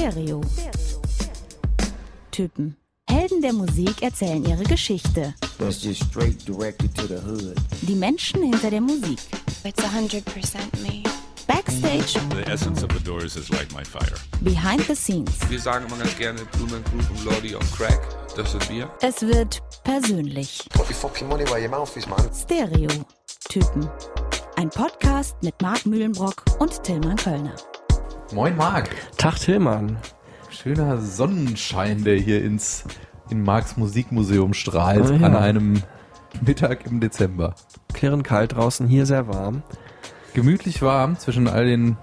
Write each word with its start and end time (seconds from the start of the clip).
Stereo. 0.00 0.40
Typen. 2.30 2.74
Helden 3.06 3.42
der 3.42 3.52
Musik 3.52 4.00
erzählen 4.02 4.42
ihre 4.46 4.64
Geschichte. 4.64 5.34
That's 5.58 5.84
just 5.84 6.02
straight 6.04 6.42
directed 6.48 6.94
to 6.94 7.06
the 7.06 7.18
hood. 7.20 7.54
Die 7.82 7.94
Menschen 7.94 8.42
hinter 8.42 8.70
der 8.70 8.80
Musik. 8.80 9.18
It's 9.62 9.78
100% 9.82 10.22
me. 10.80 11.02
Backstage, 11.46 12.14
The 12.34 12.50
essence 12.50 12.82
of 12.82 12.90
the 12.96 13.04
Doors 13.04 13.36
is 13.36 13.50
like 13.50 13.70
my 13.74 13.84
fire. 13.84 14.16
behind 14.40 14.80
the 14.86 14.94
scenes. 14.96 15.32
Wir 15.50 15.60
sagen 15.60 15.84
immer 15.86 15.98
ganz 15.98 16.16
gerne 16.16 16.40
Blumen 16.52 16.82
Group 16.84 17.10
und 17.10 17.24
Lordy 17.26 17.54
on 17.54 17.70
Crack. 17.76 18.00
Das 18.34 18.52
sind 18.52 18.70
wir. 18.70 18.90
Es 19.02 19.20
wird 19.20 19.60
persönlich. 19.84 20.62
Put 20.70 20.88
your 20.88 20.94
fucking 20.94 21.28
money 21.28 21.44
where 21.44 21.60
your 21.60 21.68
mouth 21.68 21.94
is, 21.94 22.06
man. 22.06 22.30
Stereo. 22.32 22.88
Typen. 23.50 23.86
Ein 24.56 24.70
Podcast 24.70 25.36
mit 25.42 25.60
Marc 25.60 25.84
Mühlenbrock 25.84 26.42
und 26.58 26.82
Tillmann 26.84 27.16
Kölner. 27.16 27.54
Moin 28.32 28.56
Marc. 28.56 28.90
Tag 29.16 29.36
Tillmann. 29.38 29.96
Schöner 30.50 30.98
Sonnenschein, 31.00 32.04
der 32.04 32.16
hier 32.16 32.42
ins 32.44 32.84
in 33.30 33.42
Marks 33.42 33.76
Musikmuseum 33.76 34.54
strahlt 34.54 35.08
Oh 35.08 35.12
ja. 35.12 35.26
an 35.26 35.36
einem 35.36 35.82
Mittag 36.44 36.86
im 36.86 37.00
Dezember. 37.00 37.54
Klirrend 37.92 38.24
kalt 38.24 38.54
draußen, 38.56 38.86
hier 38.88 39.06
sehr 39.06 39.28
warm. 39.28 39.62
Gemütlich 40.34 40.82
warm 40.82 41.16
zwischen 41.18 41.46
all 41.48 41.64
den 41.64 41.96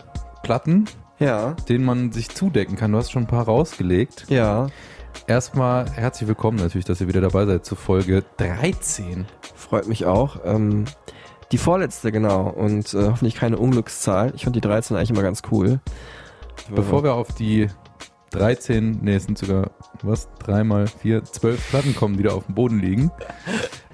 Platten, 0.44 0.86
Ja, 1.20 1.54
denen 1.68 1.84
man 1.86 2.12
sich 2.12 2.30
zudecken 2.30 2.76
kann. 2.78 2.92
Du 2.94 2.98
hast 2.98 3.12
schon 3.12 3.24
ein 3.24 3.28
paar 3.28 3.46
rausgelegt. 3.46 4.26
ja. 4.30 4.68
Erstmal 5.26 5.90
herzlich 5.92 6.28
willkommen 6.28 6.60
natürlich, 6.60 6.86
dass 6.86 7.02
ihr 7.02 7.08
wieder 7.08 7.22
dabei 7.22 7.48
seid 7.48 7.66
zur 7.66 7.76
Folge 7.76 8.24
13. 8.38 9.26
Freut 9.56 9.88
mich 9.88 10.06
auch. 10.06 10.38
Ähm, 10.46 10.86
die 11.52 11.58
vorletzte, 11.58 12.12
genau. 12.12 12.48
Und 12.50 12.94
äh, 12.94 13.08
hoffentlich 13.10 13.34
keine 13.34 13.58
Unglückszahl. 13.58 14.32
Ich 14.36 14.44
fand 14.44 14.56
die 14.56 14.62
13 14.62 14.96
eigentlich 14.96 15.10
immer 15.10 15.24
ganz 15.24 15.42
cool. 15.52 15.80
Bevor 16.74 17.04
wir 17.04 17.14
auf 17.14 17.34
die 17.34 17.68
13, 18.32 19.00
nee, 19.02 19.16
es 19.16 19.24
sind 19.24 19.38
sogar, 19.38 19.72
was, 20.02 20.30
dreimal 20.40 20.88
vier, 20.88 21.24
zwölf 21.24 21.70
Platten 21.70 21.96
kommen, 21.96 22.18
die 22.18 22.24
da 22.24 22.32
auf 22.32 22.46
dem 22.46 22.56
Boden 22.56 22.80
liegen, 22.80 23.12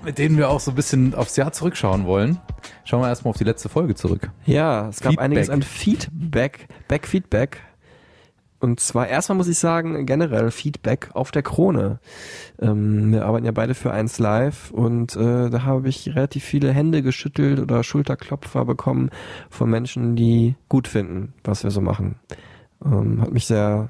mit 0.03 0.17
denen 0.17 0.37
wir 0.37 0.49
auch 0.49 0.59
so 0.59 0.71
ein 0.71 0.75
bisschen 0.75 1.13
aufs 1.13 1.35
Jahr 1.35 1.51
zurückschauen 1.51 2.05
wollen, 2.05 2.39
schauen 2.83 3.01
wir 3.01 3.07
erstmal 3.07 3.29
auf 3.31 3.37
die 3.37 3.43
letzte 3.43 3.69
Folge 3.69 3.95
zurück. 3.95 4.31
Ja, 4.45 4.89
es 4.89 4.99
gab 4.99 5.11
Feedback. 5.11 5.23
einiges 5.23 5.49
an 5.49 5.61
Feedback, 5.61 6.67
Back-Feedback. 6.87 7.61
Und 8.59 8.79
zwar 8.79 9.09
erstmal 9.09 9.37
muss 9.37 9.49
ich 9.49 9.59
sagen, 9.59 10.05
generell 10.05 10.49
Feedback 10.49 11.09
auf 11.13 11.31
der 11.31 11.43
Krone. 11.43 11.99
Ähm, 12.61 13.11
wir 13.11 13.25
arbeiten 13.25 13.45
ja 13.45 13.51
beide 13.51 13.73
für 13.73 13.91
eins 13.91 14.19
live 14.19 14.71
und 14.71 15.17
äh, 15.17 15.49
da 15.49 15.63
habe 15.63 15.89
ich 15.89 16.15
relativ 16.15 16.45
viele 16.45 16.71
Hände 16.71 17.01
geschüttelt 17.01 17.59
oder 17.59 17.83
Schulterklopfer 17.83 18.63
bekommen 18.63 19.09
von 19.49 19.69
Menschen, 19.69 20.15
die 20.15 20.55
gut 20.69 20.87
finden, 20.87 21.33
was 21.43 21.65
wir 21.65 21.71
so 21.71 21.81
machen. 21.81 22.15
Ähm, 22.85 23.21
hat 23.21 23.31
mich 23.31 23.45
sehr 23.45 23.89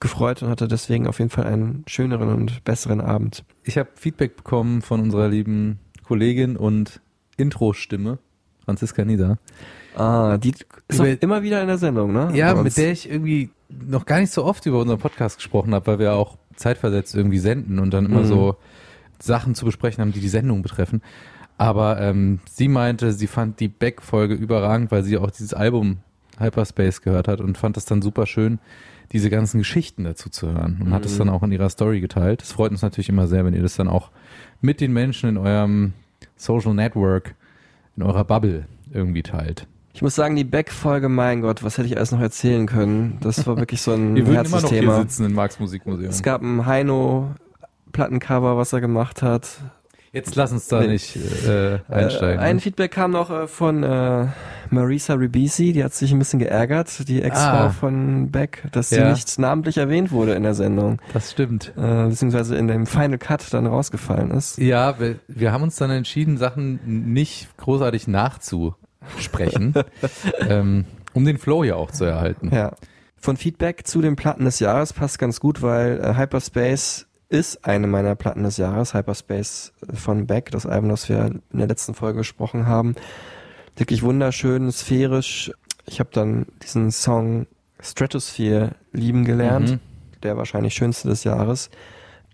gefreut 0.00 0.42
und 0.42 0.48
hatte 0.50 0.68
deswegen 0.68 1.06
auf 1.06 1.18
jeden 1.18 1.30
Fall 1.30 1.44
einen 1.46 1.84
schöneren 1.88 2.28
und 2.28 2.62
besseren 2.64 3.00
Abend. 3.00 3.44
Ich 3.64 3.76
habe 3.78 3.88
Feedback 3.94 4.36
bekommen 4.36 4.80
von 4.82 5.00
unserer 5.00 5.28
lieben 5.28 5.78
Kollegin 6.06 6.56
und 6.56 7.00
Intro-Stimme, 7.36 8.18
Franziska 8.64 9.04
Nieder. 9.04 9.38
Ah, 9.96 10.38
die 10.38 10.50
ist 10.50 11.00
auch 11.00 11.04
Über- 11.04 11.20
immer 11.22 11.42
wieder 11.42 11.60
in 11.60 11.66
der 11.66 11.78
Sendung, 11.78 12.12
ne? 12.12 12.30
Ja, 12.34 12.54
mit 12.54 12.76
der 12.76 12.92
ich 12.92 13.10
irgendwie 13.10 13.50
noch 13.68 14.06
gar 14.06 14.20
nicht 14.20 14.30
so 14.32 14.44
oft 14.44 14.64
über 14.66 14.80
unseren 14.80 14.98
Podcast 15.00 15.36
gesprochen 15.38 15.74
habe, 15.74 15.86
weil 15.88 15.98
wir 15.98 16.12
auch 16.14 16.38
zeitversetzt 16.54 17.14
irgendwie 17.14 17.38
senden 17.38 17.78
und 17.80 17.92
dann 17.92 18.06
immer 18.06 18.20
Mhm. 18.20 18.26
so 18.26 18.56
Sachen 19.18 19.54
zu 19.56 19.64
besprechen 19.64 20.00
haben, 20.02 20.12
die 20.12 20.20
die 20.20 20.28
Sendung 20.28 20.62
betreffen. 20.62 21.02
Aber 21.56 22.00
ähm, 22.00 22.38
sie 22.48 22.68
meinte, 22.68 23.12
sie 23.12 23.26
fand 23.26 23.58
die 23.58 23.66
Beck-Folge 23.68 24.34
überragend, 24.34 24.92
weil 24.92 25.02
sie 25.02 25.18
auch 25.18 25.30
dieses 25.32 25.54
Album 25.54 25.98
Hyperspace 26.38 27.02
gehört 27.02 27.28
hat 27.28 27.40
und 27.40 27.56
fand 27.58 27.76
es 27.76 27.84
dann 27.84 28.02
super 28.02 28.26
schön, 28.26 28.58
diese 29.12 29.30
ganzen 29.30 29.58
Geschichten 29.58 30.04
dazu 30.04 30.28
zu 30.28 30.52
hören 30.52 30.80
und 30.84 30.92
hat 30.92 31.04
es 31.06 31.14
Mhm. 31.14 31.18
dann 31.18 31.28
auch 31.30 31.42
in 31.42 31.52
ihrer 31.52 31.70
Story 31.70 32.00
geteilt. 32.00 32.42
Das 32.42 32.52
freut 32.52 32.70
uns 32.72 32.82
natürlich 32.82 33.08
immer 33.08 33.26
sehr, 33.26 33.44
wenn 33.44 33.54
ihr 33.54 33.62
das 33.62 33.76
dann 33.76 33.88
auch 33.88 34.10
mit 34.60 34.80
den 34.80 34.92
Menschen 34.92 35.28
in 35.30 35.36
eurem 35.38 35.92
Social 36.36 36.74
Network, 36.74 37.34
in 37.96 38.02
eurer 38.02 38.24
Bubble 38.24 38.66
irgendwie 38.92 39.22
teilt. 39.22 39.66
Ich 39.94 40.02
muss 40.02 40.14
sagen, 40.14 40.36
die 40.36 40.44
Beck-Folge, 40.44 41.08
mein 41.08 41.40
Gott, 41.40 41.64
was 41.64 41.76
hätte 41.78 41.88
ich 41.88 41.96
alles 41.96 42.12
noch 42.12 42.20
erzählen 42.20 42.66
können? 42.66 43.16
Das 43.20 43.46
war 43.46 43.56
wirklich 43.56 43.82
so 43.82 43.92
ein 43.92 44.14
Wir 44.16 44.26
würden 44.26 44.46
immer 44.46 44.60
noch 44.60 44.68
hier 44.68 44.82
Herzensthema. 44.82 45.00
sitzen 45.00 45.24
in 45.24 45.32
Marx 45.32 45.58
Musikmuseum. 45.58 46.10
Es 46.10 46.22
gab 46.22 46.42
ein 46.42 46.66
Heino-Plattencover, 46.66 48.56
was 48.56 48.72
er 48.72 48.80
gemacht 48.80 49.22
hat. 49.22 49.48
Jetzt 50.12 50.34
lass 50.36 50.52
uns 50.52 50.68
da 50.68 50.80
Nee. 50.80 50.88
nicht 50.88 51.16
äh, 51.16 51.78
einsteigen. 51.88 52.38
Äh, 52.40 52.42
ein 52.42 52.56
ne? 52.56 52.62
Feedback 52.62 52.90
kam 52.92 53.10
noch 53.10 53.30
äh, 53.30 53.46
von 53.46 53.82
äh, 53.82 54.26
Marisa 54.70 55.14
Ribisi, 55.14 55.72
die 55.72 55.84
hat 55.84 55.92
sich 55.94 56.12
ein 56.12 56.18
bisschen 56.18 56.38
geärgert, 56.38 57.08
die 57.08 57.22
Ex-Frau 57.22 57.66
Ah. 57.66 57.70
von 57.70 58.30
Beck, 58.30 58.64
dass 58.72 58.88
sie 58.90 58.96
Ja. 58.96 59.10
nicht 59.10 59.38
namentlich 59.38 59.76
erwähnt 59.78 60.10
wurde 60.10 60.32
in 60.34 60.42
der 60.42 60.54
Sendung, 60.54 60.98
das 61.12 61.30
stimmt. 61.32 61.72
äh, 61.76 62.08
beziehungsweise 62.08 62.56
in 62.56 62.68
dem 62.68 62.86
Final 62.86 63.18
Cut 63.18 63.52
dann 63.52 63.66
rausgefallen 63.66 64.30
ist. 64.30 64.58
Ja, 64.58 64.98
wir, 64.98 65.16
wir 65.28 65.52
haben 65.52 65.62
uns 65.62 65.76
dann 65.76 65.90
entschieden, 65.90 66.36
Sachen 66.38 66.80
nicht 67.12 67.48
großartig 67.58 68.08
nachzusprechen, 68.08 69.74
ähm, 70.48 70.84
um 71.12 71.24
den 71.24 71.38
Flow 71.38 71.64
ja 71.64 71.74
auch 71.76 71.90
zu 71.90 72.04
erhalten. 72.04 72.50
Ja. 72.54 72.72
Von 73.20 73.36
Feedback 73.36 73.84
zu 73.86 74.00
den 74.00 74.14
Platten 74.16 74.44
des 74.44 74.60
Jahres 74.60 74.92
passt 74.92 75.18
ganz 75.18 75.40
gut, 75.40 75.60
weil 75.60 76.00
äh, 76.00 76.14
Hyperspace 76.16 77.06
ist 77.28 77.64
eine 77.64 77.86
meiner 77.86 78.14
Platten 78.14 78.42
des 78.42 78.56
Jahres. 78.56 78.94
Hyperspace 78.94 79.72
von 79.92 80.26
Beck, 80.26 80.50
das 80.50 80.66
Album, 80.66 80.90
das 80.90 81.08
wir 81.08 81.26
in 81.26 81.58
der 81.58 81.66
letzten 81.66 81.94
Folge 81.94 82.18
besprochen 82.18 82.66
haben. 82.66 82.94
Wirklich 83.76 84.02
wunderschön, 84.02 84.70
sphärisch. 84.72 85.52
Ich 85.86 86.00
habe 86.00 86.10
dann 86.12 86.46
diesen 86.62 86.90
Song 86.90 87.46
Stratosphere 87.80 88.72
lieben 88.92 89.24
gelernt. 89.24 89.70
Mhm. 89.70 89.80
Der 90.22 90.36
wahrscheinlich 90.36 90.74
schönste 90.74 91.08
des 91.08 91.24
Jahres. 91.24 91.70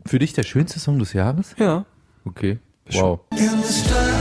Für 0.06 0.19
dich 0.19 0.32
der 0.32 0.43
schönste 0.43 0.81
Song 0.81 0.99
des 0.99 1.12
Jahres? 1.12 1.55
Ja. 1.59 1.84
Okay. 2.25 2.59
Wow. 2.93 3.21
so 3.31 4.13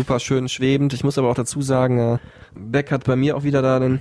super 0.00 0.18
schön 0.18 0.48
schwebend. 0.48 0.94
Ich 0.94 1.04
muss 1.04 1.18
aber 1.18 1.28
auch 1.28 1.34
dazu 1.34 1.60
sagen, 1.60 1.98
äh, 1.98 2.18
Beck 2.54 2.90
hat 2.90 3.04
bei 3.04 3.16
mir 3.16 3.36
auch 3.36 3.44
wieder 3.44 3.60
da 3.60 3.78
den 3.78 4.00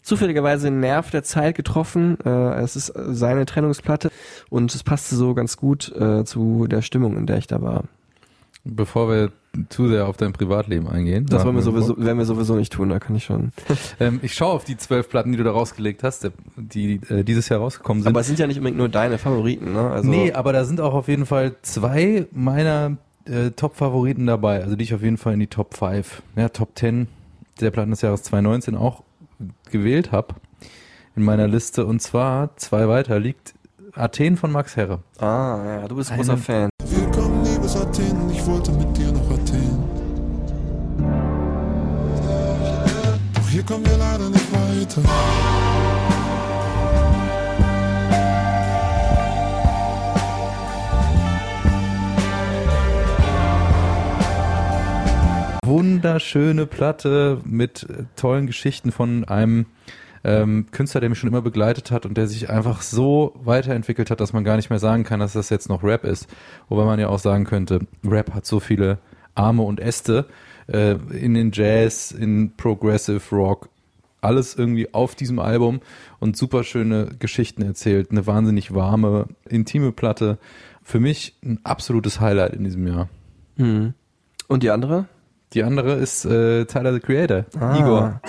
zufälligerweise 0.00 0.68
den 0.68 0.78
Nerv 0.78 1.10
der 1.10 1.24
Zeit 1.24 1.56
getroffen. 1.56 2.16
Äh, 2.24 2.60
es 2.60 2.76
ist 2.76 2.92
seine 2.94 3.44
Trennungsplatte 3.44 4.12
und 4.50 4.72
es 4.72 4.84
passte 4.84 5.16
so 5.16 5.34
ganz 5.34 5.56
gut 5.56 5.92
äh, 5.96 6.24
zu 6.24 6.68
der 6.68 6.80
Stimmung, 6.82 7.16
in 7.16 7.26
der 7.26 7.38
ich 7.38 7.48
da 7.48 7.60
war. 7.60 7.84
Bevor 8.64 9.08
wir 9.08 9.32
zu 9.68 9.88
sehr 9.88 10.06
auf 10.06 10.16
dein 10.16 10.32
Privatleben 10.32 10.86
eingehen. 10.86 11.26
Das 11.26 11.44
wollen 11.44 11.56
wir 11.56 11.62
sowieso, 11.62 11.98
werden 11.98 12.18
wir 12.18 12.24
sowieso 12.24 12.54
nicht 12.54 12.72
tun, 12.72 12.88
da 12.88 13.00
kann 13.00 13.16
ich 13.16 13.24
schon. 13.24 13.52
Ähm, 14.00 14.20
ich 14.22 14.34
schaue 14.34 14.52
auf 14.52 14.64
die 14.64 14.76
zwölf 14.76 15.08
Platten, 15.08 15.32
die 15.32 15.38
du 15.38 15.44
da 15.44 15.50
rausgelegt 15.50 16.02
hast, 16.04 16.30
die 16.56 17.00
äh, 17.08 17.24
dieses 17.24 17.48
Jahr 17.48 17.60
rausgekommen 17.60 18.04
sind. 18.04 18.10
Aber 18.10 18.20
es 18.20 18.26
sind 18.26 18.38
ja 18.38 18.46
nicht 18.46 18.58
unbedingt 18.58 18.78
nur 18.78 18.88
deine 18.88 19.18
Favoriten, 19.18 19.72
ne? 19.72 19.90
Also, 19.90 20.08
nee, 20.08 20.32
aber 20.32 20.52
da 20.52 20.64
sind 20.64 20.80
auch 20.80 20.94
auf 20.94 21.08
jeden 21.08 21.26
Fall 21.26 21.56
zwei 21.62 22.26
meiner 22.32 22.96
äh, 23.26 23.50
Top-Favoriten 23.50 24.26
dabei, 24.26 24.62
also 24.62 24.76
die 24.76 24.84
ich 24.84 24.94
auf 24.94 25.02
jeden 25.02 25.18
Fall 25.18 25.34
in 25.34 25.40
die 25.40 25.46
Top 25.46 25.74
5, 25.74 26.22
ja, 26.36 26.48
Top 26.48 26.70
10 26.74 27.08
der 27.60 27.70
Platten 27.70 27.90
des 27.90 28.02
Jahres 28.02 28.22
2019 28.24 28.74
auch 28.76 29.02
gewählt 29.70 30.12
habe 30.12 30.34
in 31.16 31.22
meiner 31.22 31.48
Liste. 31.48 31.86
Und 31.86 32.00
zwar 32.00 32.56
zwei 32.56 32.88
weiter 32.88 33.18
liegt 33.20 33.54
Athen 33.94 34.36
von 34.36 34.50
Max 34.50 34.76
Herre. 34.76 35.00
ah, 35.18 35.58
ja, 35.64 35.88
du 35.88 35.96
bist 35.96 36.10
ein 36.10 36.18
großer 36.18 36.38
Fan. 36.38 36.70
Willkommen, 36.84 37.44
liebes 37.44 37.76
Athen, 37.76 38.30
ich 38.30 38.44
wollte 38.46 38.72
mit 38.72 38.96
dir 38.96 39.12
nach 39.12 39.30
Athen. 39.30 39.78
Doch 43.34 43.48
hier 43.48 43.62
kommen 43.62 43.84
wir 43.84 43.96
leider 43.96 44.30
nicht 44.30 44.52
weiter. 44.52 45.02
Wunderschöne 55.72 56.66
Platte 56.66 57.40
mit 57.46 57.84
äh, 57.84 58.04
tollen 58.14 58.46
Geschichten 58.46 58.92
von 58.92 59.24
einem 59.24 59.64
ähm, 60.22 60.66
Künstler, 60.70 61.00
der 61.00 61.08
mich 61.08 61.18
schon 61.18 61.30
immer 61.30 61.40
begleitet 61.40 61.90
hat 61.90 62.04
und 62.04 62.18
der 62.18 62.28
sich 62.28 62.50
einfach 62.50 62.82
so 62.82 63.40
weiterentwickelt 63.42 64.10
hat, 64.10 64.20
dass 64.20 64.34
man 64.34 64.44
gar 64.44 64.56
nicht 64.56 64.68
mehr 64.68 64.78
sagen 64.78 65.02
kann, 65.02 65.20
dass 65.20 65.32
das 65.32 65.48
jetzt 65.48 65.70
noch 65.70 65.82
Rap 65.82 66.04
ist. 66.04 66.28
Wobei 66.68 66.84
man 66.84 67.00
ja 67.00 67.08
auch 67.08 67.18
sagen 67.18 67.44
könnte, 67.44 67.80
Rap 68.04 68.34
hat 68.34 68.44
so 68.44 68.60
viele 68.60 68.98
Arme 69.34 69.62
und 69.62 69.80
Äste 69.80 70.26
äh, 70.66 70.96
in 71.10 71.32
den 71.32 71.52
Jazz, 71.54 72.12
in 72.12 72.54
Progressive 72.54 73.34
Rock, 73.34 73.70
alles 74.20 74.54
irgendwie 74.54 74.92
auf 74.92 75.14
diesem 75.14 75.38
Album 75.38 75.80
und 76.20 76.36
super 76.36 76.64
schöne 76.64 77.12
Geschichten 77.18 77.62
erzählt, 77.62 78.10
eine 78.10 78.26
wahnsinnig 78.26 78.74
warme, 78.74 79.26
intime 79.48 79.92
Platte. 79.92 80.36
Für 80.82 81.00
mich 81.00 81.34
ein 81.42 81.60
absolutes 81.64 82.20
Highlight 82.20 82.52
in 82.52 82.64
diesem 82.64 82.86
Jahr. 82.86 83.08
Hm. 83.56 83.94
Und 84.48 84.62
die 84.62 84.70
andere? 84.70 85.06
Die 85.54 85.62
andere 85.62 85.94
ist 85.94 86.24
äh, 86.24 86.64
Tyler 86.64 86.94
the 86.94 87.00
Creator. 87.00 87.44
Ah. 87.60 87.76
Igor. 87.78 88.20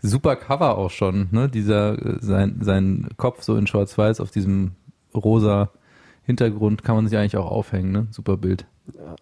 Super 0.00 0.36
Cover 0.36 0.78
auch 0.78 0.90
schon, 0.90 1.28
ne? 1.32 1.48
Dieser 1.48 1.98
äh, 1.98 2.18
sein 2.20 2.58
sein 2.62 3.08
Kopf 3.16 3.42
so 3.42 3.56
in 3.56 3.66
Schwarz-Weiß 3.66 4.20
auf 4.20 4.30
diesem 4.30 4.72
rosa 5.14 5.70
Hintergrund 6.22 6.84
kann 6.84 6.96
man 6.96 7.08
sich 7.08 7.18
eigentlich 7.18 7.36
auch 7.36 7.50
aufhängen, 7.50 7.92
ne? 7.92 8.06
Super 8.12 8.36
Bild. 8.36 8.66
Ja. 8.94 9.16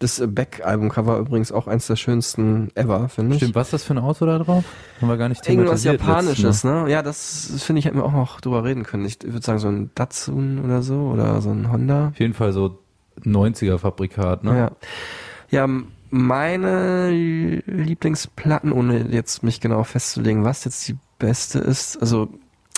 Das 0.00 0.22
Beck-Albumcover 0.24 1.18
übrigens 1.18 1.50
auch 1.50 1.66
eins 1.66 1.88
der 1.88 1.96
schönsten 1.96 2.70
ever, 2.76 3.08
finde 3.08 3.34
ich. 3.34 3.40
Stimmt, 3.40 3.56
was 3.56 3.68
ist 3.68 3.72
das 3.72 3.84
für 3.84 3.94
ein 3.94 3.98
Auto 3.98 4.26
da 4.26 4.38
drauf? 4.38 4.64
Haben 5.00 5.08
wir 5.08 5.16
gar 5.16 5.28
nicht 5.28 5.48
Irgendwas 5.48 5.82
Japanisches, 5.82 6.38
letztens, 6.38 6.64
ne? 6.64 6.84
Ja, 6.88 7.02
das 7.02 7.52
finde 7.64 7.80
ich, 7.80 7.86
hätten 7.86 7.96
wir 7.96 8.04
auch 8.04 8.12
noch 8.12 8.40
drüber 8.40 8.62
reden 8.62 8.84
können. 8.84 9.04
Ich 9.04 9.18
würde 9.24 9.44
sagen, 9.44 9.58
so 9.58 9.68
ein 9.68 9.90
Datsun 9.96 10.64
oder 10.64 10.82
so 10.82 11.10
oder 11.12 11.40
so 11.40 11.50
ein 11.50 11.72
Honda. 11.72 12.08
Auf 12.08 12.20
jeden 12.20 12.34
Fall 12.34 12.52
so 12.52 12.78
90er 13.24 13.78
Fabrikat, 13.78 14.44
ne? 14.44 14.56
Ja. 14.56 14.70
Ja, 15.50 15.66
meine 16.10 17.10
Lieblingsplatten, 17.10 18.70
ohne 18.70 19.08
jetzt 19.10 19.42
mich 19.42 19.60
genau 19.60 19.82
festzulegen, 19.82 20.44
was 20.44 20.64
jetzt 20.64 20.86
die 20.86 20.96
beste 21.18 21.58
ist, 21.58 21.96
also 22.00 22.28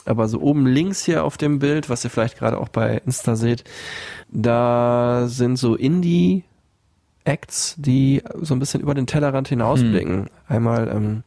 aber 0.06 0.28
so 0.28 0.40
oben 0.40 0.66
links 0.66 1.04
hier 1.04 1.24
auf 1.24 1.36
dem 1.36 1.58
Bild, 1.58 1.90
was 1.90 2.02
ihr 2.04 2.10
vielleicht 2.10 2.38
gerade 2.38 2.58
auch 2.58 2.68
bei 2.68 3.02
Insta 3.04 3.36
seht, 3.36 3.64
da 4.30 5.24
sind 5.26 5.56
so 5.56 5.74
Indie 5.74 6.44
Acts, 7.30 7.76
die 7.78 8.22
so 8.40 8.54
ein 8.54 8.58
bisschen 8.58 8.80
über 8.80 8.92
den 8.92 9.06
Tellerrand 9.06 9.46
hinausblicken. 9.46 10.28
Einmal 10.48 10.88
ähm, 10.88 11.22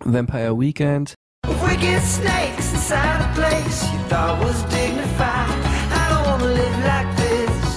Vampire 0.00 0.58
Weekend, 0.58 1.14
Wicked 1.44 2.02
snakes 2.02 2.72
inside 2.72 3.20
a 3.20 3.30
place 3.34 3.84
you 3.92 3.98
thought 4.08 4.42
was 4.42 4.62
dignified. 4.70 5.50
I 5.92 6.08
don't 6.08 6.24
wanna 6.24 6.46
live 6.46 6.84
like 6.84 7.16
this, 7.16 7.76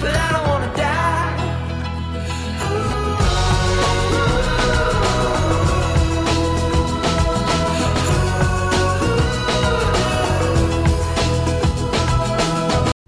but 0.00 0.14
I 0.14 0.28
don't 0.32 0.46
wanna 0.46 0.72
die. 0.76 0.92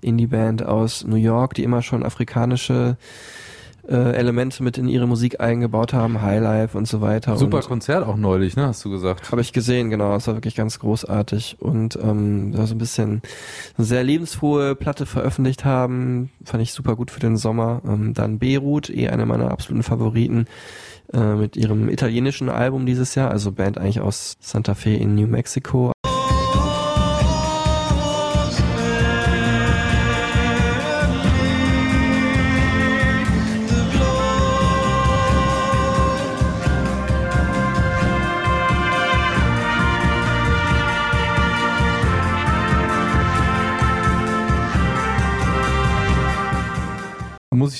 Indie-Band 0.02 0.67
aus 0.67 1.05
New 1.05 1.14
York, 1.14 1.55
die 1.55 1.62
immer 1.62 1.82
schon 1.82 2.02
afrikanische 2.02 2.96
äh, 3.89 4.13
Elemente 4.13 4.63
mit 4.63 4.79
in 4.79 4.89
ihre 4.89 5.07
Musik 5.07 5.41
eingebaut 5.41 5.93
haben, 5.93 6.23
Highlife 6.23 6.77
und 6.77 6.87
so 6.87 7.01
weiter. 7.01 7.37
Super 7.37 7.59
und 7.59 7.67
Konzert 7.67 8.07
auch 8.07 8.17
neulich, 8.17 8.57
ne? 8.57 8.67
Hast 8.67 8.85
du 8.85 8.91
gesagt. 8.91 9.31
Habe 9.31 9.41
ich 9.41 9.53
gesehen, 9.53 9.91
genau. 9.91 10.13
Das 10.13 10.27
war 10.27 10.35
wirklich 10.35 10.55
ganz 10.55 10.79
großartig. 10.79 11.57
Und 11.61 11.99
ähm, 12.03 12.53
da 12.53 12.67
so 12.67 12.75
ein 12.75 12.79
bisschen 12.79 13.23
eine 13.77 13.87
sehr 13.87 14.05
lebensfrohe 14.05 14.75
Platte 14.75 15.07
veröffentlicht 15.07 15.65
haben. 15.65 16.31
Fand 16.45 16.63
ich 16.63 16.73
super 16.73 16.97
gut 16.97 17.11
für 17.11 17.21
den 17.21 17.37
Sommer. 17.37 17.83
Ähm, 17.87 18.15
dann 18.15 18.39
Beirut, 18.39 18.91
eh 18.91 19.09
eine 19.09 19.27
meiner 19.27 19.51
absoluten 19.51 19.83
Favoriten 19.83 20.47
äh, 21.13 21.35
mit 21.35 21.57
ihrem 21.57 21.89
italienischen 21.89 22.49
Album 22.49 22.87
dieses 22.87 23.15
Jahr. 23.15 23.31
Also 23.31 23.53
Band 23.53 23.79
eigentlich 23.79 24.01
aus 24.01 24.37
Santa 24.41 24.75
Fe 24.75 24.95
in 24.95 25.15
New 25.15 25.27
Mexico. 25.27 25.93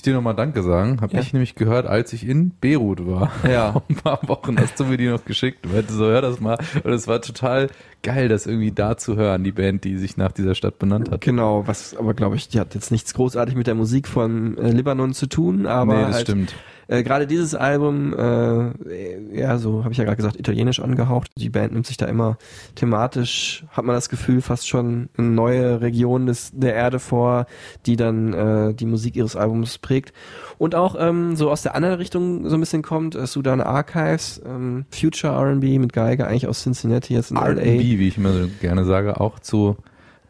Dir 0.07 0.15
nochmal 0.15 0.35
Danke 0.35 0.63
sagen. 0.63 1.01
Habe 1.01 1.15
Ja. 1.15 1.21
ich 1.21 1.33
nämlich 1.33 1.55
gehört, 1.55 1.87
als 1.87 2.13
ich 2.13 2.27
in 2.27 2.51
Beirut 2.61 3.07
war. 3.07 3.31
Ja. 3.49 3.73
Vor 3.73 3.83
ein 3.89 3.95
paar 3.97 4.21
Wochen 4.29 4.57
hast 4.59 4.79
du 4.79 4.85
mir 4.85 4.97
die 4.97 5.09
noch 5.09 5.25
geschickt. 5.25 5.65
Du 5.65 5.71
so, 5.93 6.05
hör 6.07 6.23
das 6.23 6.41
mal. 6.41 6.59
Und 6.83 6.93
es 6.93 7.07
war 7.09 7.21
total 7.21 7.69
geil, 8.03 8.29
das 8.29 8.47
irgendwie 8.47 8.71
da 8.73 8.97
zu 8.97 9.17
hören, 9.17 9.45
die 9.45 9.53
Band, 9.53 9.85
die 9.85 9.97
sich 9.97 10.17
nach 10.17 10.33
dieser 10.33 10.55
Stadt 10.55 10.79
benannt 10.79 11.11
hat. 11.11 11.21
Genau, 11.23 11.67
was 11.67 11.97
aber 11.97 12.15
glaube 12.15 12.37
ich, 12.37 12.49
die 12.49 12.61
hat 12.61 12.75
jetzt 12.75 12.91
nichts 12.91 13.15
großartig 13.15 13.55
mit 13.57 13.67
der 13.67 13.75
Musik 13.75 14.07
von 14.09 14.57
äh, 14.59 14.71
Libanon 14.71 15.15
zu 15.15 15.27
tun, 15.27 15.67
aber 15.67 15.97
nee, 15.97 16.03
das 16.03 16.15
halt, 16.17 16.27
stimmt. 16.29 16.55
Äh, 16.89 17.03
Gerade 17.03 17.27
dieses 17.27 17.55
Album, 17.55 18.15
äh, 18.17 19.39
ja, 19.39 19.59
so 19.59 19.85
habe 19.85 19.93
ich 19.93 19.99
ja 19.99 20.05
gerade 20.05 20.17
gesagt, 20.17 20.39
italienisch 20.39 20.81
angehaucht. 20.81 21.31
Die 21.37 21.51
Band 21.51 21.73
nimmt 21.73 21.87
sich 21.87 21.97
da 21.97 22.07
immer 22.07 22.37
thematisch, 22.75 23.65
hat 23.71 23.85
man 23.85 23.95
das 23.95 24.09
Gefühl, 24.09 24.41
fast 24.41 24.69
schon 24.69 25.09
eine 25.17 25.29
neue 25.29 25.81
Region 25.81 26.27
des, 26.27 26.51
der 26.53 26.75
Erde 26.75 26.99
vor, 26.99 27.47
die 27.87 27.97
dann 27.97 28.33
äh, 28.33 28.75
die 28.75 28.87
Musik 28.87 29.17
ihres 29.17 29.37
Albums 29.37 29.79
prägt. 29.79 30.13
Und 30.59 30.75
auch 30.75 30.97
ähm, 30.99 31.37
so 31.37 31.51
aus 31.51 31.63
der 31.63 31.75
anderen 31.75 31.97
Richtung 31.97 32.49
so 32.49 32.57
ein 32.57 32.61
bisschen 32.61 32.83
kommt, 32.83 33.15
äh, 33.15 33.27
Sudan 33.27 33.61
Archives, 33.61 34.41
ähm, 34.45 34.85
Future 34.91 35.35
R&B 35.35 35.79
mit 35.79 35.93
Geige, 35.93 36.27
eigentlich 36.27 36.47
aus 36.47 36.63
Cincinnati, 36.63 37.15
jetzt 37.15 37.31
in 37.31 37.37
R&B, 37.37 37.61
L.A. 37.61 37.81
wie 37.81 38.09
ich 38.09 38.19
immer 38.19 38.33
so 38.33 38.49
gerne 38.61 38.85
sage, 38.85 39.21
auch 39.21 39.39
zu 39.39 39.77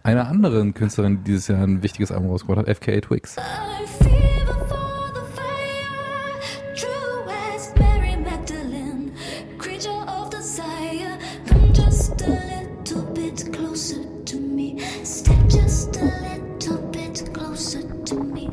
einer 0.04 0.28
anderen 0.28 0.74
Künstlerin, 0.74 1.18
die 1.18 1.32
dieses 1.32 1.48
Jahr 1.48 1.62
ein 1.62 1.82
wichtiges 1.82 2.12
Album 2.12 2.30
rausgebracht 2.30 2.66
hat, 2.66 2.76
FKA 2.76 3.00
Twigs. 3.00 3.36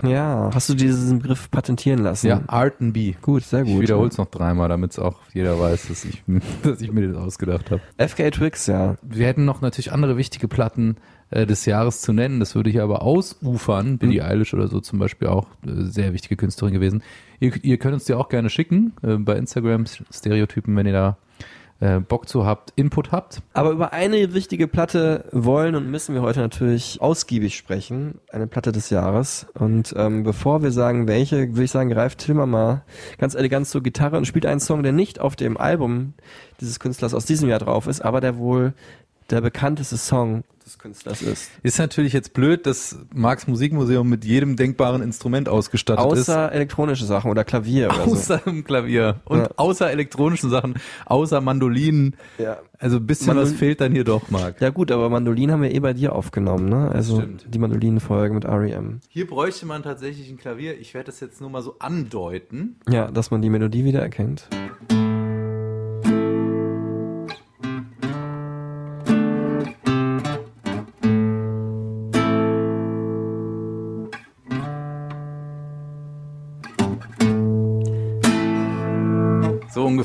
Ja, 0.03 0.49
hast 0.53 0.69
du 0.69 0.73
diesen 0.73 1.19
Begriff 1.19 1.49
patentieren 1.51 1.99
lassen? 1.99 2.27
Ja, 2.27 2.41
R&B. 2.47 3.15
Gut, 3.21 3.43
sehr 3.43 3.63
gut. 3.63 3.73
Ich 3.75 3.81
wiederhole 3.81 4.09
es 4.09 4.17
noch 4.17 4.27
dreimal, 4.27 4.69
damit 4.69 4.91
es 4.91 4.99
auch 4.99 5.19
jeder 5.33 5.59
weiß, 5.59 5.87
dass 5.87 6.05
ich, 6.05 6.23
dass 6.63 6.81
ich 6.81 6.91
mir 6.91 7.07
das 7.07 7.17
ausgedacht 7.17 7.71
habe. 7.71 7.81
FK 7.97 8.31
Twix, 8.31 8.67
ja. 8.67 8.95
Wir 9.01 9.27
hätten 9.27 9.45
noch 9.45 9.61
natürlich 9.61 9.91
andere 9.91 10.17
wichtige 10.17 10.47
Platten 10.47 10.97
äh, 11.31 11.45
des 11.45 11.65
Jahres 11.65 12.01
zu 12.01 12.13
nennen. 12.13 12.39
Das 12.39 12.55
würde 12.55 12.69
hier 12.69 12.83
aber 12.83 13.01
ausufern. 13.01 13.97
Billie 13.97 14.23
Eilish 14.23 14.53
oder 14.53 14.67
so 14.67 14.79
zum 14.79 14.99
Beispiel 14.99 15.27
auch 15.27 15.47
äh, 15.65 15.83
sehr 15.83 16.13
wichtige 16.13 16.35
Künstlerin 16.35 16.73
gewesen. 16.73 17.03
Ihr, 17.39 17.53
ihr 17.63 17.77
könnt 17.77 17.93
uns 17.93 18.05
die 18.05 18.13
auch 18.13 18.29
gerne 18.29 18.49
schicken 18.49 18.93
äh, 19.01 19.15
bei 19.15 19.35
Instagram 19.37 19.85
Stereotypen, 20.11 20.75
wenn 20.75 20.85
ihr 20.85 20.93
da 20.93 21.17
äh, 21.81 21.99
Bock 21.99 22.29
zu 22.29 22.45
habt, 22.45 22.71
Input 22.75 23.11
habt. 23.11 23.41
Aber 23.53 23.71
über 23.71 23.91
eine 23.91 24.33
wichtige 24.33 24.67
Platte 24.67 25.25
wollen 25.31 25.75
und 25.75 25.89
müssen 25.89 26.15
wir 26.15 26.21
heute 26.21 26.39
natürlich 26.39 27.01
ausgiebig 27.01 27.57
sprechen. 27.57 28.19
Eine 28.31 28.47
Platte 28.47 28.71
des 28.71 28.89
Jahres. 28.89 29.47
Und 29.55 29.93
ähm, 29.97 30.23
bevor 30.23 30.61
wir 30.63 30.71
sagen, 30.71 31.07
welche, 31.07 31.49
würde 31.49 31.63
ich 31.63 31.71
sagen, 31.71 31.89
greift 31.89 32.19
Tilmer 32.19 32.45
mal 32.45 32.83
ganz 33.17 33.35
elegant 33.35 33.67
zur 33.67 33.83
Gitarre 33.83 34.17
und 34.17 34.25
spielt 34.25 34.45
einen 34.45 34.59
Song, 34.59 34.83
der 34.83 34.93
nicht 34.93 35.19
auf 35.19 35.35
dem 35.35 35.57
Album 35.57 36.13
dieses 36.61 36.79
Künstlers 36.79 37.13
aus 37.13 37.25
diesem 37.25 37.49
Jahr 37.49 37.59
drauf 37.59 37.87
ist, 37.87 38.01
aber 38.01 38.21
der 38.21 38.37
wohl 38.37 38.73
der 39.31 39.41
bekannteste 39.41 39.97
Song 39.97 40.43
des 40.71 40.79
Künstlers 40.79 41.21
ist. 41.21 41.51
Ist 41.63 41.79
natürlich 41.79 42.13
jetzt 42.13 42.33
blöd, 42.33 42.65
dass 42.65 42.97
Marx 43.13 43.47
Musikmuseum 43.47 44.07
mit 44.09 44.25
jedem 44.25 44.55
denkbaren 44.55 45.01
Instrument 45.01 45.49
ausgestattet 45.49 46.05
ist. 46.13 46.29
Außer 46.29 46.51
elektronische 46.51 47.05
Sachen 47.05 47.29
oder 47.29 47.43
Klavier 47.43 47.87
oder 47.89 48.05
so. 48.05 48.11
Außer 48.11 48.37
dem 48.39 48.63
Klavier 48.63 49.21
und 49.25 49.39
Ja. 49.39 49.49
außer 49.57 49.91
elektronischen 49.91 50.49
Sachen, 50.49 50.75
außer 51.05 51.41
Mandolinen. 51.41 52.15
Ja. 52.37 52.59
Also 52.79 52.97
ein 52.97 53.05
bisschen 53.05 53.27
Mandol- 53.35 53.41
was 53.43 53.53
fehlt 53.53 53.79
dann 53.81 53.91
hier 53.91 54.03
doch, 54.03 54.29
Marc. 54.31 54.59
Ja 54.61 54.69
gut, 54.69 54.91
aber 54.91 55.09
Mandolin 55.09 55.51
haben 55.51 55.61
wir 55.61 55.71
eh 55.73 55.79
bei 55.79 55.93
dir 55.93 56.13
aufgenommen, 56.15 56.67
ne? 56.69 56.89
Also 56.91 57.17
Stimmt. 57.17 57.45
die 57.53 57.59
Mandolinenfolge 57.59 58.33
mit 58.33 58.45
R.E.M. 58.45 59.01
Hier 59.09 59.27
bräuchte 59.27 59.65
man 59.67 59.83
tatsächlich 59.83 60.29
ein 60.31 60.37
Klavier. 60.37 60.79
Ich 60.79 60.93
werde 60.93 61.07
das 61.07 61.19
jetzt 61.19 61.41
nur 61.41 61.49
mal 61.49 61.61
so 61.61 61.75
andeuten. 61.79 62.77
Ja, 62.89 63.11
dass 63.11 63.29
man 63.29 63.41
die 63.41 63.49
Melodie 63.49 63.83
wieder 63.85 64.01
erkennt. 64.01 64.47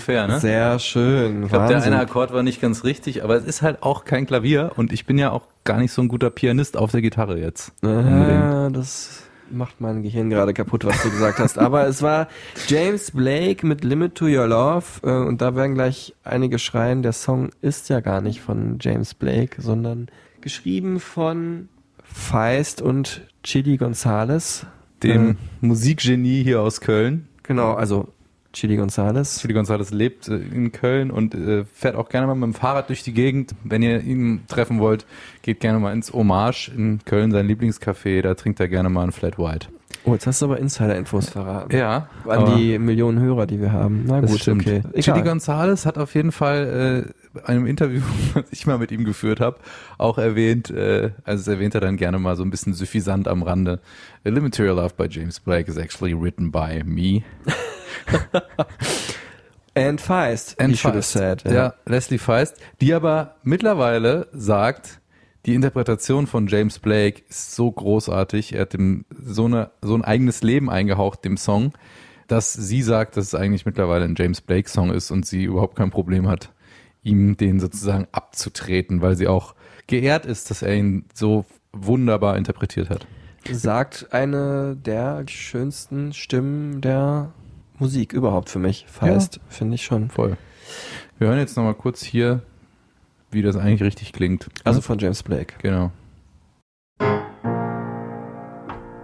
Ungefähr, 0.08 0.26
ne? 0.28 0.40
Sehr 0.40 0.78
schön. 0.78 1.44
Ich 1.44 1.48
glaube, 1.50 1.68
der 1.68 1.82
eine 1.82 1.98
Akkord 1.98 2.32
war 2.32 2.42
nicht 2.42 2.60
ganz 2.60 2.84
richtig, 2.84 3.24
aber 3.24 3.36
es 3.36 3.44
ist 3.44 3.62
halt 3.62 3.82
auch 3.82 4.04
kein 4.04 4.26
Klavier 4.26 4.72
und 4.76 4.92
ich 4.92 5.06
bin 5.06 5.18
ja 5.18 5.30
auch 5.30 5.42
gar 5.64 5.78
nicht 5.78 5.92
so 5.92 6.02
ein 6.02 6.08
guter 6.08 6.30
Pianist 6.30 6.76
auf 6.76 6.92
der 6.92 7.02
Gitarre 7.02 7.38
jetzt. 7.38 7.72
Ah, 7.84 8.68
das 8.72 9.22
macht 9.50 9.80
mein 9.80 10.02
Gehirn 10.02 10.28
gerade 10.30 10.52
kaputt, 10.54 10.84
was 10.84 11.00
du 11.02 11.10
gesagt 11.10 11.38
hast. 11.38 11.58
Aber 11.58 11.86
es 11.86 12.02
war 12.02 12.28
James 12.68 13.10
Blake 13.12 13.64
mit 13.66 13.84
Limit 13.84 14.14
to 14.16 14.26
Your 14.26 14.46
Love 14.48 14.84
äh, 15.04 15.10
und 15.10 15.40
da 15.40 15.54
werden 15.54 15.74
gleich 15.74 16.14
einige 16.24 16.58
schreien, 16.58 17.02
der 17.02 17.12
Song 17.12 17.50
ist 17.62 17.88
ja 17.88 18.00
gar 18.00 18.20
nicht 18.20 18.40
von 18.40 18.78
James 18.80 19.14
Blake, 19.14 19.60
sondern 19.62 20.08
geschrieben 20.40 20.98
von 21.00 21.68
Feist 22.02 22.82
und 22.82 23.22
Chili 23.42 23.76
Gonzales. 23.76 24.66
Dem 25.02 25.30
Äh, 25.30 25.34
Musikgenie 25.60 26.42
hier 26.42 26.60
aus 26.62 26.80
Köln. 26.80 27.28
genau, 27.42 27.74
also 27.74 28.08
Chili 28.56 28.76
Gonzales. 28.76 29.38
Chili 29.40 29.52
González 29.52 29.94
lebt 29.94 30.28
äh, 30.28 30.36
in 30.36 30.72
Köln 30.72 31.10
und 31.10 31.34
äh, 31.34 31.66
fährt 31.74 31.94
auch 31.94 32.08
gerne 32.08 32.26
mal 32.26 32.34
mit 32.34 32.44
dem 32.44 32.54
Fahrrad 32.54 32.88
durch 32.88 33.02
die 33.02 33.12
Gegend. 33.12 33.54
Wenn 33.64 33.82
ihr 33.82 34.02
ihn 34.02 34.44
treffen 34.48 34.80
wollt, 34.80 35.04
geht 35.42 35.60
gerne 35.60 35.78
mal 35.78 35.92
ins 35.92 36.10
Hommage 36.10 36.70
in 36.74 37.00
Köln, 37.04 37.32
sein 37.32 37.46
Lieblingscafé. 37.46 38.22
Da 38.22 38.34
trinkt 38.34 38.58
er 38.58 38.68
gerne 38.68 38.88
mal 38.88 39.04
ein 39.04 39.12
Flat 39.12 39.38
White. 39.38 39.68
Oh, 40.04 40.14
jetzt 40.14 40.26
hast 40.26 40.40
du 40.40 40.46
aber 40.46 40.58
Insider-Infos 40.58 41.28
verraten. 41.28 41.76
Ja, 41.76 42.08
An 42.26 42.56
die 42.56 42.78
Millionen 42.78 43.20
Hörer, 43.20 43.46
die 43.46 43.60
wir 43.60 43.72
haben. 43.72 44.04
Na 44.06 44.20
gut, 44.20 44.40
stimmt. 44.40 44.62
okay. 44.62 44.80
Chili 45.00 45.20
Egal. 45.20 45.34
González 45.34 45.84
hat 45.84 45.98
auf 45.98 46.14
jeden 46.14 46.32
Fall 46.32 47.12
einem 47.44 47.66
Interview, 47.66 48.00
was 48.34 48.44
ich 48.50 48.66
mal 48.66 48.78
mit 48.78 48.90
ihm 48.90 49.04
geführt 49.04 49.40
habe, 49.40 49.58
auch 49.98 50.16
erwähnt, 50.16 50.70
äh, 50.70 51.10
also 51.24 51.42
es 51.42 51.48
erwähnt 51.48 51.74
er 51.74 51.80
dann 51.80 51.96
gerne 51.96 52.18
mal 52.18 52.36
so 52.36 52.42
ein 52.42 52.50
bisschen 52.50 52.72
suffisant 52.72 53.28
am 53.28 53.42
Rande. 53.42 53.80
A 54.24 54.30
Material 54.30 54.76
Love 54.76 54.94
by 54.96 55.06
James 55.10 55.40
Blake 55.40 55.70
is 55.70 55.76
actually 55.76 56.14
written 56.14 56.50
by 56.50 56.82
me. 56.84 57.22
And 59.74 60.00
Feist, 60.00 60.58
And 60.58 60.78
Feist. 60.78 61.12
said. 61.12 61.44
Ja. 61.44 61.74
Leslie 61.84 62.18
Feist, 62.18 62.56
die 62.80 62.94
aber 62.94 63.36
mittlerweile 63.42 64.26
sagt, 64.32 65.00
die 65.44 65.54
Interpretation 65.54 66.26
von 66.26 66.46
James 66.46 66.78
Blake 66.78 67.22
ist 67.28 67.54
so 67.54 67.70
großartig, 67.70 68.54
er 68.54 68.62
hat 68.62 68.72
dem 68.72 69.04
so, 69.10 69.44
eine, 69.44 69.70
so 69.82 69.94
ein 69.94 70.02
eigenes 70.02 70.42
Leben 70.42 70.70
eingehaucht, 70.70 71.24
dem 71.26 71.36
Song, 71.36 71.72
dass 72.26 72.54
sie 72.54 72.82
sagt, 72.82 73.16
dass 73.18 73.26
es 73.26 73.34
eigentlich 73.34 73.66
mittlerweile 73.66 74.06
ein 74.06 74.14
James 74.16 74.40
Blake 74.40 74.68
Song 74.68 74.90
ist 74.90 75.10
und 75.10 75.26
sie 75.26 75.44
überhaupt 75.44 75.76
kein 75.76 75.90
Problem 75.90 76.26
hat, 76.26 76.52
ihm 77.02 77.36
den 77.36 77.60
sozusagen 77.60 78.08
abzutreten, 78.12 79.02
weil 79.02 79.14
sie 79.16 79.28
auch 79.28 79.54
geehrt 79.86 80.24
ist, 80.26 80.50
dass 80.50 80.62
er 80.62 80.74
ihn 80.74 81.04
so 81.12 81.44
wunderbar 81.72 82.36
interpretiert 82.38 82.88
hat. 82.88 83.06
Sagt 83.48 84.08
eine 84.10 84.74
der 84.74 85.22
schönsten 85.28 86.12
Stimmen 86.12 86.80
der 86.80 87.32
Musik 87.78 88.12
überhaupt 88.12 88.48
für 88.48 88.58
mich. 88.58 88.86
Feist, 88.88 89.40
finde 89.48 89.74
ich 89.74 89.84
schon. 89.84 90.08
Voll. 90.08 90.36
Wir 91.18 91.28
hören 91.28 91.38
jetzt 91.38 91.56
nochmal 91.56 91.74
kurz 91.74 92.02
hier, 92.02 92.42
wie 93.30 93.42
das 93.42 93.56
eigentlich 93.56 93.82
richtig 93.82 94.12
klingt. 94.12 94.48
Also 94.64 94.80
von 94.80 94.98
James 94.98 95.22
Blake. 95.22 95.54
Genau. 95.62 95.92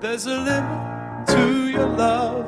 There's 0.00 0.26
a 0.26 0.42
limit 0.42 1.26
to 1.26 1.78
your 1.78 1.88
love. 1.96 2.44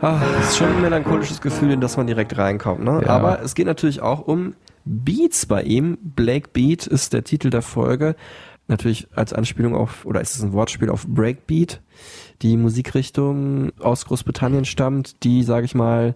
Ah, 0.00 0.20
das 0.32 0.50
ist 0.50 0.56
schon 0.58 0.68
ein 0.68 0.80
melancholisches 0.80 1.40
Gefühl, 1.40 1.72
in 1.72 1.80
das 1.80 1.96
man 1.96 2.06
direkt 2.06 2.36
reinkommt. 2.38 2.84
Ne? 2.84 3.02
Ja. 3.04 3.08
Aber 3.08 3.42
es 3.42 3.54
geht 3.54 3.66
natürlich 3.66 4.00
auch 4.00 4.20
um 4.20 4.54
Beats 4.88 5.46
bei 5.46 5.62
ihm. 5.62 5.98
Blake 6.00 6.50
Beat 6.52 6.86
ist 6.86 7.12
der 7.12 7.24
Titel 7.24 7.50
der 7.50 7.62
Folge. 7.62 8.16
Natürlich 8.66 9.08
als 9.14 9.32
Anspielung 9.32 9.74
auf, 9.74 10.04
oder 10.04 10.20
ist 10.20 10.34
es 10.34 10.42
ein 10.42 10.52
Wortspiel 10.52 10.90
auf 10.90 11.06
Breakbeat, 11.06 11.80
die 12.42 12.56
Musikrichtung 12.56 13.72
aus 13.78 14.04
Großbritannien 14.04 14.66
stammt, 14.66 15.24
die, 15.24 15.42
sage 15.42 15.64
ich 15.64 15.74
mal, 15.74 16.14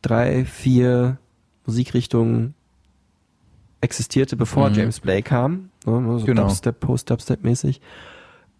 drei, 0.00 0.44
vier 0.46 1.18
Musikrichtungen 1.66 2.54
existierte, 3.82 4.36
bevor 4.36 4.70
Mhm. 4.70 4.76
James 4.76 5.00
Blake 5.00 5.22
kam. 5.22 5.70
Ne, 5.86 6.18
so 6.18 6.24
Genau. 6.26 6.42
Dubstep, 6.42 6.80
Post-Dubstep 6.80 7.44
mäßig. 7.44 7.80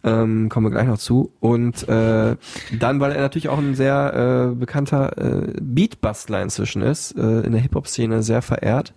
Ähm, 0.02 0.48
kommen 0.48 0.66
wir 0.66 0.70
gleich 0.70 0.86
noch 0.86 0.96
zu. 0.98 1.32
Und 1.40 1.86
äh, 1.88 2.36
dann, 2.78 3.00
weil 3.00 3.12
er 3.12 3.20
natürlich 3.20 3.50
auch 3.50 3.58
ein 3.58 3.74
sehr 3.74 4.50
äh, 4.52 4.54
bekannter 4.54 5.16
äh, 5.18 5.52
Beatbastler 5.60 6.42
inzwischen 6.42 6.80
ist, 6.80 7.12
äh, 7.18 7.40
in 7.40 7.52
der 7.52 7.60
Hip-Hop-Szene 7.60 8.22
sehr 8.22 8.40
verehrt, 8.40 8.94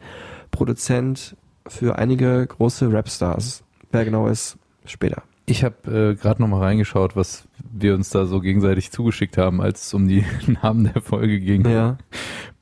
Produzent 0.53 1.35
für 1.67 1.97
einige 1.97 2.47
große 2.47 2.93
Rapstars. 2.93 3.63
Wer 3.91 4.05
genau 4.05 4.27
ist, 4.27 4.57
später. 4.85 5.23
Ich 5.45 5.63
habe 5.65 5.91
äh, 5.91 6.15
gerade 6.15 6.41
noch 6.41 6.47
mal 6.47 6.61
reingeschaut, 6.61 7.17
was 7.17 7.47
wir 7.71 7.95
uns 7.95 8.09
da 8.09 8.25
so 8.25 8.39
gegenseitig 8.39 8.91
zugeschickt 8.91 9.37
haben, 9.37 9.59
als 9.61 9.87
es 9.87 9.93
um 9.93 10.07
die 10.07 10.23
Namen 10.63 10.91
der 10.93 11.01
Folge 11.01 11.39
ging. 11.41 11.67
Ja. 11.67 11.97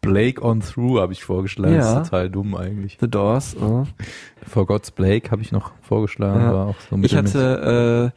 Blake 0.02 0.42
on 0.44 0.62
Through 0.62 1.00
habe 1.00 1.14
ich 1.14 1.24
vorgeschlagen. 1.24 1.76
Ja. 1.76 1.82
Das 1.82 2.04
ist 2.04 2.10
total 2.10 2.30
dumm 2.32 2.56
eigentlich. 2.56 2.98
The 3.00 3.08
Doors. 3.08 3.54
äh. 3.54 3.84
For 4.48 4.66
God's 4.66 4.90
Blake 4.90 5.30
habe 5.30 5.44
ich 5.44 5.52
noch 5.52 5.72
vorgeschlagen. 5.82 6.42
Ja. 6.42 6.54
War 6.54 6.68
auch 6.68 6.76
so 6.90 6.98
Ich 7.04 7.16
hatte 7.16 8.14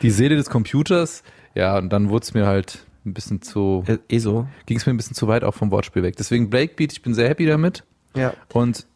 die 0.00 0.10
Seele 0.10 0.36
des 0.36 0.48
Computers. 0.48 1.22
Ja, 1.54 1.76
und 1.76 1.90
dann 1.90 2.08
wurde 2.08 2.22
es 2.22 2.32
mir 2.34 2.46
halt 2.46 2.86
ein 3.04 3.12
bisschen 3.12 3.42
zu, 3.42 3.84
äh, 3.86 3.98
ESO. 4.08 4.46
ging 4.66 4.78
es 4.78 4.86
mir 4.86 4.92
ein 4.92 4.96
bisschen 4.96 5.14
zu 5.14 5.28
weit 5.28 5.44
auch 5.44 5.54
vom 5.54 5.70
Wortspiel 5.70 6.02
weg. 6.02 6.16
Deswegen 6.16 6.50
Blake 6.50 6.74
Beat, 6.74 6.92
ich 6.92 7.02
bin 7.02 7.14
sehr 7.14 7.28
happy 7.28 7.46
damit. 7.46 7.84
Ja. 8.14 8.32
Und 8.52 8.86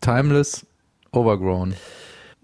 Timeless 0.00 0.66
Overgrown. 1.12 1.74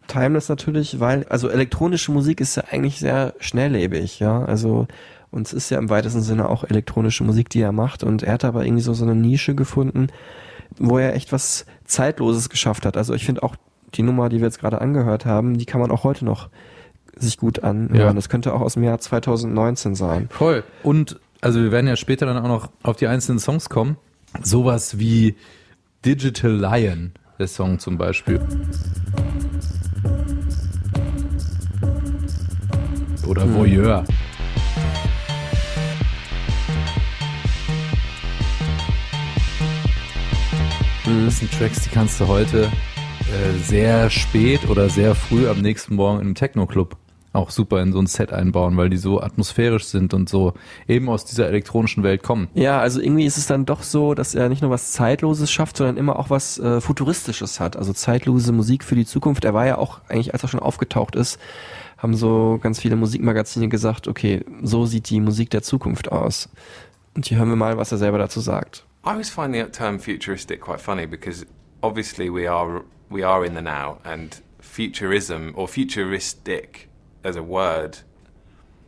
Timeless 0.09 0.49
natürlich, 0.49 1.01
weil, 1.01 1.25
also 1.29 1.49
elektronische 1.49 2.13
Musik 2.13 2.41
ist 2.41 2.57
ja 2.57 2.65
eigentlich 2.71 2.99
sehr 2.99 3.35
schnelllebig, 3.41 4.21
ja, 4.21 4.45
also 4.45 4.87
und 5.31 5.47
es 5.47 5.53
ist 5.53 5.71
ja 5.71 5.79
im 5.79 5.91
weitesten 5.91 6.23
Sinne 6.23 6.49
auch 6.49 6.65
elektronische 6.65 7.25
Musik, 7.25 7.51
die 7.51 7.61
er 7.61 7.73
macht 7.73 8.05
und 8.05 8.23
er 8.23 8.35
hat 8.35 8.45
aber 8.45 8.65
irgendwie 8.65 8.83
so, 8.83 8.95
so 8.95 9.05
eine 9.05 9.15
Nische 9.15 9.55
gefunden, 9.55 10.09
wo 10.79 10.99
er 10.99 11.15
echt 11.15 11.33
was 11.33 11.67
Zeitloses 11.85 12.49
geschafft 12.49 12.87
hat. 12.87 12.97
Also 12.97 13.15
ich 13.15 13.27
finde 13.27 13.43
auch 13.43 13.57
die 13.95 14.03
Nummer, 14.03 14.29
die 14.29 14.39
wir 14.39 14.47
jetzt 14.47 14.61
gerade 14.61 14.81
angehört 14.81 15.27
haben, 15.27 15.59
die 15.59 15.67
kann 15.67 15.81
man 15.81 15.91
auch 15.91 16.05
heute 16.05 16.25
noch 16.25 16.49
sich 17.17 17.39
gut 17.39 17.65
anhören. 17.65 17.95
Ja. 17.99 18.13
Das 18.13 18.29
könnte 18.29 18.55
auch 18.55 18.61
aus 18.61 18.75
dem 18.75 18.85
Jahr 18.85 18.99
2019 18.99 19.95
sein. 19.95 20.29
Voll. 20.31 20.65
Und 20.83 21.19
also 21.41 21.63
wir 21.63 21.73
werden 21.73 21.87
ja 21.87 21.97
später 21.97 22.27
dann 22.27 22.39
auch 22.39 22.49
noch 22.49 22.71
auf 22.83 22.97
die 22.97 23.07
einzelnen 23.07 23.39
Songs 23.39 23.69
kommen. 23.69 23.97
Sowas 24.43 24.99
wie 24.99 25.37
Digital 26.05 26.53
Lion, 26.53 27.13
der 27.39 27.49
Song 27.49 27.79
zum 27.79 27.99
Beispiel. 27.99 28.41
Oder 33.27 33.53
Voyeur. 33.53 34.05
Das 41.25 41.39
sind 41.39 41.53
Tracks, 41.53 41.83
die 41.83 41.91
kannst 41.91 42.21
du 42.21 42.27
heute 42.27 42.65
äh, 42.65 43.59
sehr 43.63 44.11
spät 44.11 44.69
oder 44.69 44.89
sehr 44.89 45.15
früh 45.15 45.49
am 45.49 45.61
nächsten 45.61 45.95
Morgen 45.95 46.21
einem 46.21 46.35
Techno-Club 46.35 46.97
auch 47.37 47.51
super 47.51 47.81
in 47.81 47.93
so 47.93 48.01
ein 48.01 48.07
Set 48.07 48.33
einbauen, 48.33 48.77
weil 48.77 48.91
die 48.91 48.97
so 48.97 49.21
atmosphärisch 49.21 49.85
sind 49.85 50.15
und 50.15 50.29
so 50.29 50.55
eben 50.89 51.09
aus 51.09 51.25
dieser 51.25 51.49
elektronischen 51.49 52.03
Welt 52.03 52.23
kommen. 52.23 52.49
Ja, 52.55 52.81
also 52.81 53.01
irgendwie 53.01 53.25
ist 53.25 53.37
es 53.37 53.47
dann 53.47 53.67
doch 53.67 53.83
so, 53.83 54.15
dass 54.15 54.35
er 54.35 54.49
nicht 54.49 54.63
nur 54.63 54.71
was 54.71 54.93
Zeitloses 54.93 55.51
schafft, 55.51 55.77
sondern 55.77 55.97
immer 55.97 56.19
auch 56.19 56.31
was 56.31 56.59
äh, 56.59 56.81
Futuristisches 56.81 57.61
hat. 57.61 57.77
Also 57.77 57.93
zeitlose 57.93 58.53
Musik 58.53 58.83
für 58.83 58.95
die 58.95 59.07
Zukunft. 59.07 59.45
Er 59.45 59.55
war 59.55 59.67
ja 59.67 59.79
auch 59.79 60.01
eigentlich, 60.09 60.33
als 60.33 60.43
er 60.43 60.49
schon 60.49 60.61
aufgetaucht 60.61 61.15
ist, 61.15 61.39
haben 61.99 62.15
so 62.15 62.59
ganz 62.63 62.81
viele 62.81 62.97
Musikmagazine 62.97 63.69
gesagt, 63.69 64.09
okay, 64.09 64.45
so 64.63 64.87
sieht 64.87 65.09
die 65.11 65.21
Musik 65.21 65.51
der 65.51 65.63
Zukunft 65.63 66.11
aus. 66.13 66.49
Und 67.15 67.27
hier 67.27 67.39
hören 67.39 67.49
wir 67.49 67.57
mal, 67.57 67.79
was 67.79 67.93
er 67.93 67.99
selber 67.99 68.19
dazu 68.19 68.41
sagt. 68.41 68.85
I 69.05 69.11
always 69.11 69.31
find 69.31 69.55
the 69.55 69.63
term 69.71 70.01
futuristic 70.01 70.61
quite 70.61 70.81
funny 70.81 71.07
because 71.07 71.47
obviously 71.81 72.29
we 72.29 72.51
are 72.51 72.83
we 73.09 73.25
are 73.25 73.47
in 73.47 73.55
the 73.55 73.63
now, 73.63 73.99
and 74.03 74.43
futurism 74.61 75.53
or 75.55 75.69
futuristic 75.69 76.89
as 77.27 77.37
a 77.37 77.43
word, 77.43 77.99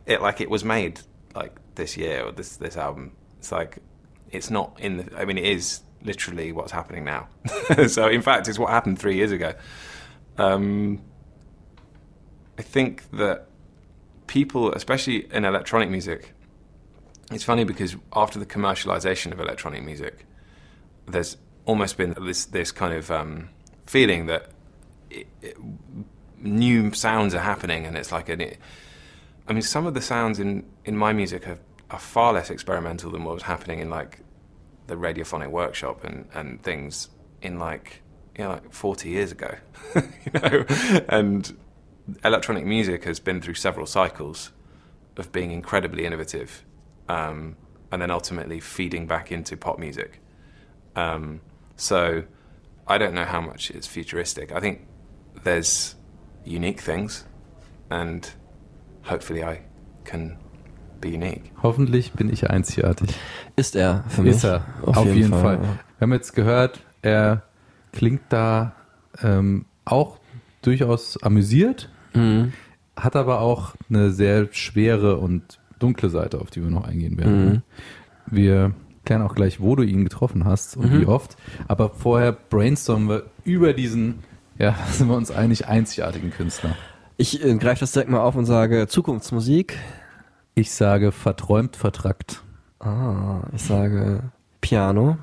it 0.05 0.21
like 0.21 0.41
it 0.41 0.49
was 0.49 0.63
made 0.63 1.01
like 1.35 1.55
this 1.75 1.97
year 1.97 2.25
or 2.25 2.31
this 2.31 2.57
this 2.57 2.77
album. 2.77 3.11
It's 3.37 3.51
like 3.51 3.79
it's 4.31 4.49
not 4.49 4.79
in 4.79 4.97
the. 4.97 5.19
I 5.19 5.25
mean, 5.25 5.37
it 5.37 5.45
is 5.45 5.81
literally 6.01 6.51
what's 6.51 6.71
happening 6.71 7.03
now. 7.03 7.27
so 7.87 8.07
in 8.07 8.21
fact, 8.21 8.47
it's 8.47 8.59
what 8.59 8.69
happened 8.69 8.99
three 8.99 9.15
years 9.15 9.31
ago. 9.31 9.53
Um, 10.37 11.01
I 12.57 12.61
think 12.61 13.09
that 13.11 13.47
people, 14.27 14.73
especially 14.73 15.31
in 15.33 15.45
electronic 15.45 15.89
music, 15.89 16.33
it's 17.31 17.43
funny 17.43 17.63
because 17.63 17.95
after 18.13 18.39
the 18.39 18.45
commercialization 18.45 19.31
of 19.31 19.39
electronic 19.39 19.83
music, 19.83 20.25
there's 21.07 21.37
almost 21.65 21.97
been 21.97 22.15
this 22.21 22.45
this 22.45 22.71
kind 22.71 22.93
of 22.93 23.11
um, 23.11 23.49
feeling 23.85 24.25
that 24.27 24.49
it, 25.09 25.27
it, 25.41 25.57
new 26.41 26.93
sounds 26.93 27.33
are 27.33 27.39
happening, 27.39 27.85
and 27.85 27.97
it's 27.97 28.11
like 28.11 28.29
an. 28.29 28.41
It, 28.41 28.57
I 29.47 29.53
mean, 29.53 29.61
some 29.61 29.85
of 29.87 29.93
the 29.93 30.01
sounds 30.01 30.39
in 30.39 30.65
in 30.85 30.97
my 30.97 31.13
music 31.13 31.47
are, 31.47 31.59
are 31.91 31.99
far 31.99 32.33
less 32.33 32.49
experimental 32.49 33.11
than 33.11 33.23
what 33.23 33.33
was 33.33 33.43
happening 33.43 33.79
in 33.79 33.89
like 33.89 34.19
the 34.87 34.95
radiophonic 34.95 35.49
workshop 35.49 36.03
and 36.03 36.27
and 36.33 36.61
things 36.63 37.09
in 37.41 37.59
like 37.59 38.01
you 38.37 38.43
know 38.43 38.51
like 38.51 38.71
40 38.71 39.09
years 39.09 39.31
ago, 39.31 39.55
you 39.95 40.01
know, 40.33 40.65
and 41.09 41.55
electronic 42.23 42.65
music 42.65 43.03
has 43.03 43.19
been 43.19 43.41
through 43.41 43.55
several 43.55 43.85
cycles 43.85 44.51
of 45.17 45.31
being 45.31 45.51
incredibly 45.51 46.05
innovative 46.05 46.63
um, 47.09 47.55
and 47.91 48.01
then 48.01 48.09
ultimately 48.11 48.59
feeding 48.59 49.05
back 49.05 49.31
into 49.31 49.57
pop 49.57 49.77
music. 49.77 50.21
Um, 50.95 51.41
so 51.75 52.23
I 52.87 52.97
don't 52.97 53.13
know 53.13 53.25
how 53.25 53.41
much 53.41 53.71
it's 53.71 53.87
futuristic. 53.87 54.51
I 54.51 54.59
think 54.59 54.87
there's 55.43 55.95
unique 56.45 56.81
things, 56.83 57.25
and 57.89 58.27
hopefully 59.09 59.41
I 59.41 59.59
can 60.05 60.37
be 61.01 61.09
unique. 61.09 61.51
Hoffentlich 61.63 62.13
bin 62.13 62.31
ich 62.31 62.49
einzigartig. 62.49 63.09
Ist 63.55 63.75
er 63.75 64.03
für 64.07 64.21
mich? 64.23 64.35
Ist 64.35 64.43
er, 64.43 64.65
auf, 64.85 65.05
jeden, 65.05 65.29
Fall. 65.31 65.59
Wir 65.61 65.69
haben 66.01 66.13
jetzt 66.13 66.33
gehört, 66.33 66.81
er 67.01 67.43
klingt 67.91 68.21
da 68.29 68.73
ähm, 69.21 69.65
auch 69.85 70.17
durchaus 70.61 71.21
amüsiert, 71.23 71.89
Mhm. 72.13 72.53
hat 72.95 73.15
aber 73.15 73.39
auch 73.41 73.75
eine 73.89 74.11
sehr 74.11 74.47
schwere 74.51 75.17
und 75.17 75.59
dunkle 75.77 76.09
Seite, 76.09 76.41
auf 76.41 76.49
die 76.49 76.61
wir 76.63 76.69
noch 76.69 76.85
eingehen 76.87 77.17
werden. 77.17 77.45
Mhm. 77.49 77.61
Wir 78.25 78.71
klären 79.05 79.21
auch 79.21 79.35
gleich, 79.35 79.59
wo 79.61 79.75
du 79.75 79.83
ihn 79.83 80.03
getroffen 80.03 80.43
hast 80.45 80.75
und 80.75 80.91
Mhm. 80.93 81.01
wie 81.01 81.05
oft. 81.05 81.37
Aber 81.67 81.89
vorher 81.89 82.31
brainstormen 82.33 83.07
wir 83.09 83.23
über 83.45 83.73
diesen, 83.73 84.19
ja, 84.59 84.75
sind 84.91 85.07
wir 85.07 85.15
uns 85.15 85.31
einig, 85.31 85.67
einzigartigen 85.67 86.29
Künstler. 86.29 86.75
Ich 87.17 87.43
äh, 87.43 87.55
greife 87.57 87.81
das 87.81 87.91
direkt 87.91 88.11
mal 88.11 88.21
auf 88.21 88.35
und 88.35 88.45
sage 88.45 88.87
Zukunftsmusik. 88.87 89.77
Ich 90.53 90.71
sage 90.71 91.11
verträumt, 91.11 91.75
vertrackt. 91.75 92.43
Ah, 92.79 93.41
ich 93.53 93.63
sage 93.63 94.31
Piano. 94.61 95.17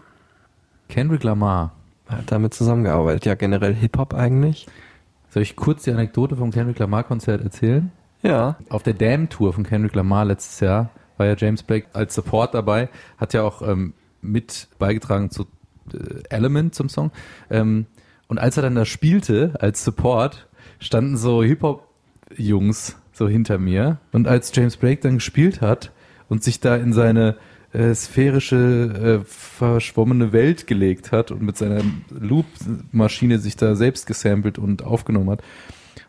Kendrick 0.88 1.22
Lamar. 1.22 1.72
Hat 2.08 2.30
damit 2.30 2.54
zusammengearbeitet. 2.54 3.24
Ja, 3.26 3.34
generell 3.34 3.74
Hip-Hop 3.74 4.14
eigentlich. 4.14 4.66
Soll 5.30 5.42
ich 5.42 5.56
kurz 5.56 5.82
die 5.82 5.90
Anekdote 5.90 6.36
vom 6.36 6.50
Kendrick 6.50 6.78
Lamar 6.78 7.04
Konzert 7.04 7.42
erzählen? 7.42 7.90
Ja. 8.22 8.56
Auf 8.70 8.82
der 8.82 8.94
Damn 8.94 9.28
Tour 9.28 9.52
von 9.52 9.64
Kendrick 9.64 9.94
Lamar 9.94 10.24
letztes 10.24 10.60
Jahr 10.60 10.90
war 11.16 11.26
ja 11.26 11.34
James 11.36 11.62
Blake 11.62 11.86
als 11.92 12.14
Support 12.14 12.54
dabei, 12.54 12.88
hat 13.18 13.32
ja 13.34 13.42
auch 13.42 13.62
ähm, 13.62 13.94
mit 14.20 14.68
beigetragen 14.78 15.30
zu 15.30 15.46
äh, 15.92 16.22
Element 16.28 16.74
zum 16.74 16.88
Song. 16.88 17.10
Ähm, 17.50 17.86
und 18.28 18.38
als 18.38 18.56
er 18.56 18.62
dann 18.62 18.74
da 18.74 18.84
spielte 18.84 19.54
als 19.60 19.84
Support, 19.84 20.48
standen 20.78 21.16
so 21.16 21.42
Hip-Hop-Jungs 21.42 22.96
so 23.12 23.28
hinter 23.28 23.58
mir. 23.58 23.98
Und 24.12 24.28
als 24.28 24.52
James 24.54 24.76
Blake 24.76 25.00
dann 25.00 25.14
gespielt 25.14 25.60
hat 25.60 25.92
und 26.28 26.42
sich 26.42 26.60
da 26.60 26.76
in 26.76 26.92
seine 26.92 27.36
äh, 27.72 27.94
sphärische, 27.94 29.20
äh, 29.22 29.24
verschwommene 29.24 30.32
Welt 30.32 30.66
gelegt 30.66 31.12
hat 31.12 31.30
und 31.30 31.42
mit 31.42 31.56
seiner 31.56 31.82
Loop-Maschine 32.10 33.38
sich 33.38 33.56
da 33.56 33.74
selbst 33.74 34.06
gesampelt 34.06 34.58
und 34.58 34.82
aufgenommen 34.82 35.30
hat 35.30 35.42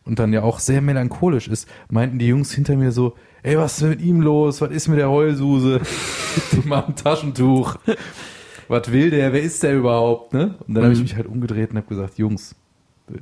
und 0.07 0.19
dann 0.19 0.33
ja 0.33 0.41
auch 0.41 0.59
sehr 0.59 0.81
melancholisch 0.81 1.47
ist, 1.47 1.67
meinten 1.89 2.17
die 2.17 2.27
Jungs 2.27 2.51
hinter 2.51 2.75
mir 2.77 2.91
so, 2.91 3.15
ey, 3.43 3.57
was 3.57 3.81
ist 3.81 3.89
mit 3.89 4.01
ihm 4.01 4.21
los? 4.21 4.61
Was 4.61 4.71
ist 4.71 4.87
mit 4.87 4.99
der 4.99 5.09
Heulsuse? 5.09 5.81
Gib 6.35 6.63
dem 6.63 6.69
mal 6.69 6.85
ein 6.87 6.95
Taschentuch. 6.95 7.75
Was 8.67 8.91
will 8.91 9.09
der? 9.09 9.33
Wer 9.33 9.41
ist 9.41 9.63
der 9.63 9.75
überhaupt? 9.75 10.33
Ne? 10.33 10.55
Und 10.67 10.75
dann 10.75 10.83
habe 10.83 10.93
ich 10.93 11.01
mich 11.01 11.15
halt 11.15 11.27
umgedreht 11.27 11.71
und 11.71 11.77
habe 11.77 11.87
gesagt, 11.87 12.17
Jungs, 12.17 12.55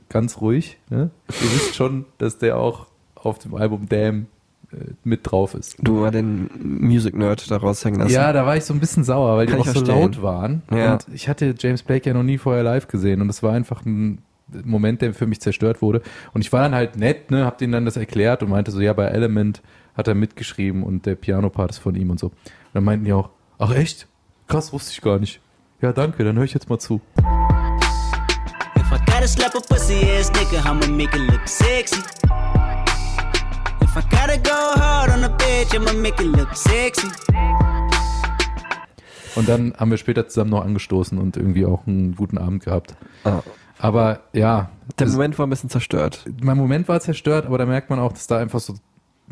ganz 0.09 0.41
ruhig. 0.41 0.77
Ne? 0.89 1.09
Ihr 1.29 1.51
wisst 1.51 1.75
schon, 1.75 2.05
dass 2.17 2.37
der 2.37 2.57
auch 2.57 2.87
auf 3.15 3.39
dem 3.39 3.55
Album 3.55 3.87
Damn 3.89 4.27
äh, 4.71 4.91
mit 5.03 5.21
drauf 5.23 5.53
ist. 5.53 5.77
Du 5.79 6.01
war 6.01 6.11
den 6.11 6.49
Music-Nerd 6.59 7.49
da 7.49 7.57
raushängen 7.57 7.99
lassen. 7.99 8.13
Ja, 8.13 8.33
da 8.33 8.45
war 8.45 8.57
ich 8.57 8.65
so 8.65 8.73
ein 8.73 8.79
bisschen 8.79 9.03
sauer, 9.03 9.37
weil 9.37 9.47
Kann 9.47 9.61
die 9.61 9.69
auch 9.69 9.73
so 9.73 9.85
laut 9.85 10.21
waren. 10.21 10.63
Ja. 10.71 10.93
Und 10.93 11.05
ich 11.13 11.27
hatte 11.27 11.53
James 11.57 11.83
Blake 11.83 12.07
ja 12.09 12.13
noch 12.13 12.23
nie 12.23 12.37
vorher 12.37 12.63
live 12.63 12.87
gesehen 12.87 13.21
und 13.21 13.29
es 13.29 13.43
war 13.43 13.53
einfach 13.53 13.85
ein 13.85 14.19
Moment, 14.63 15.01
der 15.01 15.13
für 15.13 15.25
mich 15.25 15.41
zerstört 15.41 15.81
wurde. 15.81 16.01
Und 16.33 16.41
ich 16.41 16.53
war 16.53 16.61
dann 16.61 16.75
halt 16.75 16.97
nett, 16.97 17.31
ne, 17.31 17.45
hab 17.45 17.57
denen 17.57 17.73
dann 17.73 17.85
das 17.85 17.97
erklärt 17.97 18.43
und 18.43 18.49
meinte 18.49 18.71
so, 18.71 18.79
ja, 18.79 18.93
bei 18.93 19.05
Element 19.05 19.61
hat 19.95 20.07
er 20.07 20.15
mitgeschrieben 20.15 20.83
und 20.83 21.05
der 21.05 21.15
Piano-Part 21.15 21.71
ist 21.71 21.77
von 21.79 21.95
ihm 21.95 22.09
und 22.09 22.19
so. 22.19 22.27
Und 22.27 22.35
dann 22.73 22.83
meinten 22.83 23.05
die 23.05 23.13
auch, 23.13 23.29
ach 23.57 23.73
echt? 23.73 24.07
Krass, 24.47 24.71
wusste 24.73 24.91
ich 24.91 25.01
gar 25.01 25.19
nicht. 25.19 25.41
Ja, 25.81 25.91
danke, 25.91 26.23
dann 26.23 26.35
höre 26.37 26.43
ich 26.45 26.53
jetzt 26.53 26.69
mal 26.69 26.79
zu. 26.79 27.01
If 28.77 28.91
I 28.91 28.97
gotta 29.05 29.27
slap 29.27 29.55
a 29.55 29.59
pussy 29.59 29.95
ass 30.19 30.31
nigga, 30.33 30.59
I'ma 30.61 30.87
make 30.87 31.15
it 31.17 31.31
look 31.31 31.47
sexy. 31.47 31.99
If 33.81 33.97
I 33.97 34.01
gotta 34.09 34.37
go 34.37 34.79
hard 34.79 35.09
on 35.11 35.23
a 35.23 35.29
bitch, 35.29 35.73
I'ma 35.73 35.93
make 35.93 36.21
it 36.23 36.35
look 36.37 36.55
sexy. 36.55 37.07
Und 39.35 39.49
dann 39.49 39.73
haben 39.77 39.91
wir 39.91 39.97
später 39.97 40.27
zusammen 40.27 40.51
noch 40.51 40.63
angestoßen 40.63 41.17
und 41.17 41.35
irgendwie 41.35 41.65
auch 41.65 41.85
einen 41.87 42.15
guten 42.15 42.37
Abend 42.37 42.63
gehabt. 42.63 42.95
Ah. 43.25 43.41
Aber 43.79 44.21
ja, 44.31 44.69
Der 44.99 45.07
Moment 45.09 45.37
war 45.37 45.45
ein 45.45 45.49
bisschen 45.49 45.69
zerstört. 45.69 46.23
mein 46.41 46.55
Moment 46.55 46.87
war 46.87 47.01
zerstört, 47.01 47.45
aber 47.45 47.57
da 47.57 47.65
merkt 47.65 47.89
man 47.89 47.99
auch, 47.99 48.13
dass 48.13 48.27
da 48.27 48.37
einfach 48.37 48.61
so 48.61 48.73
ein 48.73 48.79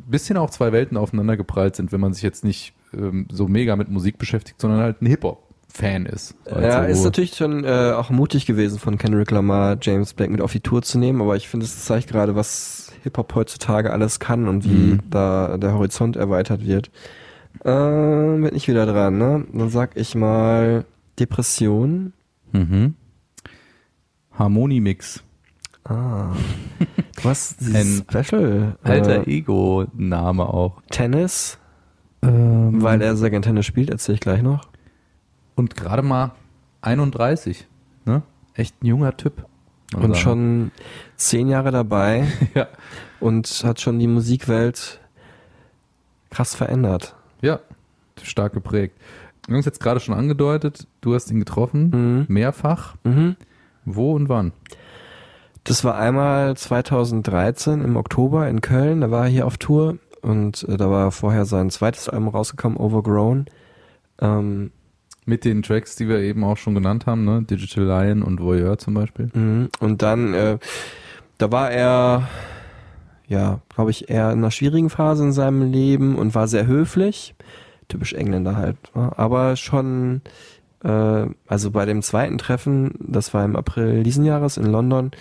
bisschen 0.07 0.35
auch 0.35 0.49
zwei 0.49 0.73
Welten 0.73 0.97
aufeinander 0.97 1.37
geprallt 1.37 1.77
sind, 1.77 1.93
wenn 1.93 2.01
man 2.01 2.13
sich 2.13 2.23
jetzt 2.23 2.43
nicht 2.43 2.73
ähm, 2.97 3.27
so 3.31 3.47
mega 3.47 3.75
mit 3.75 3.89
Musik 3.89 4.17
beschäftigt, 4.17 4.59
sondern 4.61 4.79
halt 4.81 5.01
ein 5.01 5.05
Hip-Hop-Fan 5.07 6.05
ist. 6.05 6.35
Ja, 6.47 6.53
Also, 6.79 6.91
ist 6.91 7.03
natürlich 7.03 7.35
schon 7.35 7.63
äh, 7.63 7.93
auch 7.95 8.09
mutig 8.09 8.45
gewesen 8.45 8.79
von 8.79 8.97
Kendrick 8.97 9.31
Lamar, 9.31 9.77
James 9.81 10.13
Blake 10.13 10.31
mit 10.31 10.41
auf 10.41 10.51
die 10.51 10.59
Tour 10.61 10.81
zu 10.81 10.97
nehmen, 10.99 11.21
aber 11.21 11.35
ich 11.35 11.47
finde, 11.49 11.65
es 11.65 11.85
zeigt 11.85 12.09
gerade, 12.09 12.35
was 12.35 12.91
Hip-Hop 13.03 13.35
heutzutage 13.35 13.91
alles 13.91 14.19
kann 14.19 14.47
und 14.47 14.63
wie 14.65 14.69
Mhm. 14.93 14.99
da 15.09 15.57
der 15.57 15.73
Horizont 15.73 16.15
erweitert 16.15 16.65
wird. 16.65 16.89
Äh, 17.63 17.69
bin 17.69 18.51
ich 18.53 18.67
wieder 18.67 18.85
dran, 18.85 19.17
ne? 19.17 19.45
Dann 19.53 19.69
sag 19.69 19.91
ich 19.95 20.15
mal 20.15 20.85
Depression. 21.19 22.13
Mhm. 22.51 22.95
Harmoniemix. 24.31 25.23
Ah. 25.85 26.31
Hast 27.23 27.61
Ein 27.73 28.03
Special. 28.09 28.77
Alter 28.83 29.27
äh, 29.27 29.31
Ego-Name 29.37 30.45
auch. 30.45 30.81
Tennis, 30.89 31.57
Ähm, 32.23 32.81
weil 32.81 33.01
er 33.01 33.15
Tennis 33.41 33.65
spielt, 33.65 33.89
erzähle 33.89 34.15
ich 34.15 34.21
gleich 34.21 34.41
noch. 34.41 34.67
und 35.55 35.75
gerade 35.75 36.01
mal 36.01 36.31
31. 36.81 37.67
Ne? 38.05 38.23
Echt 38.55 38.81
ein 38.81 38.87
junger 38.87 39.15
Typ. 39.17 39.45
Und 39.95 40.01
sagen. 40.01 40.15
schon 40.15 40.71
zehn 41.17 41.47
Jahre 41.47 41.71
dabei 41.71 42.27
Ja. 42.55 42.67
und 43.19 43.47
hat 43.63 43.79
schon 43.79 43.99
die 43.99 44.07
Musikwelt 44.07 44.99
krass 46.31 46.55
verändert. 46.55 47.15
ja, 47.41 47.59
stark 48.23 48.53
geprägt. 48.53 48.95
Wir 49.47 49.53
haben 49.53 49.59
es 49.59 49.65
jetzt 49.65 49.81
gerade 49.81 49.99
schon 49.99 50.15
angedeutet, 50.15 50.87
du 51.01 51.13
hast 51.13 51.29
ihn 51.29 51.39
getroffen, 51.39 51.89
Mhm. 51.89 52.25
mehrfach. 52.33 52.95
Mhm. 53.03 53.35
Wo 53.85 54.13
und 54.15 54.29
wann? 54.29 54.53
Das 55.65 55.83
war 55.83 55.97
einmal 55.97 56.55
2013 56.57 57.81
im 57.83 57.95
Oktober 57.97 58.47
in 58.49 58.61
Köln, 58.61 59.01
da 59.01 59.11
war 59.11 59.25
er 59.25 59.29
hier 59.29 59.45
auf 59.45 59.57
Tour 59.57 59.97
und 60.23 60.63
äh, 60.69 60.77
da 60.77 60.89
war 60.89 61.11
vorher 61.11 61.45
sein 61.45 61.69
zweites 61.69 62.09
Album 62.09 62.29
rausgekommen, 62.29 62.77
Overgrown. 62.77 63.45
Ähm, 64.21 64.71
Mit 65.25 65.45
den 65.45 65.61
Tracks, 65.63 65.95
die 65.95 66.07
wir 66.07 66.19
eben 66.19 66.43
auch 66.43 66.57
schon 66.57 66.75
genannt 66.75 67.05
haben, 67.05 67.25
ne? 67.25 67.43
Digital 67.43 67.83
Lion 67.83 68.23
und 68.23 68.41
Voyeur 68.41 68.77
zum 68.77 68.93
Beispiel. 68.93 69.29
mhm. 69.33 69.69
und 69.79 70.01
dann, 70.01 70.33
äh, 70.33 70.57
da 71.37 71.51
war 71.51 71.71
er, 71.71 72.27
ja, 73.27 73.59
glaube 73.73 73.91
ich, 73.91 74.09
eher 74.09 74.31
in 74.31 74.39
einer 74.39 74.51
schwierigen 74.51 74.89
Phase 74.89 75.23
in 75.23 75.33
seinem 75.33 75.71
Leben 75.71 76.15
und 76.15 76.35
war 76.35 76.47
sehr 76.47 76.67
höflich. 76.67 77.35
Typisch 77.89 78.13
Engländer 78.13 78.55
halt. 78.55 78.77
ne? 78.95 79.11
Aber 79.17 79.57
schon, 79.57 80.21
äh, 80.83 81.25
also 81.47 81.71
bei 81.71 81.85
dem 81.85 82.01
zweiten 82.01 82.37
Treffen, 82.37 82.93
das 82.99 83.33
war 83.33 83.43
im 83.43 83.55
April 83.57 84.03
diesen 84.03 84.23
Jahres 84.23 84.55
in 84.57 84.65
London, 84.65 85.11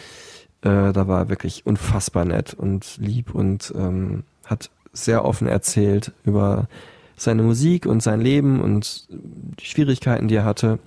äh, 0.63 0.93
da 0.93 1.09
war 1.09 1.23
er 1.23 1.29
wirklich 1.29 1.67
unfassbar 1.67 2.25
nett 2.25 2.55
und 2.55 2.99
lieb 2.99 3.35
und 3.35 3.73
ähm, 3.77 4.23
hat 4.47 4.71
sehr 4.93 5.25
offen 5.25 5.49
erzählt 5.49 6.13
über 6.25 6.69
seine 7.17 7.43
Musik 7.43 7.87
und 7.87 8.03
sein 8.03 8.21
Leben 8.21 8.61
und 8.61 9.07
die 9.09 9.65
Schwierigkeiten, 9.65 10.29
die 10.29 10.37
er 10.37 10.45
hatte. 10.45 10.79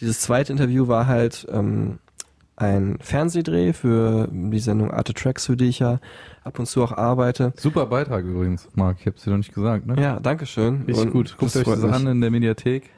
Dieses 0.00 0.20
zweite 0.20 0.52
Interview 0.52 0.88
war 0.88 1.06
halt 1.06 1.46
ähm, 1.52 1.98
ein 2.56 2.98
Fernsehdreh 3.00 3.72
für 3.72 4.28
die 4.30 4.58
Sendung 4.58 4.90
Arte 4.90 5.14
Tracks, 5.14 5.46
für 5.46 5.56
die 5.56 5.68
ich 5.68 5.78
ja 5.78 6.00
ab 6.44 6.58
und 6.58 6.66
zu 6.66 6.82
auch 6.82 6.92
arbeite. 6.92 7.52
Super 7.56 7.86
Beitrag 7.86 8.24
übrigens, 8.24 8.68
Marc. 8.74 8.98
Ich 9.00 9.06
habe 9.06 9.16
es 9.16 9.24
dir 9.24 9.30
noch 9.30 9.38
nicht 9.38 9.54
gesagt, 9.54 9.86
ne? 9.86 10.00
Ja, 10.00 10.20
danke 10.20 10.46
schön. 10.46 10.84
Richtig 10.86 11.06
Und 11.06 11.12
gut. 11.12 11.36
Guckt 11.38 11.56
euch 11.56 11.64
das 11.64 11.84
an 11.84 12.06
in 12.06 12.20
der 12.20 12.30
Mediathek. 12.30 12.90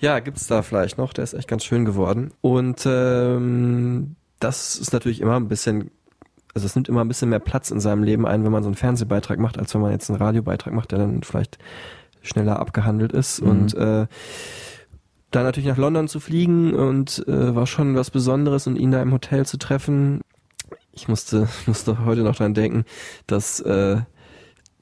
Ja, 0.00 0.20
gibt's 0.20 0.46
da 0.46 0.62
vielleicht 0.62 0.96
noch. 0.98 1.12
Der 1.12 1.24
ist 1.24 1.34
echt 1.34 1.48
ganz 1.48 1.64
schön 1.64 1.84
geworden. 1.84 2.32
Und 2.40 2.84
ähm, 2.86 4.16
das 4.40 4.76
ist 4.76 4.92
natürlich 4.92 5.20
immer 5.20 5.36
ein 5.36 5.48
bisschen, 5.48 5.90
also 6.54 6.66
es 6.66 6.74
nimmt 6.74 6.88
immer 6.88 7.02
ein 7.02 7.08
bisschen 7.08 7.28
mehr 7.28 7.38
Platz 7.38 7.70
in 7.70 7.80
seinem 7.80 8.02
Leben 8.02 8.26
ein, 8.26 8.44
wenn 8.44 8.52
man 8.52 8.62
so 8.62 8.68
einen 8.68 8.76
Fernsehbeitrag 8.76 9.38
macht, 9.38 9.58
als 9.58 9.74
wenn 9.74 9.80
man 9.80 9.92
jetzt 9.92 10.10
einen 10.10 10.18
Radiobeitrag 10.18 10.72
macht, 10.72 10.92
der 10.92 10.98
dann 10.98 11.22
vielleicht 11.22 11.58
schneller 12.22 12.58
abgehandelt 12.58 13.12
ist. 13.12 13.42
Mhm. 13.42 13.48
Und 13.48 13.74
äh, 13.74 14.06
dann 15.30 15.44
natürlich 15.44 15.68
nach 15.68 15.76
London 15.76 16.08
zu 16.08 16.20
fliegen 16.20 16.74
und 16.74 17.24
äh, 17.28 17.54
war 17.54 17.66
schon 17.66 17.94
was 17.94 18.10
Besonderes 18.10 18.66
und 18.66 18.76
ihn 18.76 18.90
da 18.90 19.02
im 19.02 19.12
Hotel 19.12 19.44
zu 19.44 19.58
treffen. 19.58 20.22
Ich 20.92 21.08
musste, 21.08 21.48
musste 21.66 22.04
heute 22.04 22.22
noch 22.22 22.36
dran 22.36 22.54
denken, 22.54 22.84
dass 23.26 23.60
äh, 23.60 23.98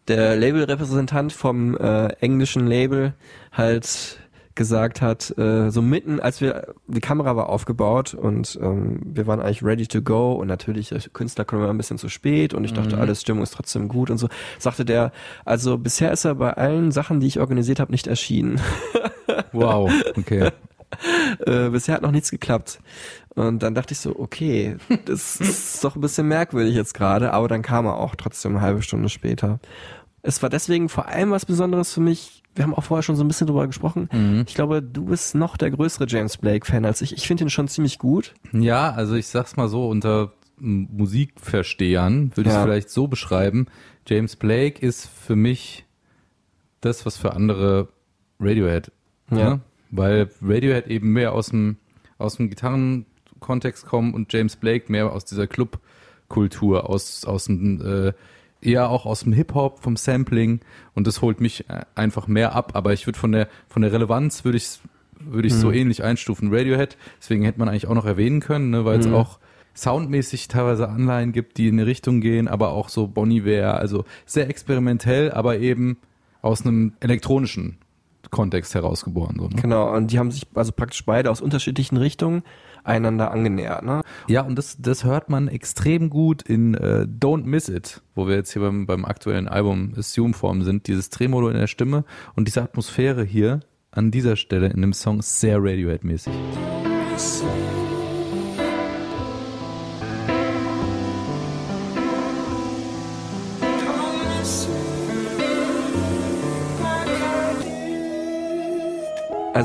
der 0.08 0.36
Labelrepräsentant 0.36 1.32
vom 1.32 1.76
äh, 1.76 2.08
englischen 2.20 2.66
Label 2.66 3.14
halt 3.50 4.20
gesagt 4.56 5.00
hat, 5.02 5.32
äh, 5.38 5.70
so 5.70 5.80
mitten, 5.82 6.18
als 6.18 6.40
wir, 6.40 6.74
die 6.88 7.00
Kamera 7.00 7.36
war 7.36 7.48
aufgebaut 7.48 8.14
und 8.14 8.58
ähm, 8.60 9.00
wir 9.04 9.26
waren 9.28 9.40
eigentlich 9.40 9.62
ready 9.62 9.86
to 9.86 10.02
go 10.02 10.32
und 10.32 10.48
natürlich, 10.48 10.88
der 10.88 11.00
Künstler 11.12 11.44
kommt 11.44 11.62
immer 11.62 11.70
ein 11.70 11.76
bisschen 11.78 11.98
zu 11.98 12.08
spät 12.08 12.52
und 12.54 12.64
ich 12.64 12.72
dachte, 12.72 12.96
Mhm. 12.96 13.02
alles 13.02 13.20
Stimmung 13.20 13.42
ist 13.44 13.54
trotzdem 13.54 13.86
gut 13.86 14.10
und 14.10 14.18
so, 14.18 14.28
sagte 14.58 14.84
der, 14.84 15.12
also 15.44 15.78
bisher 15.78 16.10
ist 16.10 16.24
er 16.24 16.34
bei 16.34 16.52
allen 16.54 16.90
Sachen, 16.90 17.20
die 17.20 17.28
ich 17.28 17.38
organisiert 17.38 17.78
habe, 17.78 17.92
nicht 17.92 18.08
erschienen. 18.08 18.60
Wow, 19.52 19.90
okay. 20.16 20.50
äh, 21.46 21.68
bisher 21.70 21.94
hat 21.94 22.02
noch 22.02 22.10
nichts 22.10 22.30
geklappt. 22.30 22.78
Und 23.34 23.62
dann 23.62 23.74
dachte 23.74 23.92
ich 23.92 23.98
so, 24.00 24.18
okay, 24.18 24.76
das 25.04 25.36
ist 25.40 25.82
doch 25.84 25.94
ein 25.96 26.00
bisschen 26.00 26.28
merkwürdig 26.28 26.74
jetzt 26.74 26.94
gerade, 26.94 27.32
aber 27.32 27.48
dann 27.48 27.62
kam 27.62 27.86
er 27.86 27.96
auch 27.98 28.14
trotzdem 28.14 28.52
eine 28.52 28.60
halbe 28.60 28.82
Stunde 28.82 29.08
später. 29.08 29.58
Es 30.22 30.42
war 30.42 30.48
deswegen 30.50 30.88
vor 30.88 31.06
allem 31.06 31.30
was 31.30 31.44
Besonderes 31.46 31.92
für 31.92 32.00
mich. 32.00 32.42
Wir 32.56 32.64
haben 32.64 32.74
auch 32.74 32.82
vorher 32.84 33.02
schon 33.02 33.14
so 33.16 33.22
ein 33.22 33.28
bisschen 33.28 33.46
drüber 33.46 33.66
gesprochen. 33.66 34.08
Mhm. 34.12 34.44
Ich 34.48 34.54
glaube, 34.54 34.82
du 34.82 35.04
bist 35.04 35.34
noch 35.34 35.56
der 35.56 35.70
größere 35.70 36.06
James 36.08 36.36
Blake-Fan 36.38 36.84
als 36.84 37.02
ich. 37.02 37.12
Ich 37.14 37.26
finde 37.26 37.44
ihn 37.44 37.50
schon 37.50 37.68
ziemlich 37.68 37.98
gut. 37.98 38.34
Ja, 38.52 38.90
also 38.92 39.14
ich 39.14 39.26
sag's 39.28 39.56
mal 39.56 39.68
so, 39.68 39.88
unter 39.88 40.32
Musikverstehern 40.58 42.32
würde 42.34 42.48
ich 42.50 42.54
Ja. 42.54 42.60
es 42.60 42.64
vielleicht 42.66 42.90
so 42.90 43.06
beschreiben. 43.08 43.66
James 44.06 44.36
Blake 44.36 44.84
ist 44.84 45.06
für 45.08 45.36
mich 45.36 45.84
das, 46.80 47.06
was 47.06 47.16
für 47.16 47.32
andere 47.34 47.88
Radiohead. 48.40 48.90
Ja. 49.30 49.36
Ne? 49.56 49.60
Weil 49.90 50.30
Radiohead 50.42 50.86
eben 50.88 51.12
mehr 51.12 51.32
aus 51.32 51.48
dem, 51.50 51.76
aus 52.18 52.36
dem 52.36 52.48
Gitarrenkontext 52.50 53.86
kommt 53.86 54.14
und 54.14 54.32
James 54.32 54.56
Blake 54.56 54.90
mehr 54.90 55.12
aus 55.12 55.24
dieser 55.24 55.46
Clubkultur, 55.46 56.88
aus, 56.88 57.24
aus 57.24 57.44
dem 57.46 57.80
äh, 57.80 58.12
eher 58.66 58.90
auch 58.90 59.06
aus 59.06 59.20
dem 59.20 59.32
Hip-Hop, 59.32 59.82
vom 59.82 59.96
Sampling 59.96 60.60
und 60.94 61.06
das 61.06 61.22
holt 61.22 61.40
mich 61.40 61.68
äh, 61.70 61.82
einfach 61.94 62.26
mehr 62.26 62.54
ab. 62.54 62.72
Aber 62.74 62.92
ich 62.92 63.06
würde 63.06 63.18
von 63.18 63.32
der, 63.32 63.48
von 63.68 63.82
der 63.82 63.92
Relevanz 63.92 64.44
würde 64.44 64.58
ich 64.58 64.80
würde 65.18 65.48
ich 65.48 65.54
so 65.54 65.72
ähnlich 65.72 66.02
einstufen. 66.04 66.52
Radiohead, 66.52 66.98
deswegen 67.18 67.42
hätte 67.42 67.58
man 67.58 67.70
eigentlich 67.70 67.86
auch 67.86 67.94
noch 67.94 68.04
erwähnen 68.04 68.40
können, 68.40 68.68
ne, 68.70 68.84
weil 68.84 68.98
es 68.98 69.06
Mhm. 69.06 69.14
auch 69.14 69.38
soundmäßig 69.74 70.48
teilweise 70.48 70.88
Anleihen 70.88 71.32
gibt, 71.32 71.56
die 71.56 71.68
in 71.68 71.74
eine 71.78 71.86
Richtung 71.86 72.20
gehen, 72.20 72.48
aber 72.48 72.70
auch 72.72 72.88
so 72.90 73.06
Bon 73.06 73.30
Iver, 73.30 73.78
also 73.78 74.04
sehr 74.26 74.48
experimentell, 74.48 75.30
aber 75.32 75.58
eben 75.58 75.96
aus 76.42 76.62
einem 76.62 76.92
elektronischen 77.00 77.78
Kontext 78.30 78.74
herausgeboren. 78.74 79.36
So, 79.38 79.48
ne? 79.48 79.56
Genau, 79.60 79.94
und 79.94 80.12
die 80.12 80.18
haben 80.18 80.30
sich 80.30 80.46
also 80.54 80.72
praktisch 80.72 81.04
beide 81.04 81.30
aus 81.30 81.40
unterschiedlichen 81.40 81.96
Richtungen 81.96 82.42
einander 82.84 83.30
angenähert. 83.30 83.84
Ne? 83.84 84.02
Ja, 84.28 84.42
und 84.42 84.56
das, 84.56 84.76
das 84.78 85.04
hört 85.04 85.28
man 85.28 85.48
extrem 85.48 86.10
gut 86.10 86.42
in 86.42 86.74
äh, 86.74 87.06
Don't 87.08 87.44
Miss 87.44 87.68
It, 87.68 88.02
wo 88.14 88.28
wir 88.28 88.36
jetzt 88.36 88.52
hier 88.52 88.62
beim, 88.62 88.86
beim 88.86 89.04
aktuellen 89.04 89.48
Album 89.48 89.92
Assume 89.96 90.34
Form 90.34 90.62
sind. 90.62 90.86
Dieses 90.86 91.10
Tremolo 91.10 91.48
in 91.48 91.56
der 91.56 91.66
Stimme 91.66 92.04
und 92.34 92.46
diese 92.46 92.62
Atmosphäre 92.62 93.24
hier 93.24 93.60
an 93.90 94.10
dieser 94.10 94.36
Stelle 94.36 94.68
in 94.68 94.80
dem 94.82 94.92
Song 94.92 95.20
ist 95.20 95.40
sehr 95.40 95.58
Radiohead-mäßig. 95.58 96.32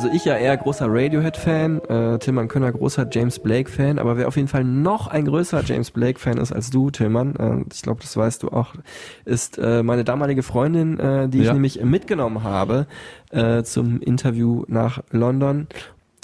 Also 0.02 0.16
ich 0.16 0.26
ja 0.26 0.36
eher 0.36 0.58
großer 0.58 0.88
Radiohead-Fan, 0.90 1.80
äh, 1.88 2.18
Tillmann 2.18 2.48
Könner 2.48 2.72
großer 2.72 3.06
James 3.12 3.38
Blake-Fan, 3.38 4.00
aber 4.00 4.18
wer 4.18 4.28
auf 4.28 4.36
jeden 4.36 4.48
Fall 4.48 4.64
noch 4.64 5.06
ein 5.06 5.26
größerer 5.26 5.62
James 5.64 5.92
Blake-Fan 5.92 6.40
ist 6.40 6.52
als 6.52 6.72
du, 6.72 6.90
Tillmann, 6.90 7.36
äh, 7.36 7.64
ich 7.72 7.84
glaube, 7.84 8.02
das 8.02 8.18
weißt 8.18 8.42
du 8.42 8.48
auch, 8.50 8.74
ist 9.26 9.60
äh, 9.60 9.84
meine 9.84 10.04
damalige 10.04 10.42
Freundin, 10.42 11.00
äh, 11.00 11.30
die 11.30 11.42
ich 11.42 11.46
Ja. 11.46 11.54
nämlich 11.54 11.84
mitgenommen 11.84 12.42
habe 12.42 12.88
äh, 13.30 13.62
zum 13.62 14.00
Interview 14.02 14.64
nach 14.68 15.04
London. 15.12 15.68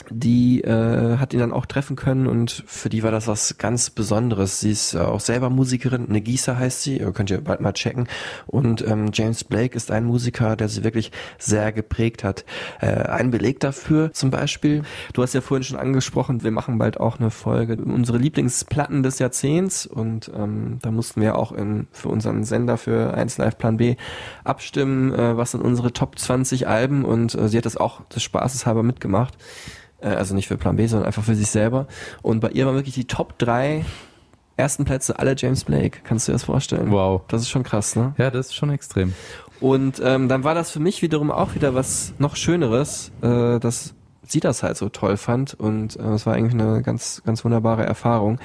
Die 0.10 0.62
äh, 0.62 1.18
hat 1.18 1.34
ihn 1.34 1.40
dann 1.40 1.52
auch 1.52 1.66
treffen 1.66 1.96
können 1.96 2.28
und 2.28 2.64
für 2.66 2.88
die 2.88 3.04
war 3.04 3.12
das 3.12 3.28
was 3.28 3.58
ganz 3.58 3.90
Besonderes. 3.90 4.62
Sie 4.62 4.72
ist 4.72 4.94
äh, 4.94 5.00
auch 5.00 5.20
selber 5.20 5.50
Musikerin, 5.50 6.08
eine 6.08 6.22
Gießer 6.22 6.58
heißt 6.58 6.84
sie, 6.84 7.00
äh, 7.00 7.12
könnt 7.12 7.30
ihr 7.30 7.42
bald 7.42 7.60
mal 7.60 7.74
checken. 7.74 8.08
Und 8.46 8.88
ähm, 8.88 9.10
James 9.12 9.44
Blake 9.44 9.76
ist 9.76 9.92
ein 9.92 10.06
Musiker, 10.06 10.56
der 10.56 10.70
sie 10.70 10.84
wirklich 10.84 11.12
sehr 11.40 11.74
geprägt 11.74 12.24
hat. 12.24 12.46
Äh, 12.80 12.88
ein 12.88 13.32
Beleg 13.32 13.60
dafür 13.60 14.14
zum 14.14 14.32
Beispiel, 14.32 14.84
du 15.14 15.24
hast 15.24 15.34
ja 15.34 15.42
vorhin 15.42 15.64
schon 15.64 15.80
angesprochen, 15.80 16.44
wir 16.44 16.52
machen 16.52 16.78
bald 16.78 17.00
auch 17.00 17.20
eine 17.20 17.32
Folge, 17.32 17.76
unsere 17.76 18.18
Lieblingsplatten 18.18 19.04
des 19.04 19.20
Jahrzehnts 19.20 19.86
und 19.86 20.32
ähm, 20.34 20.80
da 20.82 20.92
mussten 20.92 21.20
wir 21.22 21.38
auch 21.38 21.52
in, 21.52 21.88
für 21.92 22.08
unseren 22.10 22.46
Sender 22.46 22.78
für 22.78 23.14
1 23.14 23.40
Live 23.40 23.58
Plan 23.58 23.78
B 23.78 23.96
abstimmen, 24.46 25.12
äh, 25.14 25.36
was 25.36 25.52
sind 25.52 25.62
unsere 25.62 25.92
Top 25.92 26.18
20 26.18 26.68
Alben 26.68 27.04
und 27.04 27.36
äh, 27.36 27.50
sie 27.50 27.58
hat 27.58 27.66
das 27.66 27.76
auch 27.76 28.06
des 28.06 28.24
Spaßes 28.24 28.66
halber 28.66 28.84
mitgemacht. 28.84 29.38
Äh, 30.02 30.10
also 30.10 30.36
nicht 30.36 30.48
für 30.48 30.58
Plan 30.58 30.76
B, 30.76 30.88
sondern 30.88 31.08
einfach 31.08 31.24
für 31.24 31.36
sich 31.36 31.50
selber. 31.50 31.88
Und 32.22 32.40
bei 32.40 32.50
ihr 32.50 32.66
waren 32.66 32.76
wirklich 32.76 32.96
die 32.96 33.06
Top 33.06 33.38
3 33.40 33.86
ersten 34.58 34.86
Plätze 34.86 35.20
alle 35.20 35.36
James 35.38 35.64
Blake. 35.64 36.00
Kannst 36.04 36.28
du 36.28 36.32
dir 36.32 36.36
das 36.36 36.44
vorstellen? 36.44 36.92
Wow. 36.92 37.22
Das 37.28 37.42
ist 37.42 37.50
schon 37.50 37.64
krass, 37.64 37.96
ne? 37.96 38.14
Ja, 38.18 38.32
das 38.32 38.48
ist 38.48 38.56
schon 38.56 38.72
extrem. 38.72 39.14
Und 39.60 40.02
ähm, 40.04 40.28
dann 40.28 40.44
war 40.44 40.56
das 40.56 40.72
für 40.72 40.80
mich 40.80 41.02
wiederum 41.02 41.32
auch 41.32 41.56
wieder 41.56 41.74
was 41.74 42.14
noch 42.20 42.36
Schöneres, 42.36 43.12
äh, 43.22 43.60
dass 43.60 43.96
sie 44.24 44.40
das 44.40 44.62
halt 44.62 44.78
so 44.78 44.90
toll 44.90 45.18
fand 45.18 45.54
und 45.54 45.96
äh, 45.96 46.04
es 46.10 46.26
war 46.26 46.34
eigentlich 46.34 46.54
eine 46.54 46.82
ganz, 46.82 47.22
ganz 47.26 47.46
wunderbare 47.46 47.86
Erfahrung. 47.86 48.40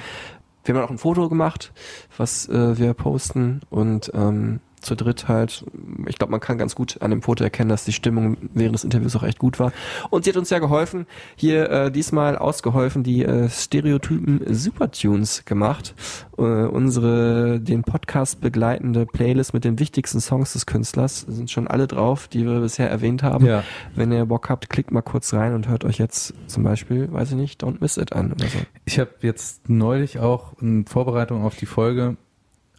Wir 0.63 0.75
haben 0.75 0.83
auch 0.83 0.89
ein 0.89 0.97
Foto 0.97 1.27
gemacht, 1.27 1.73
was 2.17 2.47
äh, 2.47 2.77
wir 2.77 2.93
posten 2.93 3.61
und 3.69 4.11
ähm, 4.15 4.61
zu 4.83 4.95
dritt 4.95 5.27
halt, 5.27 5.65
ich 6.07 6.17
glaube, 6.17 6.31
man 6.31 6.39
kann 6.39 6.57
ganz 6.57 6.75
gut 6.75 7.01
an 7.01 7.11
dem 7.11 7.21
Foto 7.21 7.43
erkennen, 7.43 7.69
dass 7.69 7.85
die 7.85 7.93
Stimmung 7.93 8.37
während 8.53 8.75
des 8.75 8.83
Interviews 8.83 9.15
auch 9.15 9.23
echt 9.23 9.39
gut 9.39 9.59
war. 9.59 9.71
Und 10.09 10.25
sie 10.25 10.31
hat 10.31 10.37
uns 10.37 10.49
ja 10.49 10.59
geholfen, 10.59 11.07
hier 11.35 11.69
äh, 11.69 11.91
diesmal 11.91 12.37
ausgeholfen, 12.37 13.03
die 13.03 13.23
äh, 13.23 13.49
Stereotypen 13.49 14.41
Supertunes 14.53 15.45
gemacht. 15.45 15.95
Äh, 16.37 16.41
unsere 16.41 17.59
den 17.59 17.83
Podcast 17.83 18.41
begleitende 18.41 19.05
Playlist 19.05 19.53
mit 19.53 19.63
den 19.63 19.79
wichtigsten 19.79 20.19
Songs 20.19 20.53
des 20.53 20.65
Künstlers 20.65 21.21
sind 21.21 21.49
schon 21.49 21.67
alle 21.67 21.87
drauf, 21.87 22.27
die 22.27 22.45
wir 22.45 22.59
bisher 22.59 22.89
erwähnt 22.89 23.23
haben. 23.23 23.45
Ja. 23.45 23.63
Wenn 23.95 24.11
ihr 24.11 24.25
Bock 24.25 24.49
habt, 24.49 24.69
klickt 24.69 24.91
mal 24.91 25.01
kurz 25.01 25.33
rein 25.33 25.53
und 25.53 25.67
hört 25.67 25.85
euch 25.85 25.97
jetzt 25.97 26.33
zum 26.47 26.63
Beispiel, 26.63 27.11
weiß 27.11 27.31
ich 27.31 27.37
nicht, 27.37 27.63
Don't 27.63 27.77
Miss 27.79 27.97
It 27.97 28.13
an 28.13 28.33
oder 28.33 28.47
so. 28.47 28.59
Ich 28.85 28.99
habe 28.99 29.11
jetzt 29.21 29.69
neulich 29.69 30.19
auch 30.19 30.53
in 30.59 30.85
Vorbereitung 30.85 31.43
auf 31.43 31.55
die 31.55 31.65
Folge 31.65 32.17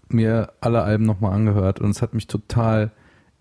mir 0.09 0.53
alle 0.61 0.83
Alben 0.83 1.05
nochmal 1.05 1.33
angehört 1.33 1.81
und 1.81 1.91
es 1.91 2.03
hat 2.03 2.15
mich 2.15 2.27
total 2.27 2.93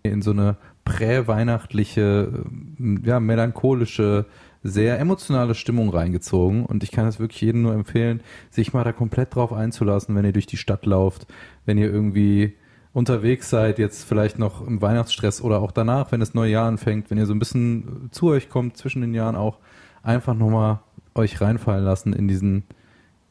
in 0.02 0.22
so 0.22 0.32
eine 0.32 0.56
präweihnachtliche, 0.84 2.44
ähm, 2.78 3.02
ja, 3.04 3.20
melancholische, 3.20 4.26
sehr 4.62 4.98
emotionale 4.98 5.54
Stimmung 5.54 5.90
reingezogen 5.90 6.64
und 6.64 6.82
ich 6.82 6.90
kann 6.90 7.06
es 7.06 7.20
wirklich 7.20 7.40
jedem 7.42 7.62
nur 7.62 7.74
empfehlen, 7.74 8.20
sich 8.50 8.72
mal 8.72 8.84
da 8.84 8.92
komplett 8.92 9.34
drauf 9.34 9.52
einzulassen, 9.52 10.14
wenn 10.14 10.24
ihr 10.24 10.32
durch 10.32 10.46
die 10.46 10.56
Stadt 10.56 10.86
lauft, 10.86 11.26
wenn 11.66 11.76
ihr 11.76 11.92
irgendwie 11.92 12.54
unterwegs 12.94 13.50
seid, 13.50 13.78
jetzt 13.78 14.04
vielleicht 14.04 14.38
noch 14.38 14.66
im 14.66 14.80
Weihnachtsstress 14.80 15.42
oder 15.42 15.60
auch 15.60 15.72
danach, 15.72 16.12
wenn 16.12 16.20
das 16.20 16.32
neue 16.32 16.52
Jahr 16.52 16.66
anfängt, 16.66 17.10
wenn 17.10 17.18
ihr 17.18 17.26
so 17.26 17.34
ein 17.34 17.38
bisschen 17.38 18.08
zu 18.10 18.28
euch 18.28 18.48
kommt, 18.48 18.76
zwischen 18.76 19.02
den 19.02 19.12
Jahren 19.12 19.36
auch, 19.36 19.58
einfach 20.02 20.34
nochmal 20.34 20.78
euch 21.14 21.40
reinfallen 21.40 21.84
lassen 21.84 22.12
in 22.12 22.28
diesen 22.28 22.64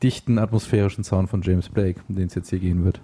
dichten 0.03 0.37
atmosphärischen 0.37 1.03
Sound 1.03 1.29
von 1.29 1.41
James 1.41 1.69
Blake, 1.69 2.01
um 2.09 2.15
den 2.15 2.27
es 2.27 2.35
jetzt 2.35 2.49
hier 2.49 2.59
gehen 2.59 2.83
wird. 2.83 3.01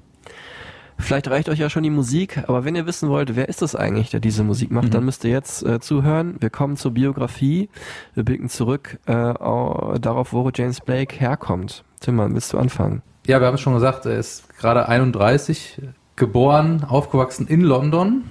Vielleicht 1.02 1.30
reicht 1.30 1.48
euch 1.48 1.60
ja 1.60 1.70
schon 1.70 1.84
die 1.84 1.90
Musik, 1.90 2.40
aber 2.50 2.66
wenn 2.66 2.76
ihr 2.76 2.86
wissen 2.86 3.08
wollt, 3.08 3.38
wer 3.38 3.48
ist 3.48 3.62
das 3.62 3.74
eigentlich, 3.74 4.10
der 4.10 4.20
diese 4.20 4.44
Musik 4.44 4.70
macht, 4.70 4.94
dann 4.94 5.06
müsst 5.06 5.24
ihr 5.24 5.32
jetzt 5.32 5.64
äh, 5.64 5.80
zuhören. 5.80 6.36
Wir 6.42 6.50
kommen 6.50 6.76
zur 6.76 6.92
Biografie. 6.92 7.70
Wir 8.16 8.24
blicken 8.26 8.50
zurück 8.50 9.00
äh, 9.06 9.14
au- 9.14 9.98
darauf, 9.98 10.34
wo 10.34 10.50
James 10.54 10.82
Blake 10.82 11.18
herkommt. 11.18 11.86
Timmann, 12.02 12.34
willst 12.34 12.52
du 12.52 12.58
anfangen? 12.58 13.02
Ja, 13.28 13.40
wir 13.40 13.48
haben 13.48 13.56
es 13.56 13.62
schon 13.62 13.74
gesagt, 13.76 14.06
er 14.06 14.20
ist 14.20 14.58
gerade 14.58 14.90
31, 14.90 15.82
geboren, 16.18 16.84
aufgewachsen 16.84 17.48
in 17.48 17.62
London. 17.62 18.26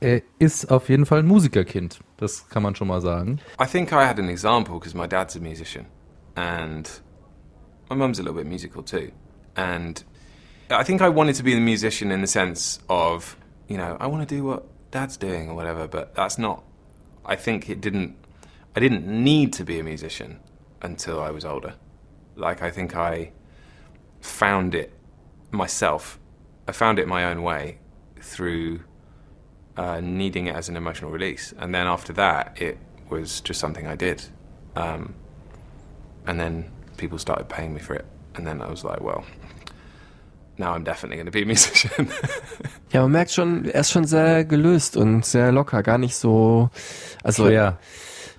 Er 0.00 0.22
ist 0.38 0.70
auf 0.70 0.88
jeden 0.88 1.04
Fall 1.04 1.18
ein 1.20 1.26
Musikerkind, 1.26 2.00
das 2.16 2.48
kann 2.48 2.62
man 2.62 2.74
schon 2.74 2.88
mal 2.88 3.02
sagen. 3.02 3.38
I 3.62 3.66
think 3.66 3.92
I 3.92 4.06
had 4.06 4.18
an 4.18 4.28
example 4.30 4.74
because 4.78 4.96
my 4.96 5.06
dad's 5.06 5.36
a 5.36 5.40
musician 5.40 5.84
and 6.36 7.02
my 7.90 7.96
mum's 7.96 8.18
a 8.18 8.22
little 8.22 8.34
bit 8.38 8.46
musical 8.46 8.82
too. 8.82 9.10
And 9.56 10.04
I 10.70 10.82
think 10.82 11.02
I 11.02 11.08
wanted 11.08 11.34
to 11.36 11.42
be 11.42 11.54
a 11.54 11.60
musician 11.60 12.10
in 12.10 12.20
the 12.20 12.26
sense 12.26 12.78
of, 12.88 13.36
you 13.68 13.76
know, 13.76 13.96
I 14.00 14.06
want 14.06 14.26
to 14.26 14.34
do 14.34 14.44
what 14.44 14.66
dad's 14.90 15.16
doing 15.16 15.50
or 15.50 15.54
whatever, 15.54 15.86
but 15.86 16.14
that's 16.14 16.38
not, 16.38 16.62
I 17.24 17.36
think 17.36 17.68
it 17.68 17.80
didn't, 17.80 18.16
I 18.74 18.80
didn't 18.80 19.06
need 19.06 19.52
to 19.54 19.64
be 19.64 19.78
a 19.78 19.84
musician 19.84 20.40
until 20.80 21.20
I 21.20 21.30
was 21.30 21.44
older. 21.44 21.74
Like, 22.36 22.62
I 22.62 22.70
think 22.70 22.96
I 22.96 23.32
found 24.20 24.74
it 24.74 24.92
myself. 25.50 26.18
I 26.66 26.72
found 26.72 26.98
it 26.98 27.06
my 27.06 27.24
own 27.24 27.42
way 27.42 27.78
through 28.20 28.80
uh, 29.76 30.00
needing 30.00 30.46
it 30.46 30.56
as 30.56 30.68
an 30.68 30.76
emotional 30.76 31.10
release. 31.10 31.52
And 31.58 31.74
then 31.74 31.86
after 31.86 32.12
that, 32.14 32.60
it 32.60 32.78
was 33.10 33.40
just 33.42 33.60
something 33.60 33.86
I 33.86 33.96
did. 33.96 34.24
Um, 34.76 35.14
and 36.26 36.40
then 36.40 36.70
people 36.96 37.18
started 37.18 37.48
paying 37.48 37.74
me 37.74 37.80
for 37.80 37.94
it. 37.94 38.06
And 38.34 38.46
then 38.46 38.62
I 38.62 38.68
was 38.68 38.82
like, 38.82 39.00
well, 39.00 39.24
now 40.58 40.74
I'm 40.74 40.84
definitely 40.84 41.16
going 41.16 41.26
to 41.26 41.32
be 41.32 41.42
a 41.42 41.46
musician. 41.46 42.08
Ja, 42.92 43.02
man 43.02 43.10
merkt 43.10 43.32
schon, 43.32 43.64
er 43.64 43.80
ist 43.80 43.90
schon 43.90 44.04
sehr 44.04 44.44
gelöst 44.44 44.96
und 44.96 45.24
sehr 45.24 45.50
locker, 45.50 45.82
gar 45.82 45.98
nicht 45.98 46.14
so, 46.14 46.70
also 47.24 47.46
Schwer. 47.46 47.78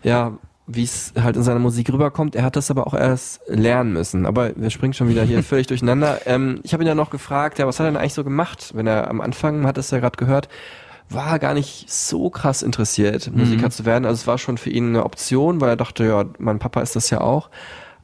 ja, 0.02 0.38
wie 0.68 0.84
es 0.84 1.14
halt 1.22 1.36
in 1.36 1.44
seiner 1.44 1.60
Musik 1.60 1.92
rüberkommt. 1.92 2.36
Er 2.36 2.44
hat 2.44 2.56
das 2.56 2.72
aber 2.72 2.88
auch 2.88 2.94
erst 2.94 3.42
lernen 3.48 3.92
müssen. 3.94 4.26
Aber 4.26 4.56
wir 4.56 4.70
springen 4.70 4.94
schon 4.94 5.10
wieder 5.10 5.24
hier 5.24 5.44
völlig 5.44 5.68
durcheinander. 5.68 6.22
Ähm, 6.26 6.62
ich 6.64 6.74
habe 6.74 6.84
ihn 6.84 6.88
ja 6.88 6.96
noch 6.96 7.10
gefragt, 7.10 7.60
ja, 7.60 7.68
was 7.68 7.80
hat 7.80 7.86
er 7.86 7.92
denn 7.92 7.98
eigentlich 7.98 8.14
so 8.14 8.24
gemacht, 8.24 8.72
wenn 8.76 8.88
er 8.88 9.10
am 9.10 9.22
Anfang, 9.22 9.58
man 9.58 9.68
hat 9.68 9.78
es 9.78 9.92
ja 9.92 10.00
gerade 10.00 10.18
gehört, 10.18 10.48
war 11.10 11.38
gar 11.38 11.54
nicht 11.54 11.92
so 11.92 12.30
krass 12.30 12.64
interessiert, 12.64 13.30
Musiker 13.36 13.70
zu 13.70 13.86
werden. 13.86 14.06
Also 14.06 14.22
es 14.22 14.28
war 14.28 14.38
schon 14.38 14.58
für 14.58 14.72
ihn 14.72 14.88
eine 14.90 15.04
Option, 15.04 15.62
weil 15.62 15.70
er 15.70 15.76
dachte, 15.76 16.06
ja, 16.06 16.26
mein 16.40 16.58
Papa 16.60 16.82
ist 16.82 16.96
das 16.96 17.10
ja 17.10 17.22
auch. 17.22 17.50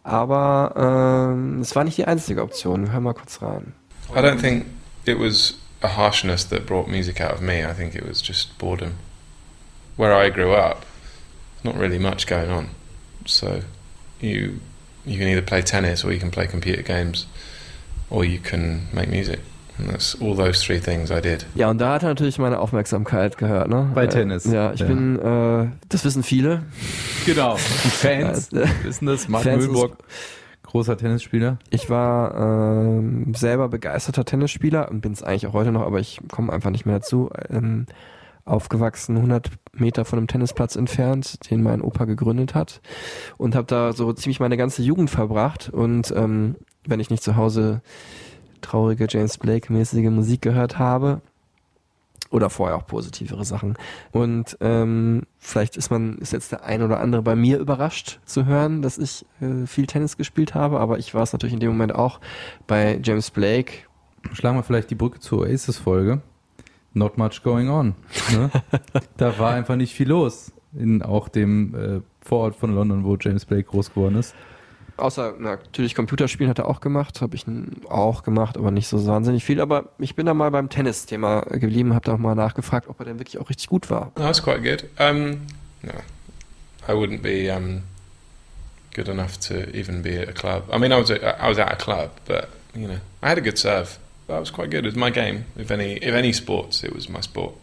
Aber 0.04 1.32
ähm, 1.34 1.62
es 1.62 1.76
war 1.76 1.84
nicht 1.84 1.97
die 1.97 2.06
einzige 2.06 2.43
Option. 2.43 2.91
Hör 2.91 3.00
mal 3.00 3.13
kurz 3.13 3.41
rein. 3.41 3.74
I 4.15 4.21
don't 4.21 4.39
think 4.39 4.65
it 5.06 5.17
was 5.17 5.54
a 5.82 5.88
harshness 5.88 6.43
that 6.45 6.65
brought 6.65 6.88
music 6.88 7.19
out 7.21 7.32
of 7.34 7.41
me. 7.41 7.63
I 7.65 7.74
think 7.74 7.95
it 7.95 8.06
was 8.08 8.21
just 8.21 8.58
boredom. 8.58 8.93
Where 9.97 10.13
I 10.13 10.30
grew 10.30 10.54
up, 10.54 10.86
not 11.63 11.76
really 11.76 12.00
much 12.00 12.28
going 12.28 12.50
on. 12.52 12.69
So 13.26 13.62
you 14.19 14.60
you 15.06 15.17
can 15.17 15.28
either 15.28 15.41
play 15.41 15.62
tennis 15.62 16.04
or 16.04 16.12
you 16.12 16.19
can 16.19 16.32
play 16.32 16.47
computer 16.47 16.82
games 16.84 17.26
or 18.10 18.24
you 18.26 18.39
can 18.39 18.88
make 18.93 19.10
music. 19.10 19.39
And 19.78 19.89
that's 19.89 20.13
all 20.21 20.36
those 20.36 20.62
three 20.63 20.80
things 20.80 21.10
I 21.10 21.19
did. 21.21 21.45
Ja, 21.56 21.69
und 21.69 21.80
da 21.80 21.93
hat 21.93 22.04
er 22.04 22.10
natürlich 22.10 22.38
meine 22.38 22.60
Aufmerksamkeit 22.60 23.38
gehört, 23.38 23.67
ne? 23.69 23.89
Bei 23.95 24.04
Äh, 24.06 24.10
Tennis. 24.10 24.45
Ja, 24.45 24.74
ich 24.74 24.82
Ja. 24.82 24.86
bin, 24.86 25.17
äh, 25.19 25.67
das 25.89 26.04
wissen 26.06 26.21
viele. 26.24 26.63
Genau. 27.26 27.56
Die 27.56 27.89
Fans 27.89 28.50
Ja, 28.52 28.65
wissen 28.84 29.06
das. 29.08 29.28
Mark 29.28 29.43
Fans 29.43 29.58
Mühlenburg, 29.65 29.97
großer 30.71 30.97
Tennisspieler? 30.97 31.60
Ich 31.69 31.89
war 31.89 32.36
ähm, 32.36 33.34
selber 33.36 33.69
begeisterter 33.69 34.25
Tennisspieler 34.25 34.89
und 34.89 35.01
bin 35.01 35.13
es 35.13 35.23
eigentlich 35.23 35.47
auch 35.47 35.53
heute 35.53 35.71
noch, 35.71 35.81
aber 35.81 35.99
ich 35.99 36.19
komme 36.31 36.51
einfach 36.51 36.71
nicht 36.71 36.86
mehr 36.86 36.95
dazu. 36.95 37.29
Ähm, 37.49 37.86
aufgewachsen, 38.43 39.17
100 39.17 39.51
Meter 39.73 40.03
von 40.03 40.17
einem 40.17 40.27
Tennisplatz 40.27 40.75
entfernt, 40.75 41.49
den 41.49 41.62
mein 41.62 41.81
Opa 41.81 42.05
gegründet 42.05 42.55
hat 42.55 42.81
und 43.38 43.55
habe 43.55 43.67
da 43.67 43.93
so 43.93 44.12
ziemlich 44.13 44.39
meine 44.39 44.57
ganze 44.57 44.81
Jugend 44.81 45.10
verbracht 45.10 45.69
und 45.69 46.12
ähm, 46.15 46.55
wenn 46.86 46.99
ich 46.99 47.12
nicht 47.12 47.21
zu 47.21 47.36
Hause 47.36 47.81
traurige 48.62 49.05
James 49.10 49.38
Blake 49.38 49.71
mäßige 49.71 50.10
Musik 50.10 50.41
gehört 50.41 50.79
habe 50.79 51.21
oder 52.31 52.49
vorher 52.49 52.77
auch 52.77 52.87
positivere 52.87 53.45
Sachen 53.45 53.77
und 54.11 54.57
ähm, 54.61 55.23
vielleicht 55.37 55.77
ist 55.77 55.91
man 55.91 56.17
ist 56.17 56.33
jetzt 56.33 56.51
der 56.51 56.63
ein 56.63 56.81
oder 56.81 56.99
andere 56.99 57.21
bei 57.21 57.35
mir 57.35 57.59
überrascht 57.59 58.19
zu 58.25 58.45
hören, 58.45 58.81
dass 58.81 58.97
ich 58.97 59.25
äh, 59.41 59.67
viel 59.67 59.85
Tennis 59.85 60.17
gespielt 60.17 60.55
habe, 60.55 60.79
aber 60.79 60.97
ich 60.97 61.13
war 61.13 61.23
es 61.23 61.33
natürlich 61.33 61.53
in 61.53 61.59
dem 61.59 61.71
Moment 61.71 61.93
auch 61.93 62.19
bei 62.67 62.99
James 63.03 63.29
Blake. 63.29 63.73
Schlagen 64.33 64.57
wir 64.57 64.63
vielleicht 64.63 64.89
die 64.89 64.95
Brücke 64.95 65.19
zur 65.19 65.41
Oasis-Folge. 65.41 66.21
Not 66.93 67.17
much 67.17 67.41
going 67.43 67.69
on. 67.69 67.95
Ne? 68.31 68.51
da 69.17 69.37
war 69.39 69.53
einfach 69.53 69.75
nicht 69.75 69.93
viel 69.93 70.09
los 70.09 70.51
in 70.73 71.01
auch 71.01 71.27
dem 71.27 71.75
äh, 71.75 72.01
Vorort 72.21 72.55
von 72.55 72.73
London, 72.73 73.03
wo 73.03 73.17
James 73.19 73.45
Blake 73.45 73.63
groß 73.63 73.93
geworden 73.93 74.15
ist. 74.15 74.35
Außer 75.01 75.35
na, 75.39 75.51
natürlich 75.51 75.95
Computerspielen 75.95 76.49
hat 76.49 76.59
er 76.59 76.67
auch 76.67 76.79
gemacht, 76.79 77.21
habe 77.21 77.35
ich 77.35 77.45
auch 77.89 78.23
gemacht, 78.23 78.57
aber 78.57 78.71
nicht 78.71 78.87
so 78.87 79.05
wahnsinnig 79.05 79.43
viel. 79.43 79.59
Aber 79.59 79.89
ich 79.99 80.15
bin 80.15 80.25
da 80.25 80.33
mal 80.33 80.51
beim 80.51 80.69
Tennis-Thema 80.69 81.41
geblieben, 81.49 81.93
habe 81.93 82.05
da 82.05 82.13
auch 82.13 82.19
mal 82.19 82.35
nachgefragt, 82.35 82.87
ob 82.87 82.99
er 82.99 83.05
denn 83.05 83.19
wirklich 83.19 83.39
auch 83.39 83.49
richtig 83.49 83.67
gut 83.67 83.89
war. 83.89 84.11
No, 84.17 84.23
that's 84.23 84.41
quite 84.41 84.61
good. 84.61 84.85
Um, 84.99 85.47
no, 85.81 85.93
I 86.87 86.93
wouldn't 86.93 87.21
be 87.21 87.53
um, 87.53 87.83
good 88.93 89.07
enough 89.07 89.37
to 89.47 89.69
even 89.75 90.01
be 90.01 90.21
at 90.21 90.29
a 90.29 90.33
club. 90.33 90.63
I 90.71 90.77
mean, 90.77 90.91
I 90.91 90.99
was 90.99 91.09
at, 91.09 91.21
I 91.23 91.49
was 91.49 91.57
at 91.57 91.71
a 91.71 91.75
club, 91.75 92.11
but 92.27 92.49
you 92.75 92.87
know, 92.87 92.99
I 93.21 93.29
had 93.29 93.37
a 93.37 93.41
good 93.41 93.57
serve. 93.57 93.97
That 94.27 94.39
was 94.39 94.51
quite 94.51 94.69
good. 94.69 94.85
It 94.85 94.93
was 94.93 94.95
my 94.95 95.09
game. 95.09 95.45
If 95.57 95.71
any, 95.71 95.97
if 95.97 96.13
any 96.13 96.31
sports, 96.31 96.83
it 96.83 96.93
was 96.93 97.09
my 97.09 97.21
sport. 97.21 97.53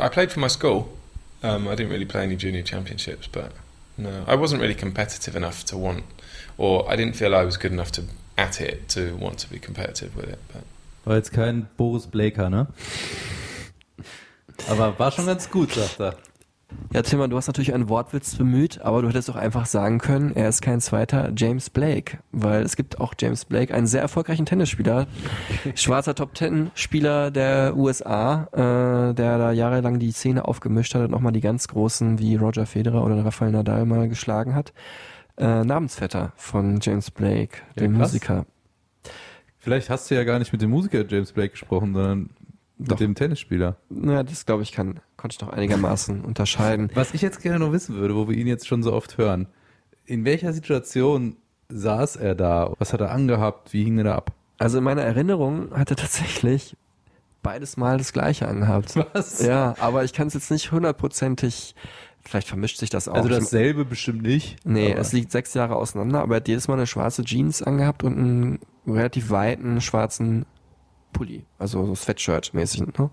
I 0.00 0.08
played 0.08 0.30
for 0.30 0.40
my 0.40 0.48
school. 0.48 0.96
Um, 1.42 1.68
I 1.68 1.74
didn't 1.74 1.92
really 1.92 2.06
play 2.06 2.22
any 2.22 2.36
junior 2.36 2.62
championships, 2.62 3.28
but 3.28 3.52
no, 3.96 4.24
I 4.26 4.34
wasn't 4.36 4.60
really 4.60 4.74
competitive 4.74 5.36
enough 5.36 5.64
to 5.66 5.76
want, 5.76 6.04
or 6.58 6.92
I 6.92 6.96
didn't 6.96 7.14
feel 7.14 7.28
I 7.28 7.44
was 7.44 7.58
good 7.58 7.72
enough 7.72 7.90
to 7.92 8.02
at 8.36 8.60
it 8.60 8.88
to 8.90 9.16
want 9.18 9.38
to 9.40 9.48
be 9.48 9.58
competitive 9.58 10.14
with 10.14 10.28
it. 10.28 10.38
But 10.52 10.62
War 11.04 11.16
jetzt 11.16 11.32
kein 11.32 11.68
Boris 11.78 12.06
Blaker, 12.06 12.50
ne? 12.50 12.66
Aber 14.68 14.98
war 14.98 15.10
schon 15.10 15.26
ganz 15.26 15.50
gut, 15.50 15.72
sagt 15.72 16.00
er. 16.00 16.16
Ja, 16.92 17.00
Timmer, 17.00 17.28
du 17.28 17.36
hast 17.38 17.46
natürlich 17.46 17.72
einen 17.72 17.88
Wortwitz 17.88 18.36
bemüht, 18.36 18.82
aber 18.82 19.00
du 19.00 19.08
hättest 19.08 19.30
auch 19.30 19.36
einfach 19.36 19.64
sagen 19.64 19.98
können, 19.98 20.36
er 20.36 20.50
ist 20.50 20.60
kein 20.60 20.82
zweiter 20.82 21.32
James 21.34 21.70
Blake, 21.70 22.18
weil 22.30 22.62
es 22.62 22.76
gibt 22.76 23.00
auch 23.00 23.14
James 23.18 23.46
Blake, 23.46 23.72
einen 23.72 23.86
sehr 23.86 24.02
erfolgreichen 24.02 24.44
Tennisspieler, 24.44 25.06
schwarzer 25.74 26.14
Top 26.14 26.34
Ten 26.34 26.70
Spieler 26.74 27.30
der 27.30 27.74
USA, 27.74 28.48
äh, 28.52 29.14
der 29.14 29.38
da 29.38 29.52
jahrelang 29.52 29.98
die 29.98 30.12
Szene 30.12 30.46
aufgemischt 30.46 30.94
hat 30.94 31.02
und 31.02 31.10
nochmal 31.10 31.32
die 31.32 31.40
ganz 31.40 31.68
großen 31.68 32.18
wie 32.18 32.36
Roger 32.36 32.66
Federer 32.66 33.02
oder 33.02 33.24
Rafael 33.24 33.52
Nadal 33.52 33.86
mal 33.86 34.08
geschlagen 34.08 34.54
hat. 34.54 34.74
Äh, 35.38 35.64
Namensvetter 35.64 36.32
von 36.36 36.78
James 36.82 37.10
Blake, 37.10 37.58
Ja, 37.76 37.82
dem 37.82 37.96
krass. 37.96 38.12
Musiker. 38.12 38.46
Vielleicht 39.58 39.90
hast 39.90 40.10
du 40.10 40.14
ja 40.14 40.24
gar 40.24 40.38
nicht 40.38 40.52
mit 40.52 40.62
dem 40.62 40.70
Musiker 40.70 41.04
James 41.06 41.32
Blake 41.32 41.50
gesprochen, 41.50 41.94
sondern 41.94 42.30
mit 42.78 42.90
Doch. 42.92 42.96
dem 42.96 43.14
Tennisspieler. 43.14 43.76
Naja, 43.88 44.22
das 44.22 44.46
glaube 44.46 44.62
ich 44.62 44.72
kann, 44.72 45.00
konnte 45.16 45.34
ich 45.34 45.40
noch 45.40 45.50
einigermaßen 45.50 46.20
unterscheiden. 46.24 46.90
Was 46.94 47.12
ich 47.14 47.22
jetzt 47.22 47.42
gerne 47.42 47.58
noch 47.58 47.72
wissen 47.72 47.96
würde, 47.96 48.14
wo 48.14 48.28
wir 48.28 48.36
ihn 48.36 48.46
jetzt 48.46 48.66
schon 48.68 48.82
so 48.82 48.92
oft 48.92 49.18
hören. 49.18 49.48
In 50.06 50.24
welcher 50.24 50.52
Situation 50.52 51.36
saß 51.68 52.16
er 52.16 52.34
da? 52.34 52.72
Was 52.78 52.92
hat 52.92 53.00
er 53.00 53.10
angehabt? 53.10 53.72
Wie 53.72 53.84
hing 53.84 53.98
er 53.98 54.04
da 54.04 54.14
ab? 54.14 54.32
Also 54.58 54.78
in 54.78 54.84
meiner 54.84 55.02
Erinnerung 55.02 55.70
hat 55.76 55.90
er 55.90 55.96
tatsächlich 55.96 56.76
beides 57.42 57.76
Mal 57.76 57.98
das 57.98 58.12
gleiche 58.12 58.48
angehabt. 58.48 58.94
Was? 59.12 59.40
Ja, 59.44 59.74
aber 59.80 60.04
ich 60.04 60.12
kann 60.12 60.28
es 60.28 60.34
jetzt 60.34 60.50
nicht 60.50 60.72
hundertprozentig, 60.72 61.74
vielleicht 62.28 62.48
vermischt 62.48 62.78
sich 62.78 62.90
das 62.90 63.08
auch. 63.08 63.14
Also 63.14 63.28
dasselbe 63.28 63.84
bestimmt 63.84 64.22
nicht. 64.22 64.56
Nee, 64.64 64.92
es 64.92 65.12
liegt 65.12 65.32
sechs 65.32 65.54
Jahre 65.54 65.76
auseinander, 65.76 66.20
aber 66.20 66.34
er 66.34 66.40
hat 66.40 66.48
jedes 66.48 66.68
Mal 66.68 66.74
eine 66.74 66.86
schwarze 66.86 67.24
Jeans 67.24 67.62
angehabt 67.62 68.04
und 68.04 68.18
einen 68.18 68.58
relativ 68.86 69.30
weiten 69.30 69.80
schwarzen 69.80 70.44
Pulli. 71.12 71.44
Also 71.58 71.84
so 71.86 71.94
Sweatshirt-mäßig. 71.94 72.98
Ne? 72.98 73.10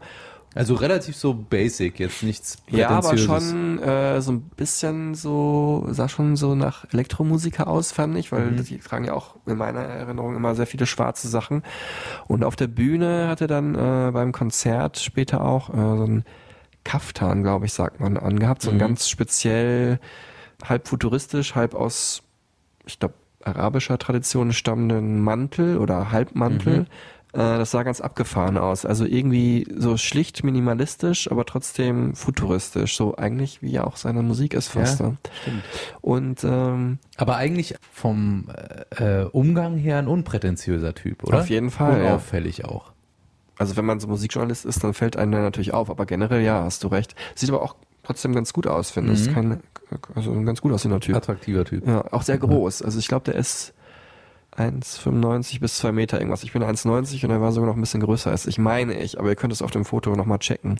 Also 0.53 0.75
relativ 0.75 1.17
so 1.17 1.33
basic, 1.33 1.99
jetzt 1.99 2.23
nichts 2.23 2.57
Ja, 2.69 2.89
aber 2.89 3.17
schon 3.17 3.77
äh, 3.79 4.21
so 4.21 4.31
ein 4.31 4.41
bisschen 4.41 5.13
so, 5.13 5.85
sah 5.89 6.07
schon 6.07 6.37
so 6.37 6.55
nach 6.55 6.85
Elektromusiker 6.93 7.67
aus, 7.67 7.91
fand 7.91 8.17
ich, 8.17 8.31
weil 8.31 8.51
Mhm. 8.51 8.63
die 8.63 8.77
tragen 8.79 9.03
ja 9.03 9.13
auch 9.13 9.35
in 9.45 9.57
meiner 9.57 9.81
Erinnerung 9.81 10.33
immer 10.35 10.55
sehr 10.55 10.65
viele 10.67 10.85
schwarze 10.85 11.27
Sachen. 11.27 11.63
Und 12.27 12.45
auf 12.45 12.55
der 12.55 12.67
Bühne 12.67 13.27
hat 13.27 13.41
er 13.41 13.47
dann 13.47 13.75
äh, 13.75 14.11
beim 14.13 14.31
Konzert 14.31 14.97
später 14.99 15.43
auch 15.43 15.69
äh, 15.69 15.73
so 15.73 16.03
ein 16.05 16.23
Kaftan, 16.85 17.43
glaube 17.43 17.65
ich, 17.65 17.73
sagt 17.73 17.99
man, 17.99 18.15
angehabt. 18.15 18.61
So 18.61 18.69
ein 18.69 18.75
Mhm. 18.77 18.79
ganz 18.79 19.09
speziell, 19.09 19.99
halb 20.63 20.87
futuristisch, 20.87 21.53
halb 21.55 21.73
aus, 21.75 22.23
ich 22.85 22.99
glaube, 22.99 23.15
arabischer 23.43 23.97
Tradition 23.99 24.53
stammenden 24.53 25.21
Mantel 25.21 25.77
oder 25.77 26.11
Halbmantel. 26.11 26.79
Mhm. 26.79 26.85
Äh, 27.33 27.57
Das 27.57 27.71
sah 27.71 27.83
ganz 27.83 27.99
abgefahren 27.99 28.57
aus. 28.57 28.85
Also 28.85 29.03
irgendwie 29.05 29.67
so 29.77 29.97
schlicht 29.97 30.43
minimalistisch, 30.45 31.29
aber 31.29 31.45
trotzdem 31.45 32.15
futuristisch. 32.15 32.95
So 32.95 33.17
eigentlich 33.17 33.61
wie 33.61 33.71
ja 33.71 33.83
auch 33.83 33.97
seine 33.97 34.21
Musik 34.23 34.53
ist 34.53 34.69
fast. 34.69 35.01
Ja, 35.01 35.07
ne? 35.09 35.17
Und 36.01 36.43
ähm, 36.45 36.99
Aber 37.17 37.35
eigentlich 37.35 37.75
vom 37.91 38.47
äh, 38.97 39.21
äh, 39.23 39.25
Umgang 39.25 39.75
her 39.77 39.97
ein 39.99 40.07
unprätentiöser 40.07 40.95
Typ, 40.95 41.23
oder? 41.25 41.39
Auf 41.39 41.49
jeden 41.49 41.71
Fall, 41.71 41.99
ja. 41.99 42.05
Unauffällig 42.13 42.63
auch. 42.65 42.93
Also 43.57 43.77
wenn 43.77 43.85
man 43.85 43.99
so 43.99 44.07
Musikjournalist 44.07 44.65
ist, 44.65 44.83
dann 44.83 44.93
fällt 44.93 45.17
einem 45.17 45.31
der 45.31 45.41
natürlich 45.41 45.73
auf. 45.73 45.89
Aber 45.89 46.05
generell 46.05 46.41
ja, 46.41 46.63
hast 46.63 46.83
du 46.83 46.87
recht. 46.87 47.15
Sieht 47.35 47.49
aber 47.49 47.61
auch 47.61 47.75
trotzdem 48.03 48.33
ganz 48.33 48.53
gut 48.53 48.67
aus, 48.67 48.91
finde 48.91 49.13
ich. 49.13 49.29
Mhm. 49.29 49.33
Kein, 49.33 49.63
also 50.13 50.31
ein 50.31 50.45
ganz 50.45 50.61
gut 50.61 50.73
aussehender 50.73 50.99
Typ. 50.99 51.15
Attraktiver 51.15 51.65
Typ. 51.65 51.87
Ja, 51.87 52.05
auch 52.11 52.21
sehr 52.23 52.37
groß. 52.37 52.81
Also 52.81 52.99
ich 52.99 53.07
glaube, 53.07 53.25
der 53.25 53.35
ist 53.35 53.73
1,95 54.57 55.59
bis 55.59 55.77
2 55.77 55.91
Meter 55.91 56.17
irgendwas. 56.19 56.43
Ich 56.43 56.53
bin 56.53 56.63
1,90 56.63 57.25
und 57.25 57.31
er 57.31 57.41
war 57.41 57.51
sogar 57.51 57.67
noch 57.69 57.75
ein 57.75 57.81
bisschen 57.81 58.01
größer 58.01 58.31
als 58.31 58.45
ich, 58.47 58.57
meine 58.57 58.93
ich. 58.99 59.19
Aber 59.19 59.29
ihr 59.29 59.35
könnt 59.35 59.51
es 59.53 59.61
auf 59.61 59.71
dem 59.71 59.83
Foto 59.85 60.15
nochmal 60.15 60.39
checken. 60.39 60.77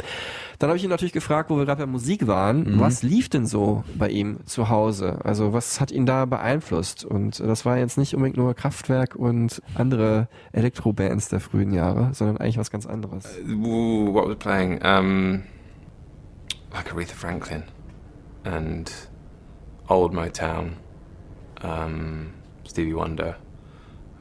Dann 0.60 0.70
habe 0.70 0.78
ich 0.78 0.84
ihn 0.84 0.90
natürlich 0.90 1.14
gefragt, 1.14 1.50
wo 1.50 1.58
wir 1.58 1.66
gerade 1.66 1.82
bei 1.86 1.92
Musik 1.92 2.28
waren, 2.28 2.76
Mhm. 2.76 2.80
was 2.80 3.04
lief 3.04 3.28
denn 3.30 3.46
so 3.46 3.84
bei 3.98 4.10
ihm 4.10 4.38
zu 4.46 4.70
Hause? 4.70 5.20
Also 5.24 5.52
was 5.54 5.82
hat 5.82 5.92
ihn 5.92 6.06
da 6.06 6.26
beeinflusst? 6.26 7.04
Und 7.04 7.40
das 7.40 7.66
war 7.66 7.78
jetzt 7.78 7.98
nicht 7.98 8.14
unbedingt 8.16 8.38
nur 8.38 8.54
Kraftwerk 8.54 9.16
und 9.16 9.62
andere 9.76 10.28
Elektrobands 10.54 11.28
der 11.30 11.40
frühen 11.42 11.74
Jahre, 11.74 12.10
sondern 12.14 12.38
eigentlich 12.38 12.58
was 12.58 12.72
ganz 12.72 12.86
anderes. 12.86 13.26
Ooh, 13.50 14.14
what 14.14 14.28
was 14.30 14.38
playing? 14.38 14.80
Um, 14.84 15.44
like 16.74 16.94
Aretha 16.94 17.14
Franklin 17.16 17.64
and 18.46 18.92
Old 19.88 20.14
Motown, 20.14 20.74
um, 21.64 22.28
Stevie 22.68 22.96
Wonder, 22.96 23.36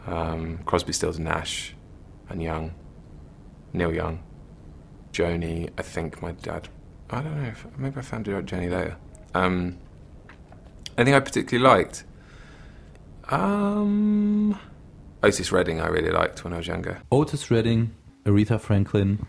um, 0.06 0.58
Crosby, 0.64 0.92
Stills 0.92 1.18
Nash, 1.18 1.74
and 2.28 2.42
Young, 2.42 2.74
Neil 3.72 3.92
Young, 3.92 4.22
Joni. 5.12 5.70
I 5.78 5.82
think 5.82 6.20
my 6.22 6.32
dad. 6.32 6.68
I 7.10 7.22
don't 7.22 7.42
know. 7.42 7.48
If, 7.48 7.66
maybe 7.76 7.98
I 7.98 8.02
found 8.02 8.28
out 8.28 8.46
Joni 8.46 8.70
later. 8.70 8.96
Um, 9.34 9.78
anything 10.96 11.14
I 11.14 11.20
particularly 11.20 11.68
liked. 11.68 12.04
Um, 13.28 14.58
Otis 15.22 15.52
Redding. 15.52 15.80
I 15.80 15.88
really 15.88 16.10
liked 16.10 16.44
when 16.44 16.52
I 16.52 16.58
was 16.58 16.66
younger. 16.66 17.00
Otis 17.10 17.50
Redding, 17.50 17.94
Aretha 18.24 18.60
Franklin, 18.60 19.26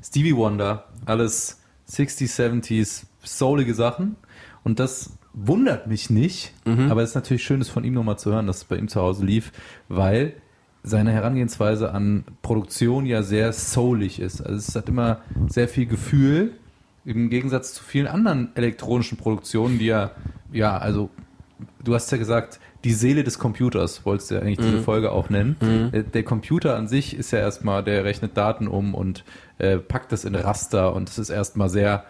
Stevie 0.00 0.32
Wonder, 0.32 0.84
alles 1.06 1.60
60s, 1.88 2.34
70s, 2.34 3.06
soulige 3.22 3.74
Sachen. 3.74 4.16
Und 4.64 4.78
das 4.78 5.10
wundert 5.34 5.86
mich 5.88 6.10
nicht, 6.10 6.52
aber 6.90 7.02
es 7.02 7.10
ist 7.10 7.14
natürlich 7.16 7.42
schön, 7.44 7.60
es 7.60 7.68
von 7.68 7.84
ihm 7.84 7.92
nochmal 7.94 8.18
zu 8.18 8.30
hören, 8.32 8.46
dass 8.46 8.58
es 8.58 8.64
bei 8.64 8.76
ihm 8.76 8.88
zu 8.88 9.00
Hause 9.00 9.24
lief, 9.26 9.52
weil 9.88 10.34
seine 10.82 11.12
Herangehensweise 11.12 11.92
an 11.92 12.24
Produktion 12.42 13.04
ja 13.06 13.22
sehr 13.22 13.52
soulig 13.52 14.20
ist. 14.20 14.40
Also 14.40 14.56
es 14.56 14.74
hat 14.76 14.88
immer 14.88 15.22
sehr 15.48 15.66
viel 15.68 15.86
Gefühl, 15.86 16.52
im 17.04 17.30
Gegensatz 17.30 17.74
zu 17.74 17.82
vielen 17.82 18.06
anderen 18.06 18.50
elektronischen 18.54 19.18
Produktionen, 19.18 19.78
die 19.78 19.86
ja, 19.86 20.12
ja, 20.52 20.78
also 20.78 21.10
du 21.82 21.94
hast 21.94 22.10
ja 22.12 22.18
gesagt, 22.18 22.60
die 22.84 22.92
Seele 22.92 23.24
des 23.24 23.38
Computers 23.38 24.04
wolltest 24.04 24.30
du 24.30 24.34
ja 24.36 24.40
eigentlich 24.42 24.58
diese 24.58 24.82
Folge 24.82 25.10
auch 25.10 25.30
nennen. 25.30 25.56
Äh, 25.92 26.04
Der 26.04 26.22
Computer 26.22 26.76
an 26.76 26.86
sich 26.86 27.16
ist 27.16 27.30
ja 27.30 27.38
erstmal, 27.38 27.82
der 27.82 28.04
rechnet 28.04 28.36
Daten 28.36 28.68
um 28.68 28.94
und 28.94 29.24
äh, 29.58 29.78
packt 29.78 30.12
das 30.12 30.24
in 30.24 30.34
Raster 30.34 30.94
und 30.94 31.08
es 31.08 31.18
ist 31.18 31.30
erstmal 31.30 31.70
sehr, 31.70 32.04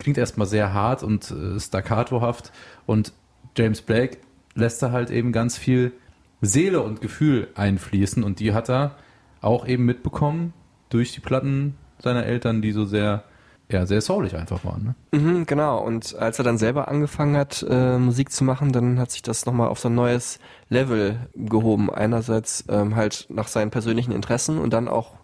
klingt 0.00 0.18
erstmal 0.18 0.46
sehr 0.46 0.72
hart 0.72 1.02
und 1.02 1.30
äh, 1.30 1.60
staccatohaft 1.60 2.52
und 2.86 3.12
James 3.56 3.82
Blake 3.82 4.18
lässt 4.54 4.82
da 4.82 4.90
halt 4.90 5.10
eben 5.10 5.32
ganz 5.32 5.56
viel 5.56 5.92
Seele 6.40 6.82
und 6.82 7.00
Gefühl 7.00 7.48
einfließen 7.54 8.24
und 8.24 8.40
die 8.40 8.52
hat 8.52 8.68
er 8.68 8.96
auch 9.40 9.66
eben 9.66 9.84
mitbekommen 9.84 10.52
durch 10.88 11.12
die 11.12 11.20
Platten 11.20 11.76
seiner 11.98 12.24
Eltern, 12.24 12.62
die 12.62 12.72
so 12.72 12.84
sehr 12.84 13.24
ja 13.72 13.86
sehr 13.86 14.00
soulig 14.00 14.36
einfach 14.36 14.64
waren. 14.64 14.94
Ne? 15.12 15.18
Mhm, 15.18 15.46
genau. 15.46 15.78
Und 15.78 16.14
als 16.16 16.38
er 16.38 16.44
dann 16.44 16.58
selber 16.58 16.88
angefangen 16.88 17.36
hat, 17.36 17.64
äh, 17.68 17.98
Musik 17.98 18.32
zu 18.32 18.44
machen, 18.44 18.72
dann 18.72 18.98
hat 18.98 19.10
sich 19.10 19.22
das 19.22 19.46
nochmal 19.46 19.68
auf 19.68 19.78
so 19.78 19.88
ein 19.88 19.94
neues 19.94 20.38
Level 20.68 21.20
gehoben. 21.34 21.90
Einerseits 21.90 22.64
ähm, 22.68 22.96
halt 22.96 23.26
nach 23.28 23.48
seinen 23.48 23.70
persönlichen 23.70 24.12
Interessen 24.12 24.58
und 24.58 24.72
dann 24.72 24.88
auch 24.88 25.14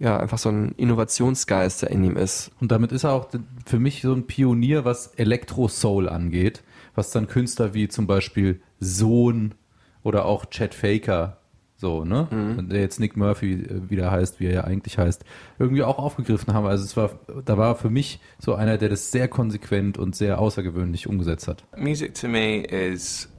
ja 0.00 0.18
einfach 0.18 0.38
so 0.38 0.48
ein 0.48 0.72
Innovationsgeist, 0.72 1.82
der 1.82 1.90
in 1.90 2.02
ihm 2.02 2.16
ist. 2.16 2.50
Und 2.60 2.72
damit 2.72 2.90
ist 2.90 3.04
er 3.04 3.12
auch 3.12 3.28
für 3.66 3.78
mich 3.78 4.02
so 4.02 4.12
ein 4.12 4.26
Pionier, 4.26 4.84
was 4.84 5.08
Elektro-Soul 5.08 6.08
angeht, 6.08 6.64
was 6.94 7.10
dann 7.10 7.28
Künstler 7.28 7.74
wie 7.74 7.86
zum 7.86 8.06
Beispiel 8.06 8.60
Sohn 8.80 9.54
oder 10.02 10.24
auch 10.24 10.46
Chad 10.46 10.74
Faker 10.74 11.36
so, 11.76 12.04
ne? 12.04 12.28
Der 12.70 12.80
jetzt 12.80 13.00
Nick 13.00 13.16
Murphy 13.16 13.54
äh, 13.54 13.88
wieder 13.88 14.10
heißt, 14.10 14.38
wie 14.38 14.46
er 14.46 14.52
ja 14.52 14.64
eigentlich 14.64 14.98
heißt, 14.98 15.24
irgendwie 15.58 15.82
auch 15.82 15.98
aufgegriffen 15.98 16.52
haben. 16.52 16.66
Also 16.66 16.84
es 16.84 16.94
war, 16.94 17.18
da 17.46 17.56
war 17.56 17.74
für 17.74 17.88
mich 17.88 18.20
so 18.38 18.54
einer, 18.54 18.76
der 18.76 18.90
das 18.90 19.10
sehr 19.10 19.28
konsequent 19.28 19.96
und 19.96 20.14
sehr 20.14 20.40
außergewöhnlich 20.40 21.06
umgesetzt 21.06 21.48
hat. 21.48 21.64
Music 21.78 22.14
to 22.14 22.28
me 22.28 22.64
is 22.64 23.30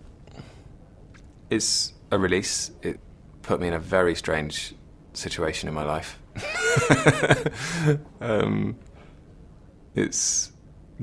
is 1.50 1.94
a 2.10 2.16
release. 2.16 2.72
It 2.82 2.98
put 3.44 3.60
me 3.60 3.68
in 3.68 3.76
a 3.76 3.80
very 3.80 4.16
strange 4.16 4.74
situation 5.14 5.70
in 5.70 5.76
my 5.76 5.84
life. 5.84 6.21
um, 8.22 8.78
it's 9.96 10.52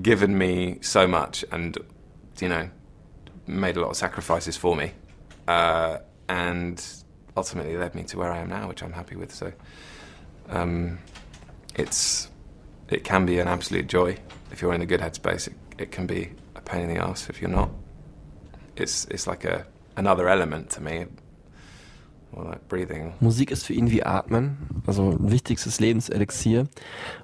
given 0.01 0.37
me 0.37 0.79
so 0.81 1.07
much, 1.07 1.45
and 1.53 1.77
you 2.41 2.49
know, 2.49 2.71
made 3.47 3.77
a 3.77 3.81
lot 3.81 3.91
of 3.91 3.97
sacrifices 3.97 4.57
for 4.57 4.77
me, 4.77 4.93
uh, 5.47 5.99
and 6.29 6.85
ultimately 7.37 7.77
led 7.77 7.95
me 7.95 8.03
to 8.05 8.19
where 8.19 8.33
I 8.33 8.39
am 8.39 8.49
now, 8.49 8.69
which 8.69 8.83
I'm 8.83 8.93
happy 8.93 9.17
with. 9.17 9.35
So, 9.35 9.53
um, 10.49 10.99
it's 11.75 12.31
it 12.89 13.05
can 13.05 13.27
be 13.27 13.39
an 13.39 13.49
absolute 13.49 13.87
joy 13.87 14.17
if 14.51 14.63
you're 14.63 14.75
in 14.75 14.83
a 14.83 14.87
good 14.87 15.01
headspace. 15.01 15.49
It, 15.49 15.55
it 15.79 15.93
can 15.93 16.07
be 16.07 16.33
a 16.55 16.61
pain 16.61 16.83
in 16.89 16.95
the 16.95 17.03
ass 17.03 17.29
if 17.29 17.41
you're 17.41 17.51
not. 17.51 17.71
It's 18.77 19.05
it's 19.07 19.27
like 19.27 19.45
a 19.45 19.67
another 19.97 20.29
element 20.29 20.71
to 20.71 20.81
me. 20.81 21.07
Musik 23.21 23.51
ist 23.51 23.67
für 23.67 23.73
ihn 23.73 23.91
wie 23.91 24.03
Atmen, 24.03 24.57
also 24.87 25.11
ein 25.11 25.31
wichtigstes 25.31 25.81
Lebenselixier. 25.81 26.69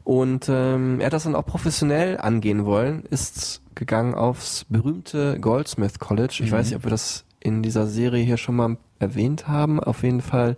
Und 0.02 0.48
ähm, 0.48 1.00
er 1.00 1.06
hat 1.06 1.12
das 1.12 1.24
dann 1.24 1.34
auch 1.34 1.46
professionell 1.46 2.18
angehen 2.18 2.64
wollen, 2.64 3.04
ist 3.10 3.62
gegangen 3.74 4.14
aufs 4.14 4.64
berühmte 4.68 5.38
Goldsmith 5.40 5.98
College. 5.98 6.40
Ich 6.42 6.52
weiß 6.52 6.66
nicht, 6.66 6.76
ob 6.76 6.84
wir 6.84 6.90
das 6.90 7.24
in 7.40 7.62
dieser 7.62 7.86
Serie 7.86 8.24
hier 8.24 8.36
schon 8.36 8.56
mal 8.56 8.76
erwähnt 8.98 9.48
haben. 9.48 9.80
Auf 9.80 10.02
jeden 10.02 10.22
Fall 10.22 10.56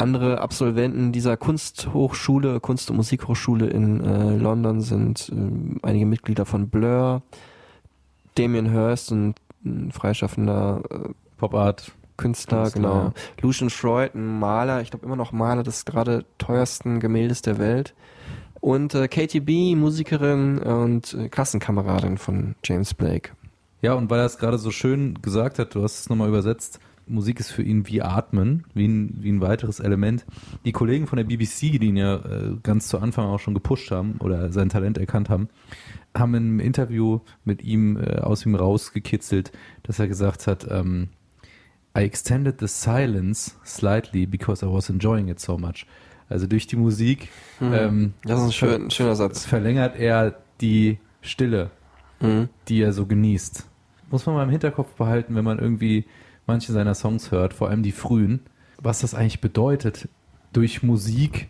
andere 0.00 0.40
Absolventen 0.40 1.12
dieser 1.12 1.36
Kunsthochschule, 1.36 2.60
Kunst- 2.60 2.90
und 2.90 2.96
Musikhochschule 2.96 3.66
in 3.66 4.02
äh, 4.02 4.36
London 4.36 4.80
sind 4.80 5.30
ähm, 5.30 5.78
einige 5.82 6.06
Mitglieder 6.06 6.46
von 6.46 6.68
Blur, 6.68 7.22
Damien 8.34 8.70
Hirst, 8.70 9.10
ein, 9.10 9.34
ein 9.64 9.92
freischaffender 9.92 10.82
äh, 10.90 11.08
Pop-Art. 11.36 11.92
Künstler, 12.20 12.62
Künstler, 12.62 12.82
genau. 12.82 12.94
ja. 12.94 13.12
Lucian 13.40 13.70
Freud, 13.70 14.12
ein 14.14 14.38
Maler, 14.38 14.82
ich 14.82 14.90
glaube 14.90 15.06
immer 15.06 15.16
noch 15.16 15.32
Maler 15.32 15.62
des 15.62 15.84
gerade 15.84 16.24
teuersten 16.38 17.00
Gemäldes 17.00 17.42
der 17.42 17.58
Welt. 17.58 17.94
Und 18.60 18.94
äh, 18.94 19.08
Katie 19.08 19.40
B, 19.40 19.74
Musikerin 19.74 20.58
und 20.58 21.14
äh, 21.14 21.28
Klassenkameradin 21.28 22.18
von 22.18 22.56
James 22.62 22.92
Blake. 22.92 23.30
Ja, 23.80 23.94
und 23.94 24.10
weil 24.10 24.20
er 24.20 24.26
es 24.26 24.36
gerade 24.36 24.58
so 24.58 24.70
schön 24.70 25.14
gesagt 25.22 25.58
hat, 25.58 25.74
du 25.74 25.82
hast 25.82 26.00
es 26.00 26.08
nochmal 26.10 26.28
übersetzt, 26.28 26.78
Musik 27.06 27.40
ist 27.40 27.50
für 27.50 27.62
ihn 27.62 27.88
wie 27.88 28.02
Atmen, 28.02 28.64
wie 28.74 28.86
ein, 28.86 29.16
wie 29.20 29.32
ein 29.32 29.40
weiteres 29.40 29.80
Element. 29.80 30.24
Die 30.64 30.72
Kollegen 30.72 31.06
von 31.06 31.16
der 31.16 31.24
BBC, 31.24 31.72
die 31.80 31.86
ihn 31.86 31.96
ja 31.96 32.16
äh, 32.16 32.56
ganz 32.62 32.88
zu 32.88 32.98
Anfang 32.98 33.26
auch 33.26 33.40
schon 33.40 33.54
gepusht 33.54 33.90
haben 33.90 34.16
oder 34.20 34.52
sein 34.52 34.68
Talent 34.68 34.96
erkannt 34.96 35.28
haben, 35.28 35.48
haben 36.16 36.34
im 36.34 36.60
Interview 36.60 37.20
mit 37.44 37.62
ihm 37.62 37.96
äh, 37.96 38.18
aus 38.18 38.46
ihm 38.46 38.54
rausgekitzelt, 38.54 39.50
dass 39.82 39.98
er 39.98 40.06
gesagt 40.06 40.46
hat, 40.46 40.66
ähm, 40.70 41.08
I 41.96 42.02
extended 42.02 42.56
the 42.60 42.68
silence 42.68 43.56
slightly 43.64 44.26
because 44.26 44.64
I 44.64 44.68
was 44.68 44.88
enjoying 44.90 45.28
it 45.28 45.40
so 45.40 45.58
much. 45.58 45.86
Also 46.28 46.46
durch 46.46 46.66
die 46.68 46.76
Musik 46.76 47.28
ähm, 47.60 48.14
Das 48.24 48.38
ist 48.38 48.46
ein, 48.46 48.52
schön, 48.52 48.90
schöner 48.90 49.16
Satz. 49.16 49.44
verlängert 49.44 49.96
er 49.98 50.36
die 50.60 50.98
Stille, 51.22 51.70
Mhm. 52.20 52.48
die 52.68 52.80
er 52.82 52.92
so 52.92 53.06
genießt. 53.06 53.66
Muss 54.10 54.26
man 54.26 54.34
mal 54.36 54.44
im 54.44 54.50
Hinterkopf 54.50 54.92
behalten, 54.94 55.34
wenn 55.34 55.44
man 55.44 55.58
irgendwie 55.58 56.04
manche 56.46 56.72
seiner 56.72 56.94
Songs 56.94 57.30
hört, 57.30 57.54
vor 57.54 57.68
allem 57.70 57.82
die 57.82 57.92
frühen, 57.92 58.40
was 58.78 59.00
das 59.00 59.14
eigentlich 59.14 59.40
bedeutet, 59.40 60.08
durch 60.52 60.82
Musik 60.82 61.48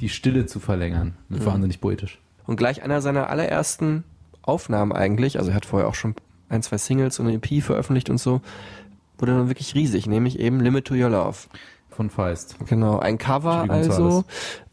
die 0.00 0.08
Stille 0.08 0.46
zu 0.46 0.60
verlängern. 0.60 1.14
Mhm. 1.28 1.44
Wahnsinnig 1.44 1.80
poetisch. 1.80 2.18
Und 2.46 2.56
gleich 2.56 2.82
einer 2.82 3.00
seiner 3.00 3.30
allerersten 3.30 4.04
Aufnahmen 4.42 4.92
eigentlich, 4.92 5.38
also 5.38 5.50
er 5.50 5.56
hat 5.56 5.66
vorher 5.66 5.88
auch 5.88 5.94
schon 5.94 6.14
ein, 6.48 6.62
zwei 6.62 6.78
Singles 6.78 7.18
und 7.20 7.26
eine 7.28 7.36
EP 7.36 7.60
veröffentlicht 7.62 8.10
und 8.10 8.18
so, 8.18 8.40
wurde 9.20 9.32
dann 9.32 9.48
wirklich 9.48 9.74
riesig, 9.74 10.06
nämlich 10.06 10.38
eben 10.38 10.60
Limit 10.60 10.86
to 10.86 10.94
Your 10.94 11.10
Love. 11.10 11.36
Von 11.90 12.08
Feist. 12.08 12.56
Genau, 12.66 12.98
ein 12.98 13.18
Cover 13.18 13.66
also. 13.68 14.24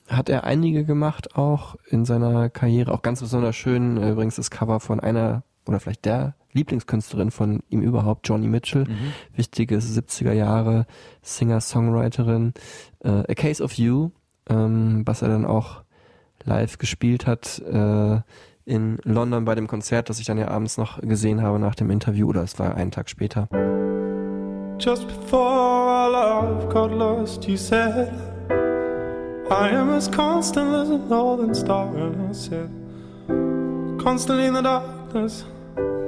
Hat 0.08 0.30
er 0.30 0.46
einige 0.46 0.86
gemacht 0.86 1.36
auch 1.36 1.76
in 1.90 2.06
seiner 2.06 2.50
Karriere, 2.50 2.94
auch 2.94 3.02
ganz 3.02 3.20
besonders 3.20 3.56
schön, 3.56 3.98
äh, 3.98 4.12
übrigens 4.12 4.38
das 4.38 4.50
Cover 4.50 4.80
von 4.80 5.02
einer 5.02 5.44
oder 5.66 5.82
vielleicht 5.82 6.06
der 6.06 6.36
Lieblingskünstlerin 6.54 7.32
von 7.32 7.62
ihm 7.70 7.82
überhaupt, 7.82 8.28
Johnny 8.28 8.48
Mitchell, 8.48 8.86
wichtige 9.36 9.78
70er 9.78 10.32
Jahre 10.32 10.86
Singer-Songwriterin, 11.22 12.54
äh, 13.04 13.10
A 13.10 13.34
Case 13.36 13.62
of 13.62 13.74
You, 13.74 14.12
ähm, 14.50 15.04
was 15.06 15.22
er 15.22 15.28
dann 15.28 15.46
auch 15.46 15.84
live 16.46 16.78
gespielt 16.78 17.28
hat 17.28 17.60
äh, 17.60 18.22
in 18.66 18.98
London 19.04 19.46
bei 19.46 19.56
dem 19.56 19.68
Konzert, 19.68 20.10
das 20.10 20.20
ich 20.20 20.26
dann 20.26 20.38
ja 20.38 20.48
abends 20.48 20.78
noch 20.78 21.02
gesehen 21.02 21.42
habe 21.42 21.60
nach 21.60 21.76
dem 21.76 21.90
Interview, 21.90 22.30
oder 22.30 22.44
es 22.44 22.58
war 22.60 22.76
einen 22.76 22.92
Tag 22.92 23.10
später. 23.10 23.50
Just 24.78 25.08
before 25.08 25.40
our 25.40 26.10
love 26.10 26.74
got 26.74 26.92
lost, 26.92 27.48
you 27.48 27.58
said, 27.58 28.14
I 29.50 29.70
am 29.70 29.90
as 29.90 30.08
constant 30.08 30.74
as 30.74 30.90
a 30.90 30.98
northern 30.98 31.56
star. 31.56 31.96
And 31.96 32.30
I 32.30 32.34
said, 32.34 32.70
constantly 34.00 34.46
in 34.46 34.54
the 34.54 34.62
darkness, 34.62 35.46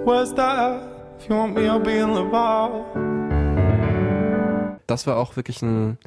where's 0.06 0.34
that? 0.34 0.82
If 1.20 1.30
you 1.30 1.36
want 1.36 1.56
me, 1.56 1.68
I'll 1.68 1.80
be 1.80 1.98
in 1.98 2.14
Laval. 2.14 3.10
das 4.90 5.06
war 5.06 5.18
auch 5.18 5.36
wirklich 5.36 5.62
ein 5.62 5.98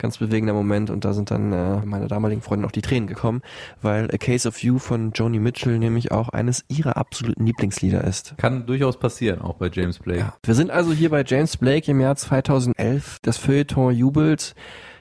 ganz 0.00 0.18
bewegender 0.18 0.52
Moment 0.52 0.90
und 0.90 1.04
da 1.04 1.12
sind 1.12 1.30
dann 1.30 1.52
äh, 1.52 1.84
meine 1.84 2.08
damaligen 2.08 2.42
Freundin 2.42 2.66
auch 2.66 2.72
die 2.72 2.82
Tränen 2.82 3.06
gekommen, 3.06 3.42
weil 3.80 4.10
A 4.12 4.18
Case 4.18 4.48
of 4.48 4.62
You 4.62 4.78
von 4.78 5.12
Joni 5.12 5.38
Mitchell 5.38 5.78
nämlich 5.78 6.10
auch 6.10 6.30
eines 6.30 6.64
ihrer 6.68 6.96
absoluten 6.96 7.46
Lieblingslieder 7.46 8.02
ist. 8.02 8.34
Kann 8.38 8.66
durchaus 8.66 8.98
passieren, 8.98 9.40
auch 9.40 9.54
bei 9.54 9.70
James 9.72 9.98
Blake. 9.98 10.32
Wir 10.42 10.54
sind 10.54 10.70
also 10.70 10.92
hier 10.92 11.10
bei 11.10 11.22
James 11.24 11.56
Blake 11.56 11.90
im 11.90 12.00
Jahr 12.00 12.16
2011. 12.16 13.18
Das 13.22 13.38
Feuilleton 13.38 13.94
jubelt. 13.94 14.54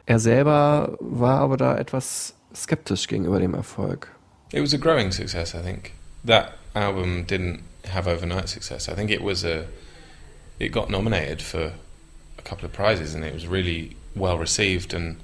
Er 0.05 0.19
selber 0.19 0.97
war 0.99 1.39
aber 1.39 1.57
da 1.57 1.77
etwas 1.77 2.35
skeptisch 2.53 3.07
gegenüber 3.07 3.39
dem 3.39 3.53
Erfolg. 3.53 4.12
It 4.51 4.62
was 4.62 4.73
a 4.73 4.77
growing 4.77 5.12
success, 5.12 5.53
I 5.53 5.62
think. 5.62 5.91
That 6.25 6.53
album 6.73 7.25
didn't 7.27 7.62
have 7.93 8.09
overnight 8.09 8.49
success. 8.49 8.88
I 8.89 8.95
think 8.95 9.12
it 9.12 9.21
was 9.21 9.43
a. 9.43 9.65
It 10.57 10.73
got 10.73 10.89
nominated 10.89 11.41
for 11.41 11.71
a 12.38 12.41
couple 12.43 12.65
of 12.65 12.73
prizes, 12.73 13.15
and 13.15 13.23
it 13.23 13.33
was 13.33 13.47
really 13.47 13.95
well 14.15 14.37
received. 14.37 14.93
And 14.93 15.17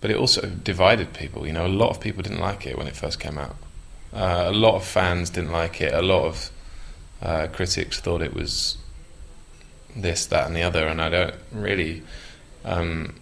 but 0.00 0.10
it 0.10 0.16
also 0.16 0.46
divided 0.46 1.12
people. 1.12 1.46
You 1.46 1.52
know, 1.52 1.66
a 1.66 1.68
lot 1.68 1.90
of 1.90 2.00
people 2.00 2.22
didn't 2.22 2.40
like 2.40 2.66
it 2.66 2.76
when 2.76 2.86
it 2.86 2.96
first 2.96 3.20
came 3.20 3.38
out. 3.38 3.56
Uh, 4.12 4.44
a 4.46 4.52
lot 4.52 4.74
of 4.76 4.84
fans 4.84 5.30
didn't 5.30 5.52
like 5.52 5.80
it. 5.80 5.92
A 5.92 6.02
lot 6.02 6.24
of 6.24 6.50
uh, 7.22 7.46
critics 7.52 8.00
thought 8.00 8.22
it 8.22 8.34
was 8.34 8.76
this, 9.96 10.26
that, 10.26 10.46
and 10.46 10.54
the 10.54 10.62
other. 10.62 10.86
And 10.86 11.00
I 11.00 11.08
don't 11.08 11.34
really. 11.52 12.02
Um, 12.64 13.14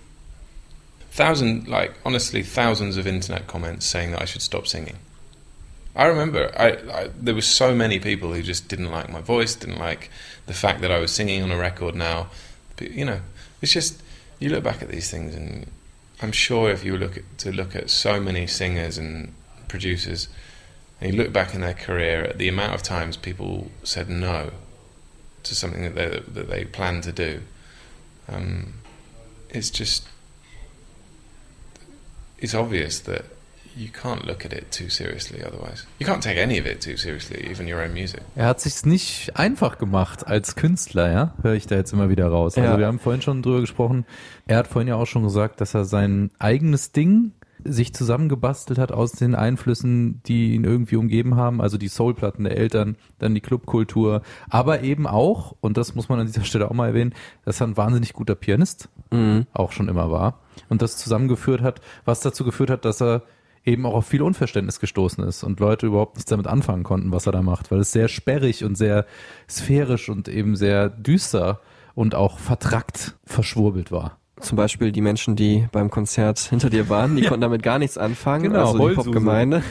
thousand, 1.13 1.69
like 1.69 1.93
honestly, 2.05 2.43
thousands 2.43 2.97
of 2.97 3.07
internet 3.07 3.47
comments 3.47 3.87
saying 3.87 4.13
that 4.13 4.23
I 4.23 4.25
should 4.25 4.43
stop 4.43 4.67
singing. 4.67 4.97
I 5.95 6.07
remember 6.07 6.51
I, 6.59 6.69
I 6.69 7.11
there 7.15 7.35
were 7.35 7.43
so 7.43 7.75
many 7.75 7.99
people 7.99 8.33
who 8.33 8.43
just 8.43 8.67
didn't 8.69 8.91
like 8.91 9.11
my 9.11 9.21
voice, 9.21 9.55
didn't 9.55 9.79
like 9.79 10.11
the 10.47 10.55
fact 10.55 10.81
that 10.81 10.91
I 10.91 10.99
was 10.99 11.13
singing 11.13 11.43
on 11.43 11.51
a 11.51 11.59
record 11.59 11.95
now. 11.95 12.29
But, 12.77 12.93
you 12.93 13.05
know, 13.05 13.21
it's 13.61 13.73
just 13.73 14.02
you 14.43 14.51
look 14.51 14.65
back 14.65 14.83
at 14.83 14.89
these 14.89 15.11
things, 15.11 15.35
and 15.35 15.71
I'm 16.21 16.33
sure 16.33 16.71
if 16.71 16.85
you 16.85 16.97
look 16.99 17.17
at, 17.17 17.39
to 17.39 17.53
look 17.53 17.77
at 17.77 17.91
so 17.91 18.21
many 18.21 18.47
singers 18.47 18.99
and 18.99 19.35
producers, 19.69 20.29
and 21.01 21.13
you 21.13 21.23
look 21.23 21.33
back 21.33 21.55
in 21.55 21.61
their 21.61 21.75
career 21.75 22.25
at 22.25 22.39
the 22.39 22.49
amount 22.49 22.75
of 22.75 22.83
times 22.83 23.17
people 23.17 23.71
said 23.85 24.09
no 24.09 24.51
to 25.45 25.55
something 25.55 25.83
that 25.83 25.95
they 25.95 26.21
that 26.41 26.49
they 26.51 26.65
planned 26.65 27.05
to 27.05 27.13
do, 27.13 27.43
um, 28.29 28.75
it's 29.49 29.71
just 29.71 30.09
it's 32.39 32.55
obvious 32.55 32.99
that 33.01 33.25
you 33.77 33.89
can't 33.89 34.25
look 34.27 34.45
at 34.45 34.53
it 34.53 34.71
too 34.71 34.89
seriously 34.89 35.43
otherwise. 35.45 35.87
You 35.99 36.07
can't 36.07 36.23
take 36.23 36.41
any 36.43 36.59
of 36.61 36.67
it 36.67 36.81
too 36.83 36.97
seriously, 36.97 37.49
even 37.51 37.67
your 37.67 37.83
own 37.83 37.93
music. 37.93 38.21
Er 38.37 38.47
hat 38.47 38.61
sich's 38.61 38.85
nicht 38.85 39.37
einfach 39.37 39.79
gemacht 39.79 40.27
als 40.27 40.57
Künstler, 40.57 41.11
ja, 41.13 41.35
höre 41.43 41.55
ich 41.55 41.67
da 41.67 41.77
jetzt 41.77 41.93
immer 41.93 42.09
wieder 42.09 42.29
raus. 42.29 42.57
Ja. 42.57 42.65
Also 42.65 42.79
wir 42.79 42.87
haben 42.87 42.99
vorhin 42.99 43.23
schon 43.23 43.43
drüber 43.43 43.61
gesprochen. 43.61 44.05
Er 44.47 44.59
hat 44.59 44.67
vorhin 44.67 44.89
ja 44.89 44.97
auch 44.97 45.07
schon 45.07 45.23
gesagt, 45.25 45.61
dass 45.61 45.75
er 45.75 45.85
sein 45.85 46.31
eigenes 46.39 46.93
Ding 46.93 47.33
sich 47.65 47.95
zusammengebastelt 47.95 48.79
hat 48.79 48.91
aus 48.91 49.13
den 49.13 49.37
Einflüssen, 49.37 50.21
die 50.27 50.55
ihn 50.55 50.65
irgendwie 50.65 50.97
umgeben 50.97 51.37
haben, 51.37 51.61
also 51.61 51.79
die 51.79 51.87
Soulplatten 51.87 52.43
der 52.43 52.57
Eltern, 52.57 52.97
dann 53.21 53.37
die 53.37 53.41
Clubkultur, 53.41 54.23
aber 54.51 54.83
eben 54.83 55.07
auch, 55.07 55.55
und 55.61 55.77
das 55.77 55.95
muss 55.95 56.09
man 56.09 56.19
an 56.19 56.27
dieser 56.27 56.43
Stelle 56.43 56.69
auch 56.69 56.75
mal 56.75 56.89
erwähnen, 56.89 57.15
dass 57.45 57.61
er 57.61 57.69
ein 57.69 57.77
wahnsinnig 57.77 58.15
guter 58.15 58.35
Pianist 58.35 58.89
Mhm. 59.13 59.47
auch 59.53 59.71
schon 59.73 59.89
immer 59.89 60.11
war 60.11 60.41
und 60.71 60.81
das 60.83 60.97
zusammengeführt 60.97 61.61
hat, 61.61 61.81
was 62.05 62.21
dazu 62.21 62.45
geführt 62.45 62.71
hat, 62.71 62.85
dass 62.85 63.01
er 63.01 63.23
eben 63.65 63.87
auch 63.87 63.95
auf 63.95 64.07
viel 64.07 64.23
Unverständnis 64.23 64.81
gestoßen 64.81 65.23
ist 65.25 65.45
und 65.45 65.61
Leute 65.61 65.87
überhaupt 65.87 66.17
nichts 66.17 66.29
damit 66.31 66.47
anfangen 66.47 66.83
konnten, 66.83 67.13
was 67.13 67.27
er 67.27 67.33
da 67.33 67.43
macht, 67.43 67.71
weil 67.71 67.81
es 67.81 67.93
sehr 67.93 68.09
sperrig 68.09 68.65
und 68.65 68.77
sehr 68.77 69.07
sphärisch 69.49 70.09
und 70.09 70.29
eben 70.29 70.57
sehr 70.57 70.89
düster 70.89 71.61
und 71.95 72.15
auch 72.15 72.39
vertrackt 72.39 73.15
verschwurbelt 73.25 73.93
war. 73.93 74.19
Zum 74.41 74.57
Beispiel 74.57 74.91
die 74.91 75.01
Menschen, 75.03 75.37
die 75.37 75.69
beim 75.71 75.91
Konzert 75.91 76.39
hinter 76.41 76.71
dir 76.71 76.89
waren, 76.89 77.15
die 77.17 77.23
Ja. 77.23 77.29
konnten 77.29 77.43
damit 77.43 77.63
gar 77.63 77.79
nichts 77.79 77.97
anfangen. 77.99 78.45
Genau, 78.45 78.61
also 78.67 78.73
die 78.79 78.83
Heulsuse. 78.83 79.05
Popgemeinde. 79.11 79.63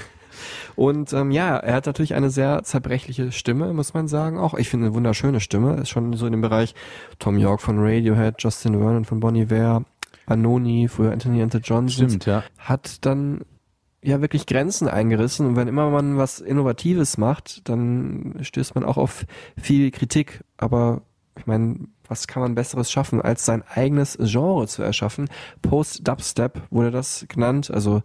Und 0.78 1.12
ähm, 1.12 1.32
ja, 1.32 1.58
er 1.58 1.74
hat 1.76 1.86
natürlich 1.86 2.14
eine 2.14 2.30
sehr 2.30 2.64
zerbrechliche 2.64 3.34
Stimme, 3.34 3.74
muss 3.74 3.94
man 3.94 4.08
sagen. 4.08 4.40
Auch 4.40 4.54
ich 4.54 4.70
finde 4.70 4.86
eine 4.88 4.96
wunderschöne 4.96 5.42
Stimme. 5.42 5.76
Ist 5.76 5.90
schon 5.90 6.14
so 6.14 6.26
in 6.26 6.32
dem 6.32 6.40
Bereich 6.42 6.74
Tom 7.20 7.38
York 7.38 7.62
von 7.62 7.78
Radiohead, 7.80 8.36
Justin 8.40 8.80
Vernon 8.80 9.04
von 9.04 9.20
Bon 9.20 9.36
Iver, 9.36 9.84
Anoni, 10.28 10.88
früher 10.88 11.12
Anthony 11.12 11.42
and 11.42 11.52
the 11.52 11.58
Johnsons. 11.60 11.94
Stimmt, 12.14 12.26
ja. 12.26 12.44
Hat 12.58 13.06
dann 13.06 13.42
ja 14.04 14.22
wirklich 14.22 14.46
Grenzen 14.46 14.88
eingerissen 14.88 15.46
und 15.46 15.56
wenn 15.56 15.68
immer 15.68 15.90
man 15.90 16.18
was 16.18 16.40
Innovatives 16.40 17.18
macht, 17.18 17.68
dann 17.70 18.38
stößt 18.42 18.76
man 18.76 18.84
auch 18.84 18.98
auf 18.98 19.26
viel 19.62 19.92
Kritik. 19.92 20.44
Aber 20.58 21.02
ich 21.38 21.46
meine, 21.46 21.88
was 22.08 22.28
kann 22.28 22.42
man 22.42 22.56
Besseres 22.56 22.92
schaffen, 22.92 23.22
als 23.22 23.46
sein 23.46 23.64
eigenes 23.74 24.18
Genre 24.20 24.68
zu 24.68 24.84
erschaffen? 24.84 25.30
Post-Dubstep 25.62 26.62
wurde 26.70 26.92
das 26.92 27.26
genannt. 27.30 27.72
Also 27.72 28.02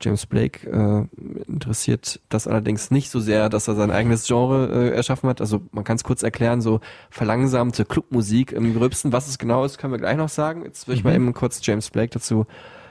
James 0.00 0.26
Blake 0.26 0.68
äh, 0.68 1.06
interessiert 1.48 2.20
das 2.28 2.46
allerdings 2.46 2.90
nicht 2.90 3.08
so 3.08 3.18
sehr, 3.18 3.48
dass 3.48 3.66
er 3.66 3.76
sein 3.76 3.90
eigenes 3.90 4.26
Genre 4.26 4.68
äh, 4.68 4.94
erschaffen 4.94 5.30
hat. 5.30 5.40
Also 5.40 5.62
man 5.72 5.84
kann 5.84 5.96
es 5.96 6.04
kurz 6.04 6.22
erklären, 6.22 6.60
so 6.60 6.80
verlangsamte 7.08 7.86
Clubmusik 7.86 8.52
im 8.52 8.74
Gröbsten. 8.74 9.12
Was 9.12 9.26
es 9.26 9.38
genau 9.38 9.64
ist, 9.64 9.78
können 9.78 9.94
wir 9.94 10.00
gleich 10.00 10.18
noch 10.18 10.28
sagen. 10.28 10.64
Jetzt 10.64 10.86
will 10.86 10.94
ich 10.94 11.04
mal 11.04 11.14
eben 11.14 11.32
kurz 11.32 11.64
James 11.64 11.88
Blake 11.88 12.10
dazu 12.10 12.46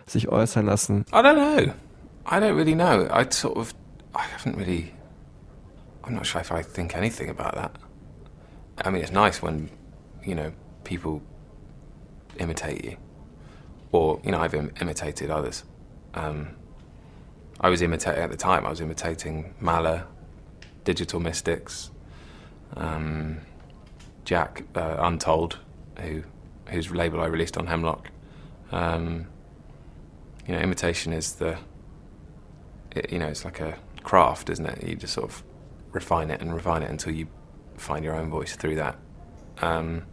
sich 0.07 0.29
äußern 0.29 0.65
lassen. 0.65 1.05
I 1.11 1.17
don't 1.17 1.65
know. 1.65 1.73
I 2.25 2.39
don't 2.39 2.55
really 2.55 2.75
know. 2.75 3.07
I 3.11 3.29
sort 3.29 3.57
of, 3.57 3.73
I 4.15 4.23
haven't 4.23 4.57
really. 4.57 4.93
I'm 6.03 6.13
not 6.15 6.25
sure 6.25 6.41
if 6.41 6.51
I 6.51 6.61
think 6.61 6.95
anything 6.95 7.29
about 7.29 7.55
that. 7.55 7.75
I 8.77 8.89
mean, 8.89 9.01
it's 9.01 9.11
nice 9.11 9.41
when, 9.41 9.69
you 10.23 10.35
know, 10.35 10.51
people 10.83 11.21
imitate 12.37 12.83
you, 12.83 12.97
or 13.91 14.19
you 14.23 14.31
know, 14.31 14.39
I've 14.39 14.53
Im- 14.53 14.73
imitated 14.81 15.29
others. 15.31 15.63
Um, 16.13 16.55
I 17.59 17.69
was 17.69 17.81
imitating 17.81 18.21
at 18.21 18.31
the 18.31 18.37
time. 18.37 18.65
I 18.65 18.69
was 18.69 18.81
imitating 18.81 19.53
Mala, 19.59 20.07
Digital 20.83 21.19
Mystics, 21.19 21.91
um, 22.75 23.39
Jack 24.25 24.63
uh, 24.75 24.97
Untold, 24.99 25.59
who 25.99 26.23
whose 26.69 26.89
label 26.91 27.21
I 27.21 27.27
released 27.27 27.57
on 27.57 27.67
Hemlock. 27.67 28.09
Um, 28.71 29.27
you 30.47 30.53
know, 30.53 30.59
imitation 30.59 31.13
is 31.13 31.33
the, 31.33 31.57
it, 32.95 33.11
you 33.11 33.19
know, 33.19 33.27
it's 33.27 33.45
like 33.45 33.59
a 33.59 33.77
craft, 34.03 34.49
isn't 34.49 34.65
it? 34.65 34.87
You 34.87 34.95
just 34.95 35.13
sort 35.13 35.29
of 35.29 35.43
refine 35.91 36.29
it 36.29 36.41
and 36.41 36.53
refine 36.53 36.83
it 36.83 36.89
until 36.89 37.13
you 37.13 37.27
find 37.77 38.03
your 38.03 38.15
own 38.15 38.29
voice 38.29 38.55
through 38.55 38.75
that. 38.75 38.97
Um, 39.61 40.03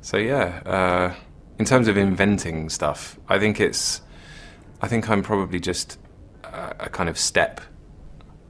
so 0.00 0.16
yeah, 0.16 0.62
uh, 0.66 1.14
in 1.58 1.64
terms 1.64 1.88
of 1.88 1.96
inventing 1.96 2.70
stuff, 2.70 3.18
I 3.28 3.38
think 3.38 3.60
it's, 3.60 4.02
I 4.80 4.88
think 4.88 5.08
I'm 5.08 5.22
probably 5.22 5.60
just 5.60 5.98
a, 6.44 6.74
a 6.80 6.88
kind 6.88 7.08
of 7.08 7.18
step 7.18 7.60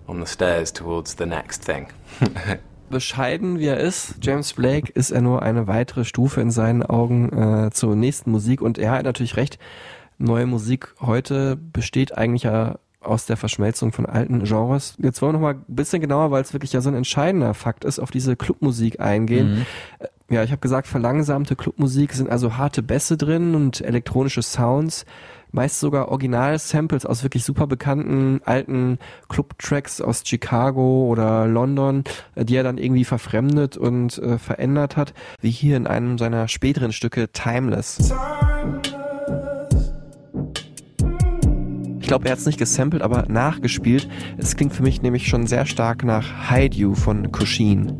on 0.09 0.21
the 0.21 0.27
stairs 0.27 0.71
towards 0.71 1.15
the 1.15 1.27
next 1.27 1.63
thing. 1.63 1.93
bescheiden 2.93 3.59
wie 3.59 3.67
er 3.67 3.79
ist, 3.79 4.17
James 4.21 4.53
Blake, 4.53 4.93
ist 4.93 5.11
er 5.11 5.23
nur 5.23 5.43
eine 5.43 5.67
weitere 5.67 6.05
Stufe 6.05 6.41
in 6.41 6.53
seinen 6.53 6.85
Augen 6.85 7.33
äh, 7.33 7.71
zur 7.73 7.97
nächsten 7.97 8.31
Musik. 8.31 8.61
Und 8.61 8.79
er 8.79 8.93
hat 8.93 9.05
natürlich 9.05 9.37
recht, 9.37 9.59
neue 10.19 10.47
Musik 10.47 10.95
heute 11.01 11.57
besteht 11.57 12.17
eigentlich 12.17 12.45
ja 12.45 12.79
aus 13.03 13.27
der 13.27 13.37
Verschmelzung 13.37 13.93
von 13.93 14.07
alten 14.07 14.45
Genres. 14.45 14.95
Jetzt 14.99 15.21
wollen 15.23 15.31
wir 15.35 15.39
noch 15.39 15.41
mal 15.41 15.55
ein 15.55 15.65
bisschen 15.75 16.01
genauer, 16.01 16.31
weil 16.31 16.43
es 16.43 16.53
wirklich 16.53 16.73
ja 16.73 16.81
so 16.81 16.89
ein 16.91 16.95
entscheidender 16.97 17.55
Fakt 17.55 17.85
ist, 17.85 17.99
auf 17.99 18.11
diese 18.11 18.37
Clubmusik 18.37 19.01
eingehen. 19.01 19.67
Äh, 19.99 20.07
Ja, 20.31 20.43
ich 20.43 20.51
habe 20.51 20.61
gesagt, 20.61 20.87
verlangsamte 20.87 21.57
Clubmusik 21.57 22.15
sind 22.15 22.31
also 22.31 22.57
harte 22.57 22.83
Bässe 22.83 23.19
drin 23.19 23.55
und 23.55 23.83
elektronische 23.83 24.41
Sounds, 24.41 25.05
meist 25.51 25.79
sogar 25.79 26.09
Original-Samples 26.09 27.05
aus 27.05 27.23
wirklich 27.23 27.45
super 27.45 27.67
bekannten 27.67 28.41
alten 28.47 28.99
Club-Tracks 29.29 30.01
aus 30.01 30.23
Chicago 30.25 31.07
oder 31.07 31.47
London, 31.47 32.05
äh, 32.35 32.47
die 32.47 32.57
er 32.57 32.63
dann 32.63 32.79
irgendwie 32.79 33.05
verfremdet 33.05 33.77
und 33.77 34.17
äh, 34.19 34.39
verändert 34.39 34.97
hat, 34.97 35.13
wie 35.43 35.51
hier 35.51 35.77
in 35.77 35.87
einem 35.87 36.17
seiner 36.17 36.49
späteren 36.49 36.93
Stücke 36.93 37.29
Timeless. 37.33 37.99
Ich 38.85 39.02
glaube, 42.13 42.27
er 42.27 42.33
hat 42.33 42.41
es 42.41 42.47
nicht 42.47 42.59
gesampelt, 42.59 43.01
aber 43.01 43.25
nachgespielt. 43.29 44.07
Es 44.37 44.55
klingt 44.55 44.75
für 44.75 44.83
mich 44.83 45.01
nämlich 45.01 45.29
schon 45.29 45.47
sehr 45.47 45.65
stark 45.65 46.05
nach 46.05 46.51
Hide 46.51 46.77
You 46.77 46.95
von 46.95 47.33
Kushin. 47.33 47.91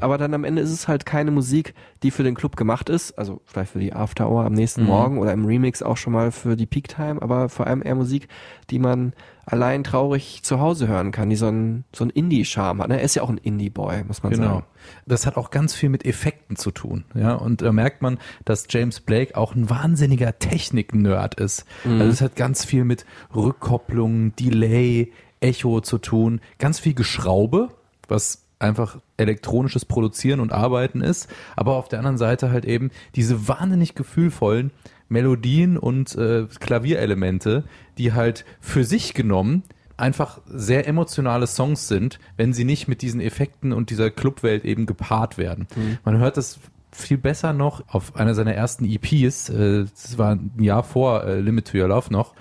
aber 0.00 0.18
dann 0.18 0.34
am 0.34 0.44
Ende 0.44 0.62
ist 0.62 0.70
es 0.70 0.86
halt 0.86 1.04
keine 1.04 1.32
Musik, 1.32 1.74
die 2.04 2.12
für 2.12 2.22
den 2.22 2.36
Club 2.36 2.54
gemacht 2.54 2.88
ist, 2.88 3.18
also 3.18 3.40
vielleicht 3.44 3.72
für 3.72 3.80
die 3.80 3.92
After 3.92 4.30
Hour 4.30 4.44
am 4.44 4.52
nächsten 4.52 4.82
Mhm. 4.82 4.86
Morgen 4.86 5.18
oder 5.18 5.32
im 5.32 5.44
Remix 5.44 5.82
auch 5.82 5.96
schon 5.96 6.12
mal 6.12 6.30
für 6.30 6.54
die 6.54 6.66
Peak 6.66 6.86
Time, 6.86 7.20
aber 7.20 7.48
vor 7.48 7.66
allem 7.66 7.82
eher 7.82 7.96
Musik, 7.96 8.28
die 8.70 8.78
man 8.78 9.14
allein 9.46 9.84
traurig 9.84 10.40
zu 10.42 10.58
Hause 10.60 10.88
hören 10.88 11.12
kann, 11.12 11.30
die 11.30 11.36
so 11.36 11.46
einen 11.46 11.84
so 11.94 12.02
einen 12.04 12.10
Indie-Charme 12.10 12.82
hat. 12.82 12.88
ne? 12.88 12.98
Er 12.98 13.02
ist 13.04 13.14
ja 13.14 13.22
auch 13.22 13.28
ein 13.30 13.38
Indie-Boy, 13.38 14.02
muss 14.04 14.22
man 14.22 14.32
Genau. 14.32 14.46
sagen. 14.46 14.66
Das 15.06 15.24
hat 15.24 15.36
auch 15.36 15.50
ganz 15.50 15.72
viel 15.74 15.88
mit 15.88 16.04
Effekten 16.04 16.56
zu 16.56 16.72
tun. 16.72 17.04
Ja, 17.14 17.34
und 17.34 17.62
da 17.62 17.72
merkt 17.72 18.02
man, 18.02 18.18
dass 18.44 18.66
James 18.68 19.00
Blake 19.00 19.36
auch 19.36 19.54
ein 19.54 19.70
wahnsinniger 19.70 20.38
Technik-Nerd 20.38 21.36
ist. 21.36 21.64
Mhm. 21.84 22.00
Also 22.00 22.10
es 22.12 22.20
hat 22.20 22.34
ganz 22.36 22.64
viel 22.64 22.84
mit 22.84 23.06
Rückkopplung, 23.34 24.34
Delay, 24.36 25.12
Echo 25.40 25.80
zu 25.80 25.98
tun, 25.98 26.40
ganz 26.58 26.80
viel 26.80 26.94
Geschraube, 26.94 27.68
was 28.08 28.42
einfach 28.58 28.98
elektronisches 29.16 29.84
Produzieren 29.84 30.40
und 30.40 30.50
Arbeiten 30.52 31.02
ist, 31.02 31.28
aber 31.56 31.74
auf 31.76 31.88
der 31.88 31.98
anderen 31.98 32.16
Seite 32.18 32.50
halt 32.50 32.64
eben 32.64 32.90
diese 33.14 33.46
wahnsinnig 33.48 33.94
gefühlvollen 33.94 34.70
Melodien 35.08 35.78
und 35.78 36.14
äh, 36.16 36.46
Klavierelemente, 36.60 37.64
die 37.98 38.12
halt 38.12 38.44
für 38.60 38.84
sich 38.84 39.14
genommen 39.14 39.62
einfach 39.96 40.40
sehr 40.46 40.86
emotionale 40.86 41.46
Songs 41.46 41.88
sind, 41.88 42.18
wenn 42.36 42.52
sie 42.52 42.64
nicht 42.64 42.86
mit 42.86 43.02
diesen 43.02 43.20
Effekten 43.20 43.72
und 43.72 43.90
dieser 43.90 44.10
Clubwelt 44.10 44.64
eben 44.64 44.84
gepaart 44.84 45.38
werden. 45.38 45.66
Man 46.04 46.18
hört 46.18 46.36
das 46.36 46.58
viel 46.92 47.18
besser 47.18 47.52
noch 47.52 47.82
auf 47.88 48.16
einer 48.16 48.34
seiner 48.34 48.54
ersten 48.54 48.84
EPs, 48.84 49.48
äh, 49.50 49.84
das 49.84 50.18
war 50.18 50.32
ein 50.32 50.52
Jahr 50.58 50.82
vor 50.82 51.24
äh, 51.24 51.40
Limit 51.40 51.68
to 51.68 51.78
Your 51.78 51.88
Love 51.88 52.12
noch, 52.12 52.34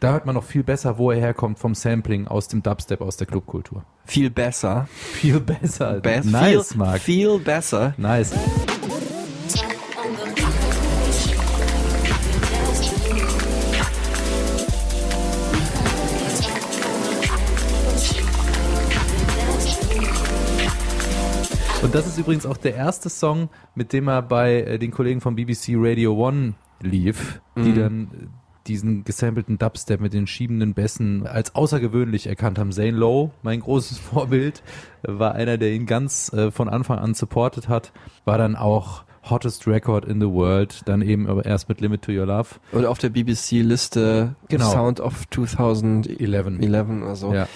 da 0.00 0.12
hört 0.12 0.26
man 0.26 0.34
noch 0.34 0.44
viel 0.44 0.62
besser, 0.62 0.98
wo 0.98 1.10
er 1.10 1.20
herkommt 1.20 1.58
vom 1.58 1.74
Sampling 1.74 2.26
aus 2.26 2.48
dem 2.48 2.62
Dubstep, 2.62 3.02
aus 3.02 3.18
der 3.18 3.26
Clubkultur. 3.26 3.84
Viel 4.06 4.30
besser. 4.30 4.88
Viel 4.90 5.40
besser. 5.40 6.00
Be 6.00 6.22
nice, 6.24 6.68
viel, 6.70 6.78
Marc. 6.78 7.00
Viel 7.00 7.38
besser. 7.38 7.94
Nice. 7.98 8.32
Und 21.90 21.96
das 21.96 22.06
ist 22.06 22.18
übrigens 22.18 22.46
auch 22.46 22.56
der 22.56 22.76
erste 22.76 23.10
Song, 23.10 23.48
mit 23.74 23.92
dem 23.92 24.06
er 24.06 24.22
bei 24.22 24.60
äh, 24.62 24.78
den 24.78 24.92
Kollegen 24.92 25.20
von 25.20 25.34
BBC 25.34 25.70
Radio 25.74 26.14
One 26.14 26.54
lief, 26.80 27.40
die 27.56 27.70
Mhm. 27.70 27.74
dann 27.74 28.02
äh, 28.04 28.26
diesen 28.68 29.02
gesampelten 29.02 29.58
Dubstep 29.58 30.00
mit 30.00 30.12
den 30.12 30.28
schiebenden 30.28 30.72
Bässen 30.72 31.26
als 31.26 31.56
außergewöhnlich 31.56 32.28
erkannt 32.28 32.60
haben. 32.60 32.70
Zane 32.70 32.92
Lowe, 32.92 33.32
mein 33.42 33.58
großes 33.58 33.98
Vorbild, 34.12 34.62
war 35.02 35.34
einer, 35.34 35.58
der 35.58 35.72
ihn 35.72 35.86
ganz 35.86 36.32
äh, 36.32 36.52
von 36.52 36.68
Anfang 36.68 37.00
an 37.00 37.14
supportet 37.14 37.68
hat, 37.68 37.92
war 38.24 38.38
dann 38.38 38.54
auch 38.54 39.02
Hottest 39.28 39.66
Record 39.66 40.04
in 40.06 40.20
the 40.20 40.26
World, 40.28 40.80
dann 40.86 41.02
eben 41.02 41.28
aber 41.28 41.44
erst 41.44 41.68
mit 41.68 41.80
Limit 41.80 42.02
to 42.02 42.12
Your 42.12 42.26
Love. 42.26 42.48
Und 42.72 42.86
auf 42.86 42.98
der 42.98 43.10
BBC-Liste 43.10 44.34
Genau. 44.48 44.70
Sound 44.70 45.00
of 45.00 45.28
2011 45.30 46.46
11. 46.60 47.02
also. 47.04 47.32
Ja. 47.34 47.46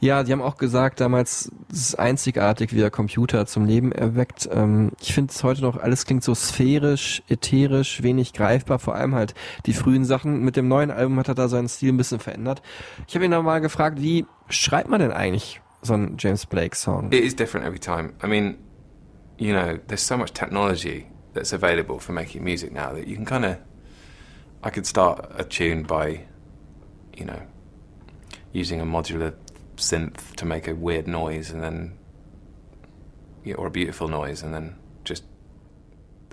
Ja, 0.00 0.22
die 0.24 0.32
haben 0.32 0.42
auch 0.42 0.58
gesagt 0.58 1.00
damals, 1.00 1.50
es 1.72 1.80
ist 1.88 1.94
einzigartig, 1.98 2.72
wie 2.74 2.78
der 2.80 2.90
Computer 2.90 3.46
zum 3.46 3.64
Leben 3.64 3.92
erweckt. 3.92 4.46
Ähm, 4.52 4.92
ich 5.00 5.14
finde 5.14 5.32
es 5.32 5.42
heute 5.42 5.62
noch, 5.62 5.78
alles 5.78 6.04
klingt 6.04 6.22
so 6.22 6.34
sphärisch, 6.34 7.22
ätherisch, 7.28 8.02
wenig 8.02 8.34
greifbar, 8.34 8.78
vor 8.78 8.94
allem 8.94 9.14
halt 9.14 9.34
die 9.64 9.72
frühen 9.72 10.04
Sachen. 10.04 10.40
Mit 10.44 10.56
dem 10.56 10.68
neuen 10.68 10.90
Album 10.90 11.18
hat 11.18 11.28
er 11.28 11.34
da 11.34 11.48
seinen 11.48 11.68
Stil 11.68 11.92
ein 11.92 11.96
bisschen 11.96 12.18
verändert. 12.20 12.60
Ich 13.08 13.14
habe 13.14 13.24
ihn 13.24 13.30
dann 13.30 13.44
mal 13.44 13.60
gefragt, 13.60 14.02
wie 14.02 14.26
schreibt 14.50 14.90
man 14.90 15.00
denn 15.00 15.12
eigentlich 15.12 15.62
so 15.80 15.94
einen 15.94 16.16
James 16.18 16.44
Blake 16.44 16.76
Song? 16.76 17.06
It 17.10 17.24
is 17.24 17.34
different 17.34 17.64
every 17.66 17.78
time. 17.78 18.12
I 18.22 18.26
mean, 18.26 18.56
you 19.38 19.52
know, 19.52 19.78
there's 19.86 20.02
so 20.02 20.16
much 20.16 20.32
technology 20.32 21.08
that's 21.32 21.52
available 21.52 21.98
for 21.98 22.12
making 22.12 22.42
music 22.42 22.72
now 22.72 22.92
that 22.92 23.06
you 23.06 23.16
can 23.16 23.24
kind 23.24 23.44
of. 23.44 23.58
I 24.62 24.70
could 24.70 24.86
start 24.86 25.30
a 25.34 25.44
tune 25.44 25.82
by, 25.84 26.24
you 27.16 27.24
know, 27.24 27.42
using 28.52 28.80
a 28.80 28.84
modular 28.84 29.34
synth 29.76 30.34
to 30.36 30.44
make 30.44 30.66
a 30.66 30.74
weird 30.74 31.06
noise 31.06 31.50
and 31.50 31.62
then, 31.62 31.98
yeah, 33.44 33.54
or 33.54 33.66
a 33.66 33.70
beautiful 33.70 34.08
noise, 34.08 34.42
and 34.42 34.52
then 34.54 34.76
just 35.04 35.22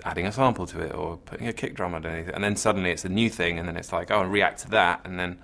adding 0.04 0.26
a 0.26 0.32
sample 0.32 0.66
to 0.66 0.80
it 0.80 0.94
or 0.94 1.18
putting 1.18 1.46
a 1.46 1.52
kick 1.52 1.74
drum 1.74 1.94
underneath 1.94 2.28
it, 2.28 2.34
and 2.34 2.42
then 2.42 2.56
suddenly 2.56 2.90
it's 2.90 3.04
a 3.04 3.08
new 3.08 3.28
thing, 3.28 3.58
and 3.58 3.68
then 3.68 3.76
it's 3.76 3.92
like, 3.92 4.10
oh, 4.10 4.22
and 4.22 4.32
react 4.32 4.60
to 4.60 4.70
that, 4.70 5.00
and 5.04 5.18
then 5.18 5.38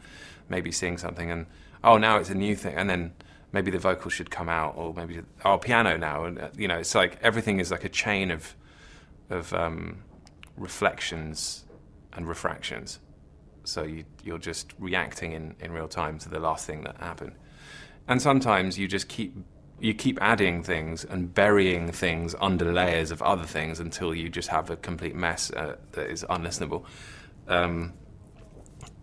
maybe 0.49 0.73
sing 0.73 0.99
something, 0.99 1.31
and 1.31 1.47
oh, 1.85 1.97
now 1.97 2.17
it's 2.17 2.31
a 2.31 2.35
new 2.35 2.57
thing, 2.57 2.75
and 2.75 2.91
then 2.91 3.13
maybe 3.53 3.71
the 3.71 3.79
vocal 3.79 4.11
should 4.11 4.31
come 4.31 4.49
out, 4.49 4.75
or 4.77 4.95
maybe 4.95 5.21
oh, 5.45 5.59
piano 5.59 5.97
now, 5.97 6.25
and 6.25 6.39
uh, 6.41 6.49
you 6.57 6.69
know, 6.69 6.79
it's 6.79 6.95
like 6.95 7.19
everything 7.23 7.61
is 7.61 7.71
like 7.71 7.85
a 7.85 7.89
chain 7.89 8.31
of 8.31 8.55
of 9.29 9.53
um, 9.55 10.03
reflections 10.57 11.65
and 12.13 12.29
refractions. 12.29 12.99
So 13.65 13.83
you, 13.83 14.05
you're 14.25 14.39
just 14.39 14.73
reacting 14.79 15.33
in, 15.33 15.55
in 15.61 15.73
real 15.73 15.89
time 15.89 16.19
to 16.21 16.29
the 16.29 16.41
last 16.41 16.67
thing 16.67 16.83
that 16.83 16.97
happened. 16.99 17.33
And 18.09 18.21
sometimes 18.21 18.79
you 18.79 18.89
just 18.89 19.09
keep 19.09 19.35
you 19.79 19.95
keep 19.95 20.19
adding 20.21 20.63
things 20.63 21.05
and 21.05 21.33
burying 21.33 21.91
things 21.91 22.35
under 22.39 22.71
layers 22.71 23.11
of 23.11 23.23
other 23.23 23.45
things 23.45 23.81
until 23.81 24.15
you 24.15 24.29
just 24.29 24.49
have 24.49 24.69
a 24.69 24.77
complete 24.77 25.15
mess 25.15 25.51
uh, 25.53 25.77
that 25.93 26.11
is 26.11 26.23
unlistenable. 26.29 26.85
Um, 27.49 27.95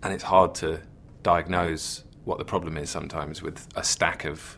and 0.03 0.13
it's 0.13 0.23
hard 0.23 0.53
to 0.55 0.81
diagnose 1.23 2.03
what 2.27 2.37
the 2.39 2.45
problem 2.45 2.77
is 2.77 2.89
sometimes 2.91 3.41
with 3.41 3.57
a 3.75 3.83
stack 3.83 4.25
of 4.25 4.57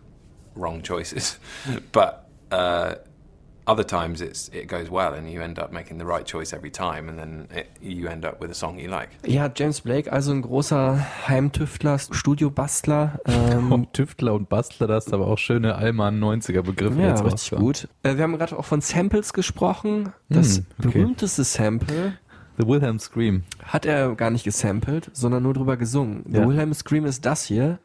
wrong 0.55 0.82
choices. 0.84 1.39
but 1.91 2.26
uh, 2.51 2.95
other 3.67 3.84
times 3.86 4.20
it's 4.22 4.49
it 4.51 4.67
goes 4.67 4.89
well 4.89 5.13
and 5.13 5.30
you 5.32 5.41
end 5.43 5.59
up 5.59 5.72
making 5.72 5.99
the 5.99 6.05
right 6.05 6.26
choice 6.26 6.53
every 6.55 6.72
time 6.72 7.07
and 7.07 7.20
then 7.20 7.47
it, 7.55 7.67
you 7.80 8.07
end 8.09 8.26
up 8.26 8.41
with 8.41 8.49
a 8.49 8.55
song 8.55 8.80
you 8.80 8.89
like. 8.89 9.09
Ja, 9.28 9.47
James 9.55 9.82
Blake, 9.82 10.11
also 10.11 10.32
ein 10.32 10.41
großer 10.41 10.97
Heimtüftler, 11.28 11.99
Studiobastler. 11.99 13.20
Ähm, 13.28 13.72
Und 13.72 13.93
Tüftler 13.93 14.34
und 14.34 14.49
Bastler, 14.49 14.88
das 14.88 15.05
ist 15.07 15.13
aber 15.13 15.28
auch 15.28 15.38
schöne 15.38 15.76
Allmann 15.76 16.20
90er 16.20 16.63
Begriffe. 16.63 16.99
ja, 16.99 17.09
jetzt 17.09 17.24
richtig 17.24 17.59
gut. 17.59 17.88
Äh, 18.03 18.15
wir 18.17 18.24
haben 18.24 18.38
gerade 18.38 18.57
auch 18.57 18.65
von 18.65 18.82
Samples 18.82 19.34
gesprochen. 19.34 20.13
Das 20.30 20.57
Hm, 20.57 20.65
okay. 20.80 20.88
berühmteste 20.89 21.43
Sample 21.43 22.13
The 22.60 22.68
Wilhelm 22.68 22.99
Scream. 22.99 23.43
hat 23.64 23.86
er 23.86 24.14
gar 24.16 24.30
nicht 24.32 24.43
gesampelt, 24.43 25.10
sondern 25.14 25.43
nur 25.43 25.53
drüber 25.53 25.78
gesungen. 25.78 26.26
The 26.30 26.39
Ja. 26.39 26.47
Wilhelm 26.47 26.74
Scream 26.74 27.05
ist 27.05 27.26
das 27.26 27.45
hier. 27.45 27.80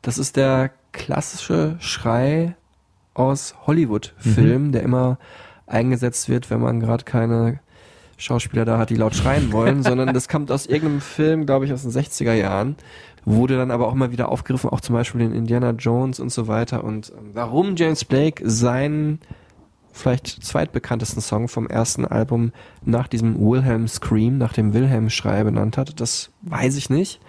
Das 0.00 0.16
ist 0.16 0.36
der 0.36 0.70
klassische 0.92 1.76
Schrei 1.80 2.56
aus 3.12 3.54
Hollywood-Filmen, 3.66 4.72
der 4.72 4.82
immer 4.82 5.18
eingesetzt 5.66 6.30
wird, 6.30 6.48
wenn 6.48 6.60
man 6.60 6.80
gerade 6.80 7.04
keine 7.04 7.60
Schauspieler 8.16 8.64
da 8.64 8.78
hat, 8.78 8.88
die 8.88 8.96
laut 8.96 9.14
schreien 9.14 9.52
wollen, 9.52 9.82
sondern 9.84 10.14
das 10.14 10.28
kommt 10.28 10.50
aus 10.50 10.64
irgendeinem 10.64 11.02
Film, 11.02 11.44
glaube 11.44 11.66
ich, 11.66 11.72
aus 11.74 11.82
den 11.82 11.90
60er 11.92 12.32
Jahren, 12.32 12.76
wurde 13.26 13.58
dann 13.58 13.70
aber 13.70 13.88
auch 13.88 13.94
mal 13.94 14.10
wieder 14.10 14.30
aufgegriffen, 14.30 14.70
auch 14.70 14.80
zum 14.80 14.94
Beispiel 14.94 15.20
in 15.20 15.34
Indiana 15.34 15.72
Jones 15.72 16.18
und 16.18 16.32
so 16.32 16.48
weiter. 16.48 16.82
Und 16.82 17.12
ähm, 17.16 17.30
warum 17.34 17.76
James 17.76 18.06
Blake 18.06 18.42
seinen 18.48 19.20
vielleicht 19.92 20.44
zweitbekanntesten 20.44 21.20
Song 21.22 21.48
vom 21.48 21.66
ersten 21.66 22.04
Album 22.04 22.52
nach 22.84 23.08
diesem 23.08 23.38
Wilhelm 23.38 23.88
Scream, 23.88 24.38
nach 24.38 24.52
dem 24.52 24.72
Wilhelm-Schrei 24.72 25.44
benannt 25.44 25.76
hat, 25.76 26.00
das 26.00 26.30
weiß 26.42 26.76
ich 26.76 26.90
nicht. 26.90 27.20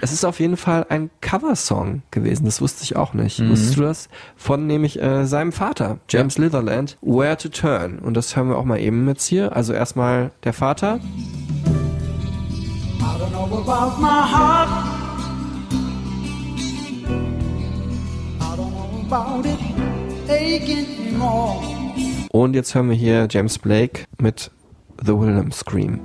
Es 0.00 0.12
ist 0.12 0.24
auf 0.24 0.40
jeden 0.40 0.56
Fall 0.56 0.86
ein 0.88 1.10
Coversong 1.20 2.02
gewesen, 2.10 2.44
das 2.44 2.60
wusste 2.60 2.84
ich 2.84 2.96
auch 2.96 3.14
nicht. 3.14 3.40
Mhm. 3.40 3.50
Wusstest 3.50 3.76
du 3.76 3.82
das? 3.82 4.08
Von 4.36 4.66
nämlich 4.66 5.00
äh, 5.00 5.26
seinem 5.26 5.52
Vater, 5.52 5.98
James 6.08 6.38
Litherland, 6.38 6.98
Where 7.00 7.36
to 7.36 7.48
Turn. 7.48 7.98
Und 7.98 8.14
das 8.14 8.36
hören 8.36 8.48
wir 8.48 8.58
auch 8.58 8.64
mal 8.64 8.78
eben 8.78 9.06
jetzt 9.08 9.26
hier. 9.26 9.54
Also 9.56 9.72
erstmal 9.72 10.30
der 10.44 10.52
Vater. 10.52 11.00
I 13.00 13.16
don't 13.18 13.30
know 13.30 13.44
about 13.58 14.00
my 14.00 14.22
heart. 14.22 14.68
I 18.40 18.56
don't 18.56 18.70
know 18.70 19.06
about 19.06 19.46
it 19.46 19.58
aching 20.28 21.14
anymore. 21.14 21.73
Und 22.34 22.56
jetzt 22.56 22.74
hören 22.74 22.88
wir 22.88 22.96
hier 22.96 23.28
James 23.30 23.60
Blake 23.60 24.06
mit 24.20 24.50
The 25.00 25.12
Wilhelm 25.12 25.52
Scream. 25.52 26.00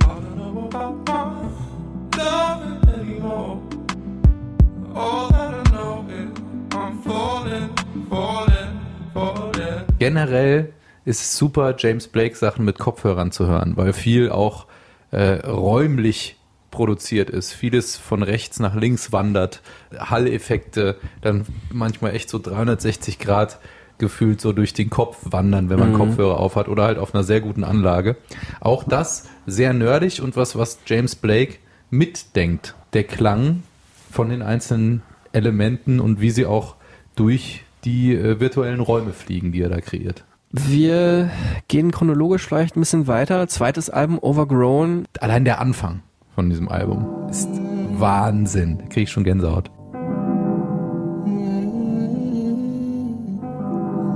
Generell 9.98 10.72
ist 11.04 11.20
es 11.20 11.36
super, 11.36 11.74
James 11.76 12.06
Blake 12.06 12.36
Sachen 12.36 12.64
mit 12.64 12.78
Kopfhörern 12.78 13.32
zu 13.32 13.48
hören, 13.48 13.76
weil 13.76 13.92
viel 13.92 14.30
auch 14.30 14.68
äh, 15.10 15.44
räumlich 15.44 16.36
produziert 16.70 17.28
ist, 17.28 17.52
vieles 17.52 17.96
von 17.96 18.22
rechts 18.22 18.60
nach 18.60 18.76
links 18.76 19.10
wandert, 19.10 19.62
Halleffekte, 19.98 20.94
dann 21.22 21.44
manchmal 21.72 22.14
echt 22.14 22.30
so 22.30 22.38
360 22.38 23.18
Grad 23.18 23.58
gefühlt 24.00 24.40
so 24.40 24.52
durch 24.52 24.72
den 24.72 24.90
Kopf 24.90 25.18
wandern, 25.22 25.70
wenn 25.70 25.78
man 25.78 25.92
Kopfhörer 25.92 26.40
aufhat 26.40 26.68
oder 26.68 26.82
halt 26.82 26.98
auf 26.98 27.14
einer 27.14 27.22
sehr 27.22 27.40
guten 27.40 27.62
Anlage. 27.62 28.16
Auch 28.60 28.82
das 28.82 29.28
sehr 29.46 29.72
nerdig 29.72 30.20
und 30.20 30.36
was, 30.36 30.58
was 30.58 30.80
James 30.86 31.14
Blake 31.14 31.58
mitdenkt. 31.90 32.74
Der 32.92 33.04
Klang 33.04 33.62
von 34.10 34.30
den 34.30 34.42
einzelnen 34.42 35.02
Elementen 35.32 36.00
und 36.00 36.20
wie 36.20 36.30
sie 36.30 36.46
auch 36.46 36.74
durch 37.14 37.62
die 37.84 38.14
äh, 38.14 38.40
virtuellen 38.40 38.80
Räume 38.80 39.12
fliegen, 39.12 39.52
die 39.52 39.62
er 39.62 39.68
da 39.68 39.80
kreiert. 39.80 40.24
Wir 40.52 41.30
gehen 41.68 41.92
chronologisch 41.92 42.44
vielleicht 42.44 42.76
ein 42.76 42.80
bisschen 42.80 43.06
weiter. 43.06 43.46
Zweites 43.46 43.88
Album 43.88 44.18
Overgrown. 44.18 45.04
Allein 45.20 45.44
der 45.44 45.60
Anfang 45.60 46.02
von 46.34 46.50
diesem 46.50 46.68
Album 46.68 47.06
ist 47.30 47.48
Wahnsinn. 47.92 48.78
Da 48.78 48.86
kriege 48.86 49.02
ich 49.02 49.12
schon 49.12 49.24
Gänsehaut. 49.24 49.70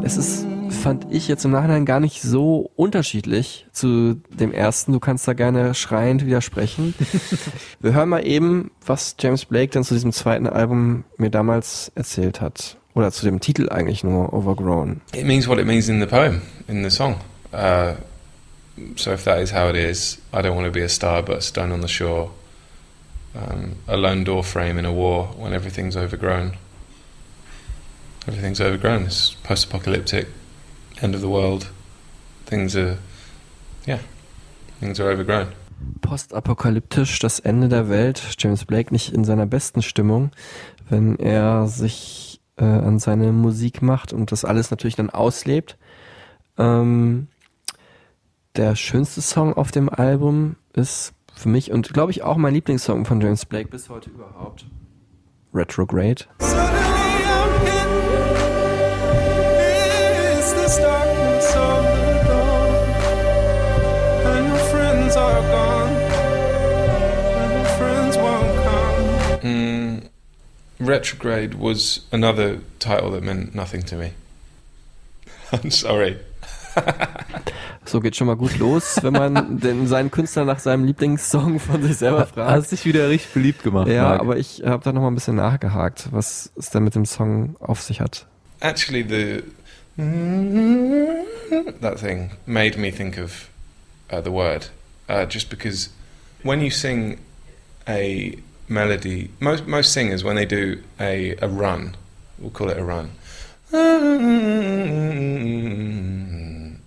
Es 0.05 0.19
ist, 0.19 0.45
fand 0.69 1.07
ich 1.11 1.29
jetzt 1.29 1.47
im 1.47 1.51
Nachhinein 1.51 1.87
gar 1.87 1.99
nicht 1.99 2.21
so 2.21 2.71
unterschiedlich 2.77 3.65
zu 3.73 4.21
dem 4.29 4.53
ersten. 4.53 4.93
Du 4.93 5.01
kannst 5.01 5.27
da 5.27 5.33
gerne 5.33 5.73
schreiend 5.73 6.27
widersprechen. 6.27 6.95
Wir 7.81 7.95
hören 7.95 8.11
mal 8.11 8.27
eben, 8.27 8.71
was 8.85 9.17
James 9.19 9.47
Blake 9.47 9.73
dann 9.73 9.83
zu 9.83 9.95
diesem 9.95 10.13
zweiten 10.13 10.47
Album 10.47 11.05
mir 11.17 11.31
damals 11.31 11.91
erzählt 11.95 12.43
hat. 12.43 12.77
Oder 12.93 13.13
zu 13.13 13.25
dem 13.25 13.41
Titel 13.41 13.71
eigentlich 13.71 14.05
nur, 14.05 14.35
Overgrown. 14.35 15.01
It 15.15 15.25
means 15.25 15.49
what 15.49 15.59
it 15.59 15.67
means 15.67 15.89
in 15.89 16.01
the 16.01 16.07
poem, 16.07 16.43
in 16.69 16.85
the 16.85 16.91
song. 16.91 17.17
Uh, 17.51 17.95
so 18.97 19.11
if 19.11 19.25
that 19.25 19.41
is 19.41 19.55
how 19.55 19.71
it 19.71 19.77
is, 19.77 20.19
I 20.35 20.43
don't 20.43 20.55
want 20.55 20.67
to 20.67 20.71
be 20.71 20.85
a 20.85 20.89
star, 20.91 21.23
but 21.23 21.39
a 21.39 21.41
stone 21.41 21.73
on 21.73 21.81
the 21.81 21.89
shore, 21.89 22.31
um, 23.35 23.77
a 23.89 23.97
lone 23.97 24.23
door 24.23 24.45
frame 24.45 24.79
in 24.79 24.85
a 24.85 24.93
war 24.93 25.31
when 25.39 25.55
everything's 25.55 25.97
overgrown. 25.97 26.59
Everything's 28.27 28.61
overgrown. 28.61 29.05
It's 29.05 29.37
post-apocalyptic, 29.43 30.29
end 31.03 31.15
of 31.15 31.21
the 31.21 31.29
world. 31.29 31.71
Things 32.47 32.75
are, 32.77 32.99
yeah, 33.87 33.99
things 34.81 34.99
are 35.01 35.11
overgrown. 35.11 35.49
Postapokalyptisch, 36.01 37.19
das 37.19 37.41
Ende 37.41 37.69
der 37.69 37.89
Welt. 37.89 38.23
James 38.39 38.65
Blake 38.65 38.93
nicht 38.93 39.13
in 39.13 39.25
seiner 39.25 39.47
besten 39.47 39.83
Stimmung, 39.83 40.31
wenn 40.89 41.19
er 41.19 41.67
sich 41.67 42.41
äh, 42.57 42.65
an 42.65 42.99
seine 42.99 43.33
Musik 43.33 43.83
macht 43.83 44.13
und 44.13 44.33
das 44.33 44.45
alles 44.45 44.71
natürlich 44.71 44.97
dann 44.97 45.11
auslebt. 45.11 45.77
Ähm, 46.57 47.29
der 48.57 48.77
schönste 48.77 49.21
Song 49.21 49.55
auf 49.55 49.71
dem 49.71 49.89
Album 49.89 50.57
ist 50.73 51.13
für 51.35 51.49
mich 51.49 51.73
und 51.73 51.93
glaube 51.93 52.13
ich 52.13 52.23
auch 52.23 52.37
mein 52.37 52.55
Lieblingssong 52.55 53.05
von 53.05 53.21
James 53.21 53.45
Blake 53.45 53.69
bis 53.69 53.89
heute 53.89 54.11
überhaupt. 54.11 54.67
Retrograde. 55.53 56.25
Mm, 69.45 70.09
Retrograde 70.81 71.55
was 71.55 72.07
another 72.11 72.61
title 72.79 73.11
that 73.11 73.23
meant 73.23 73.55
nothing 73.55 73.83
to 73.85 73.97
me. 73.97 74.13
I'm 75.53 75.71
sorry. 75.71 76.19
So 77.87 78.01
geht 78.01 78.17
schon 78.17 78.29
mal 78.29 78.37
gut 78.37 78.57
los, 78.59 78.99
wenn 79.03 79.13
man 79.13 79.59
den, 79.61 79.87
seinen 79.87 80.11
Künstler 80.11 80.47
nach 80.47 80.59
seinem 80.59 80.85
Lieblingssong 80.85 81.61
von 81.61 81.83
sich 81.83 81.99
selber 81.99 82.27
fragt. 82.27 82.51
Hast 82.51 82.73
dich 82.73 82.87
wieder 82.87 83.11
richtig 83.11 83.35
beliebt 83.35 83.63
gemacht. 83.63 83.89
Ja, 83.89 84.05
Marc. 84.05 84.21
aber 84.21 84.37
ich 84.39 84.63
habe 84.65 84.83
da 84.83 84.91
noch 84.91 85.03
mal 85.03 85.09
ein 85.09 85.15
bisschen 85.15 85.37
nachgehakt, 85.37 86.09
was 86.11 86.51
es 86.57 86.71
denn 86.71 86.83
mit 86.83 86.95
dem 86.95 87.05
Song 87.05 87.57
auf 87.61 87.83
sich 87.83 88.01
hat. 88.01 88.27
Actually, 88.61 89.05
the 89.07 89.43
that 91.83 91.99
thing 92.01 92.31
made 92.47 92.79
me 92.79 92.91
think 92.91 93.19
of 93.19 93.49
uh, 94.11 94.23
the 94.23 94.33
word, 94.33 94.71
uh, 95.11 95.27
just 95.29 95.51
because 95.51 95.91
when 96.43 96.63
you 96.63 96.71
sing 96.71 97.19
a 97.87 98.33
melody, 98.69 99.31
most 99.41 99.67
most 99.67 99.93
singers 99.93 100.25
when 100.25 100.37
they 100.37 100.47
do 100.47 100.83
a 101.01 101.37
a 101.37 101.49
run, 101.49 101.97
we'll 102.39 102.51
call 102.51 102.71
it 102.71 102.79
a 102.79 102.85
run, 102.85 103.11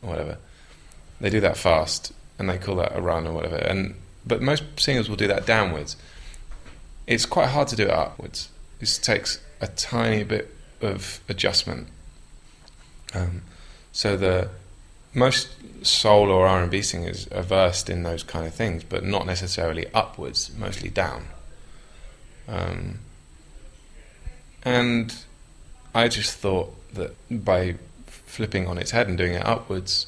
whatever. 0.01 0.37
they 1.19 1.29
do 1.29 1.39
that 1.41 1.57
fast, 1.57 2.13
and 2.39 2.49
they 2.49 2.57
call 2.57 2.75
that 2.77 2.95
a 2.95 3.01
run 3.01 3.27
or 3.27 3.33
whatever. 3.33 3.57
And 3.57 3.95
but 4.25 4.41
most 4.41 4.63
singers 4.77 5.09
will 5.09 5.15
do 5.15 5.27
that 5.27 5.45
downwards. 5.45 5.95
It's 7.05 7.25
quite 7.25 7.49
hard 7.49 7.67
to 7.69 7.75
do 7.75 7.83
it 7.83 7.91
upwards. 7.91 8.49
It 8.79 8.99
takes 9.01 9.39
a 9.61 9.67
tiny 9.67 10.23
bit 10.23 10.53
of 10.81 11.21
adjustment. 11.29 11.87
Um, 13.13 13.41
so 13.91 14.17
the 14.17 14.49
most 15.13 15.49
soul 15.85 16.29
or 16.29 16.45
R 16.45 16.61
and 16.61 16.69
B 16.69 16.81
singers 16.81 17.27
are 17.29 17.41
versed 17.41 17.89
in 17.89 18.03
those 18.03 18.23
kind 18.23 18.45
of 18.45 18.53
things, 18.53 18.83
but 18.83 19.03
not 19.03 19.25
necessarily 19.25 19.85
upwards, 19.93 20.51
mostly 20.57 20.89
down. 20.89 21.27
Um, 22.47 22.99
and 24.63 25.15
I 25.93 26.07
just 26.07 26.37
thought 26.37 26.73
that 26.93 27.15
by 27.29 27.75
flipping 28.05 28.67
on 28.67 28.77
its 28.77 28.91
head 28.91 29.07
and 29.07 29.17
doing 29.17 29.33
it 29.33 29.45
upwards 29.45 30.07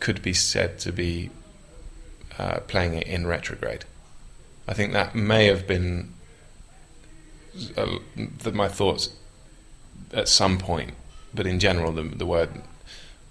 could 0.00 0.22
be 0.22 0.32
said 0.32 0.78
to 0.80 0.92
be 0.92 1.30
uh, 2.38 2.60
playing 2.66 2.94
it 2.94 3.06
in 3.06 3.26
retrograde. 3.26 3.84
I 4.68 4.74
think 4.74 4.92
that 4.92 5.14
may 5.14 5.46
have 5.46 5.66
been 5.66 6.12
uh, 7.76 7.98
the, 8.16 8.52
my 8.52 8.68
thoughts 8.68 9.10
at 10.12 10.28
some 10.28 10.58
point, 10.58 10.94
but 11.34 11.46
in 11.46 11.58
general, 11.58 11.92
the, 11.92 12.02
the 12.02 12.26
word 12.26 12.50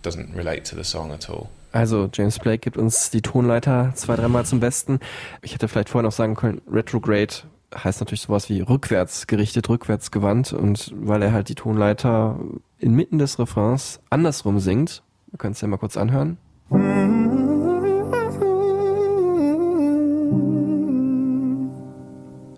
doesn't 0.02 0.34
relate 0.34 0.66
to 0.66 0.76
the 0.76 0.84
song 0.84 1.12
at 1.12 1.30
all. 1.30 1.50
Also 1.74 2.08
James 2.08 2.40
Blake 2.40 2.62
gibt 2.62 2.78
uns 2.78 3.10
die 3.10 3.22
Tonleiter 3.22 3.92
zwei, 3.96 4.16
dreimal 4.16 4.46
zum 4.46 4.62
Besten. 4.62 5.00
Ich 5.42 5.54
hätte 5.54 5.68
vielleicht 5.68 5.90
vorher 5.90 6.04
noch 6.04 6.14
sagen 6.14 6.36
können, 6.36 6.62
Retrograde 6.72 7.44
heißt 7.74 8.00
natürlich 8.02 8.22
sowas 8.22 8.50
wie 8.50 8.62
rückwärts 8.62 9.28
gerichtet, 9.28 9.70
rückwärts 9.70 10.12
gewandt 10.12 10.54
und 10.54 10.94
weil 10.96 11.22
er 11.22 11.34
halt 11.34 11.50
die 11.50 11.56
Tonleiter 11.56 12.40
inmitten 12.80 13.18
des 13.18 13.40
Refrains 13.40 14.00
andersrum 14.10 14.60
singt, 14.60 15.04
wir 15.32 15.38
können 15.38 15.54
es 15.54 15.62
ja 15.62 15.68
mal 15.68 15.78
kurz 15.78 15.98
anhören. 15.98 16.38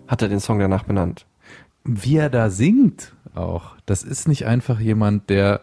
Hat 0.06 0.22
er 0.22 0.28
den 0.28 0.40
Song 0.40 0.58
danach 0.58 0.84
benannt. 0.84 1.26
Wie 1.84 2.16
er 2.16 2.30
da 2.30 2.50
singt 2.50 3.14
auch, 3.34 3.76
das 3.86 4.02
ist 4.02 4.28
nicht 4.28 4.46
einfach 4.46 4.80
jemand, 4.80 5.30
der 5.30 5.62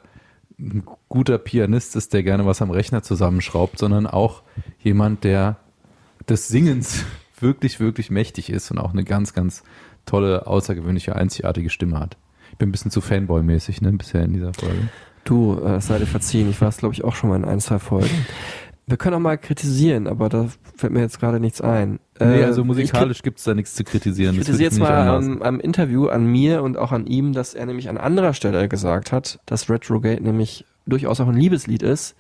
ein 0.58 0.84
guter 1.10 1.38
Pianist 1.38 1.96
ist, 1.96 2.14
der 2.14 2.24
gerne 2.24 2.46
was 2.46 2.62
am 2.62 2.72
Rechner 2.72 3.04
zusammenschraubt, 3.04 3.78
sondern 3.78 4.08
auch 4.08 4.44
jemand, 4.80 5.24
der 5.24 5.58
des 6.30 6.48
Singens 6.48 7.06
wirklich, 7.46 7.80
wirklich 7.80 8.10
mächtig 8.10 8.50
ist 8.50 8.72
und 8.72 8.80
auch 8.80 8.92
eine 8.94 9.04
ganz, 9.04 9.34
ganz 9.34 9.64
tolle, 10.06 10.48
außergewöhnliche, 10.48 11.16
einzigartige 11.16 11.70
Stimme 11.70 12.00
hat. 12.00 12.18
Ich 12.52 12.58
bin 12.58 12.70
ein 12.70 12.72
bisschen 12.72 12.92
zu 12.92 13.02
Fanboy-mäßig, 13.02 13.82
ne, 13.82 13.92
bisher 13.94 14.24
in 14.24 14.34
dieser 14.34 14.54
Folge. 14.54 14.90
Du, 15.24 15.60
äh, 15.64 15.82
sei 15.82 16.00
dir 16.00 16.06
verziehen, 16.06 16.50
ich 16.50 16.62
war 16.62 16.70
es, 16.70 16.78
glaube 16.78 16.94
ich, 16.94 17.04
auch 17.04 17.16
schon 17.16 17.30
mal 17.30 17.36
in 17.38 17.46
ein, 17.46 17.60
zwei 17.60 17.80
Folgen. 17.80 18.26
Wir 18.88 18.98
können 18.98 19.16
auch 19.16 19.20
mal 19.20 19.38
kritisieren, 19.38 20.06
aber 20.08 20.30
da 20.30 20.48
fällt 20.76 20.94
mir 20.94 21.00
jetzt 21.02 21.20
gerade 21.20 21.40
nichts 21.40 21.60
ein. 21.60 22.00
Nee, 22.20 22.42
Äh, 22.42 22.44
also 22.44 22.64
musikalisch 22.64 23.24
gibt's 23.24 23.44
da 23.44 23.56
nichts 23.56 23.74
zu 23.74 23.84
kritisieren. 23.84 24.36
Ich 24.36 24.42
kritisiere 24.42 24.70
jetzt 24.70 24.80
mal 24.80 25.08
am, 25.08 25.42
am 25.42 25.60
Interview 25.60 26.08
an 26.08 26.28
mir 26.28 26.62
und 26.62 26.78
auch 26.78 26.92
an 26.92 27.08
ihm, 27.08 27.34
dass 27.34 27.56
er 27.56 27.66
nämlich 27.66 27.90
an 27.90 27.98
anderer 27.98 28.34
Stelle 28.34 28.70
gesagt 28.70 29.12
hat, 29.12 29.40
dass 29.48 29.70
Retrogate 29.70 30.22
nämlich 30.24 30.66
durchaus 30.86 31.20
auch 31.20 31.28
ein 31.28 31.36
Liebeslied 31.36 31.82
ist, 31.82 32.16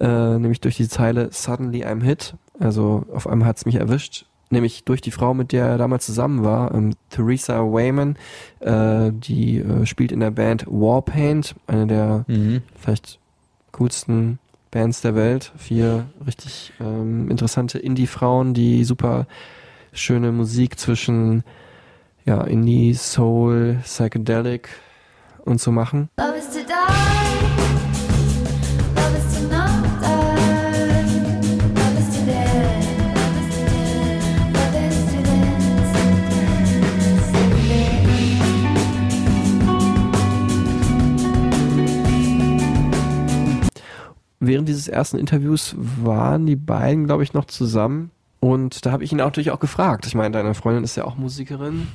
äh, 0.00 0.06
nämlich 0.06 0.62
durch 0.62 0.76
die 0.78 0.88
Zeile 0.88 1.28
Suddenly 1.32 1.84
I'm 1.84 2.02
Hit, 2.02 2.34
also 2.58 3.04
auf 3.12 3.26
einmal 3.26 3.48
hat's 3.48 3.66
mich 3.66 3.74
erwischt, 3.74 4.24
nämlich 4.50 4.84
durch 4.84 5.00
die 5.00 5.10
Frau, 5.10 5.32
mit 5.34 5.52
der 5.52 5.66
er 5.66 5.78
damals 5.78 6.06
zusammen 6.06 6.44
war, 6.44 6.74
ähm, 6.74 6.94
Theresa 7.10 7.60
Wayman, 7.60 8.16
äh, 8.60 9.10
die 9.12 9.58
äh, 9.58 9.86
spielt 9.86 10.12
in 10.12 10.20
der 10.20 10.30
Band 10.32 10.66
Warpaint, 10.66 11.54
eine 11.66 11.86
der 11.86 12.24
Mhm. 12.28 12.62
vielleicht 12.78 13.18
coolsten 13.72 14.38
Bands 14.70 15.00
der 15.00 15.14
Welt. 15.14 15.52
Vier 15.56 16.06
richtig 16.26 16.72
ähm, 16.80 17.30
interessante 17.30 17.78
Indie-Frauen, 17.78 18.54
die 18.54 18.84
super 18.84 19.26
schöne 19.92 20.30
Musik 20.32 20.78
zwischen 20.78 21.42
ja, 22.24 22.42
Indie, 22.42 22.94
Soul, 22.94 23.78
Psychedelic 23.82 24.68
und 25.44 25.60
so 25.60 25.72
machen. 25.72 26.08
Love 26.18 26.36
is 26.36 26.48
to 26.50 26.58
die. 26.60 27.59
Während 44.40 44.68
dieses 44.68 44.88
ersten 44.88 45.18
Interviews 45.18 45.74
waren 45.76 46.46
die 46.46 46.56
beiden, 46.56 47.06
glaube 47.06 47.22
ich, 47.22 47.34
noch 47.34 47.44
zusammen. 47.44 48.10
Und 48.40 48.86
da 48.86 48.92
habe 48.92 49.04
ich 49.04 49.12
ihn 49.12 49.18
natürlich 49.18 49.50
auch 49.50 49.60
gefragt. 49.60 50.06
Ich 50.06 50.14
meine, 50.14 50.30
deine 50.30 50.54
Freundin 50.54 50.82
ist 50.82 50.96
ja 50.96 51.04
auch 51.04 51.16
Musikerin. 51.16 51.88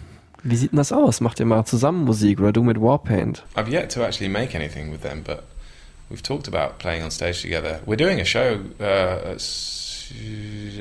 Wie 0.43 0.55
sieht 0.55 0.71
denn 0.71 0.77
das 0.77 0.91
aus? 0.91 1.21
Macht 1.21 1.39
ihr 1.39 1.47
mal 1.47 1.65
zusammen 1.65 2.05
Musik 2.05 2.39
oder 2.39 2.53
du 2.53 2.61
mit 2.61 2.79
Warpaint? 2.79 3.43
I've 3.55 3.67
yet 3.67 3.91
to 3.93 4.03
actually 4.03 4.29
make 4.29 4.55
anything 4.55 4.91
with 4.91 5.01
them, 5.01 5.23
but 5.25 5.41
we've 6.11 6.21
talked 6.21 6.47
about 6.47 6.77
playing 6.77 7.03
on 7.03 7.09
stage 7.09 7.41
together. 7.41 7.79
We're 7.87 7.97
doing 7.97 8.21
a 8.21 8.25
show. 8.25 8.59
Uh, 8.79 9.33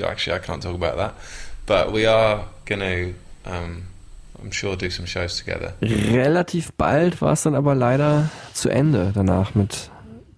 actually, 0.06 0.34
I 0.34 0.38
can't 0.38 0.62
talk 0.62 0.74
about 0.74 0.98
that, 0.98 1.14
but 1.64 1.94
we 1.94 2.06
are 2.06 2.44
going 2.66 2.80
to, 2.80 3.14
um, 3.50 3.84
I'm 4.38 4.52
sure, 4.52 4.76
do 4.76 4.90
some 4.90 5.06
shows 5.06 5.38
together. 5.38 5.72
Relativ 5.80 6.74
bald 6.74 7.22
war 7.22 7.32
es 7.32 7.44
dann 7.44 7.54
aber 7.54 7.74
leider 7.74 8.28
zu 8.52 8.68
Ende 8.68 9.12
danach 9.14 9.54
mit 9.54 9.88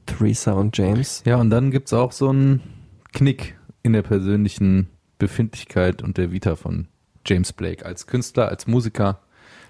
Theresa 0.07 0.52
und 0.52 0.76
James. 0.76 1.22
Ja, 1.26 1.36
und 1.36 1.50
dann 1.50 1.70
gibt's 1.70 1.92
auch 1.92 2.12
so 2.12 2.28
einen 2.30 2.62
Knick 3.12 3.57
in 3.82 3.92
der 3.92 4.02
persönlichen 4.02 4.88
Befindlichkeit 5.18 6.02
und 6.02 6.16
der 6.18 6.32
Vita 6.32 6.57
von 6.57 6.88
James 7.26 7.52
Blake 7.52 7.84
als 7.84 8.07
Künstler, 8.07 8.48
als 8.48 8.66
Musiker. 8.66 9.20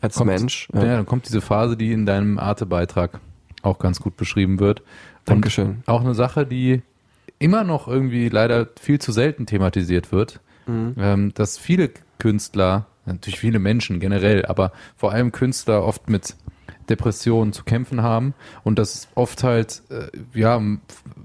Als 0.00 0.16
kommt, 0.16 0.30
Mensch, 0.30 0.68
Ja. 0.74 0.80
ja. 0.84 0.96
dann 0.96 1.06
kommt 1.06 1.26
diese 1.26 1.40
Phase, 1.40 1.76
die 1.76 1.92
in 1.92 2.04
deinem 2.06 2.38
Arte-Beitrag 2.38 3.20
auch 3.62 3.78
ganz 3.78 3.98
gut 4.00 4.16
beschrieben 4.16 4.60
wird. 4.60 4.80
Und 4.80 4.86
Dankeschön. 5.26 5.82
Auch 5.86 6.02
eine 6.02 6.14
Sache, 6.14 6.46
die 6.46 6.82
immer 7.38 7.64
noch 7.64 7.88
irgendwie 7.88 8.28
leider 8.28 8.68
viel 8.80 8.98
zu 9.00 9.12
selten 9.12 9.46
thematisiert 9.46 10.12
wird, 10.12 10.40
Mhm. 10.66 10.94
ähm, 10.98 11.34
dass 11.34 11.58
viele 11.58 11.90
Künstler, 12.18 12.86
natürlich 13.04 13.38
viele 13.38 13.58
Menschen 13.58 14.00
generell, 14.00 14.44
aber 14.46 14.72
vor 14.96 15.12
allem 15.12 15.30
Künstler 15.32 15.84
oft 15.84 16.08
mit 16.10 16.34
Depressionen 16.88 17.52
zu 17.52 17.64
kämpfen 17.64 18.02
haben 18.02 18.34
und 18.64 18.78
dass 18.78 19.08
oft 19.14 19.42
halt 19.42 19.82
äh, 19.90 20.08
ja 20.38 20.60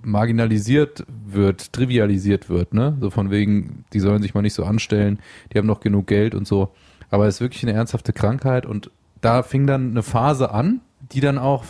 marginalisiert 0.04 1.06
wird, 1.26 1.74
trivialisiert 1.74 2.50
wird, 2.50 2.74
ne? 2.74 2.98
So 3.00 3.10
von 3.10 3.32
wegen, 3.32 3.86
die 3.94 4.00
sollen 4.00 4.22
sich 4.22 4.34
mal 4.34 4.42
nicht 4.42 4.54
so 4.54 4.64
anstellen, 4.64 5.20
die 5.54 5.58
haben 5.58 5.68
noch 5.68 5.80
genug 5.80 6.08
Geld 6.08 6.36
und 6.36 6.48
so. 6.48 6.72
Aber 7.10 7.28
es 7.28 7.36
ist 7.36 7.42
wirklich 7.42 7.64
eine 7.64 7.74
ernsthafte 7.74 8.14
Krankheit 8.14 8.66
und 8.66 8.92
da 9.22 9.44
fing 9.44 9.68
dann 9.68 9.92
eine 9.92 10.04
Phase 10.04 10.52
an, 10.52 10.82
die 11.12 11.20
dann 11.20 11.38
auch 11.38 11.64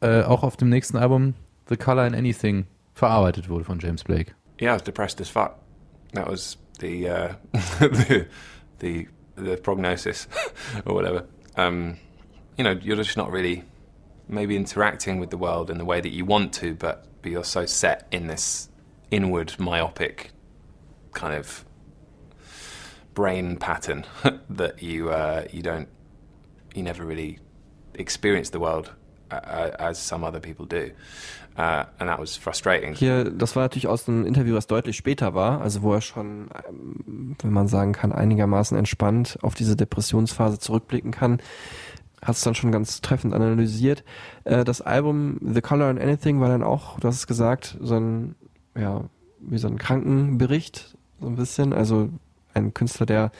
äh, 0.00 0.22
auch 0.22 0.42
auf 0.42 0.56
dem 0.56 0.68
nächsten 0.68 0.96
Album 0.96 1.34
The 1.68 1.76
Color 1.76 2.06
in 2.08 2.14
Anything 2.14 2.66
verarbeitet 2.94 3.48
wurde 3.48 3.64
von 3.64 3.78
James 3.78 4.04
Blake. 4.04 4.32
Yeah, 4.60 4.72
I 4.72 4.74
was 4.76 4.84
depressed 4.84 5.20
as 5.20 5.28
fuck. 5.28 5.56
That 6.12 6.28
was 6.28 6.58
the 6.80 7.08
uh, 7.08 7.34
the, 7.80 8.26
the 8.80 9.08
the 9.36 9.56
prognosis 9.56 10.28
or 10.84 10.94
whatever. 10.94 11.24
Um, 11.56 11.96
you 12.56 12.64
know, 12.64 12.72
you're 12.72 12.96
just 12.96 13.16
not 13.16 13.30
really 13.30 13.64
maybe 14.28 14.56
interacting 14.56 15.18
with 15.18 15.30
the 15.30 15.38
world 15.38 15.70
in 15.70 15.78
the 15.78 15.84
way 15.84 16.00
that 16.00 16.10
you 16.10 16.24
want 16.24 16.52
to, 16.54 16.74
but 16.74 17.06
but 17.22 17.30
you're 17.30 17.44
so 17.44 17.64
set 17.66 18.06
in 18.10 18.26
this 18.26 18.68
inward 19.10 19.54
myopic 19.58 20.30
kind 21.12 21.34
of 21.34 21.64
brain 23.14 23.56
pattern 23.56 24.04
that 24.50 24.82
you 24.82 25.10
uh, 25.10 25.44
you 25.52 25.62
don't 25.62 25.88
you 26.74 26.82
never 26.82 27.04
really 27.04 27.38
experience 27.94 28.50
the 28.50 28.60
world 28.60 28.92
uh, 29.30 29.36
uh, 29.36 29.76
as 29.78 29.98
some 29.98 30.24
other 30.24 30.40
people 30.40 30.66
do, 30.66 30.90
uh, 31.56 31.84
and 32.00 32.08
that 32.08 32.18
was 32.18 32.36
frustrating. 32.36 32.94
Hier, 32.94 33.24
das 33.24 33.54
war 33.54 33.62
natürlich 33.62 33.86
aus 33.86 34.08
einem 34.08 34.26
Interview, 34.26 34.54
was 34.54 34.66
deutlich 34.66 34.96
später 34.96 35.34
war, 35.34 35.60
also 35.60 35.82
wo 35.82 35.92
er 35.92 36.00
schon, 36.00 36.48
ähm, 36.68 37.36
wenn 37.40 37.52
man 37.52 37.68
sagen 37.68 37.92
kann, 37.92 38.12
einigermaßen 38.12 38.76
entspannt 38.76 39.38
auf 39.42 39.54
diese 39.54 39.76
Depressionsphase 39.76 40.58
zurückblicken 40.58 41.12
kann, 41.12 41.40
hat 42.22 42.36
es 42.36 42.42
dann 42.42 42.54
schon 42.54 42.72
ganz 42.72 43.00
treffend 43.00 43.34
analysiert. 43.34 44.04
Äh, 44.44 44.64
das 44.64 44.80
Album 44.80 45.38
The 45.42 45.60
Color 45.60 45.90
in 45.90 45.98
Anything 45.98 46.40
war 46.40 46.48
dann 46.48 46.62
auch, 46.62 46.98
du 47.00 47.08
hast 47.08 47.16
es 47.16 47.26
gesagt, 47.26 47.76
so 47.80 47.96
ein, 47.96 48.34
ja, 48.76 49.02
wie 49.40 49.58
so 49.58 49.68
ein 49.68 49.78
Krankenbericht, 49.78 50.96
so 51.20 51.26
ein 51.26 51.36
bisschen. 51.36 51.72
Also 51.72 52.08
ein 52.54 52.74
Künstler, 52.74 53.06
der 53.06 53.32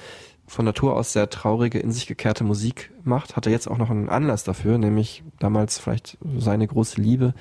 von 0.47 0.64
Natur 0.64 0.97
aus 0.97 1.12
sehr 1.12 1.30
traurige, 1.30 1.78
in 1.78 1.93
sich 1.93 2.07
gekehrte 2.07 2.45
Musik 2.45 2.91
macht, 3.05 3.37
hatte 3.37 3.51
jetzt 3.51 3.68
auch 3.68 3.78
noch 3.78 3.91
einen 3.91 4.09
Anlass 4.09 4.45
dafür, 4.45 4.78
nämlich 4.78 5.22
damals 5.39 5.78
vielleicht 5.78 6.18
seine 6.39 6.66
große 6.66 7.01
Liebe 7.01 7.35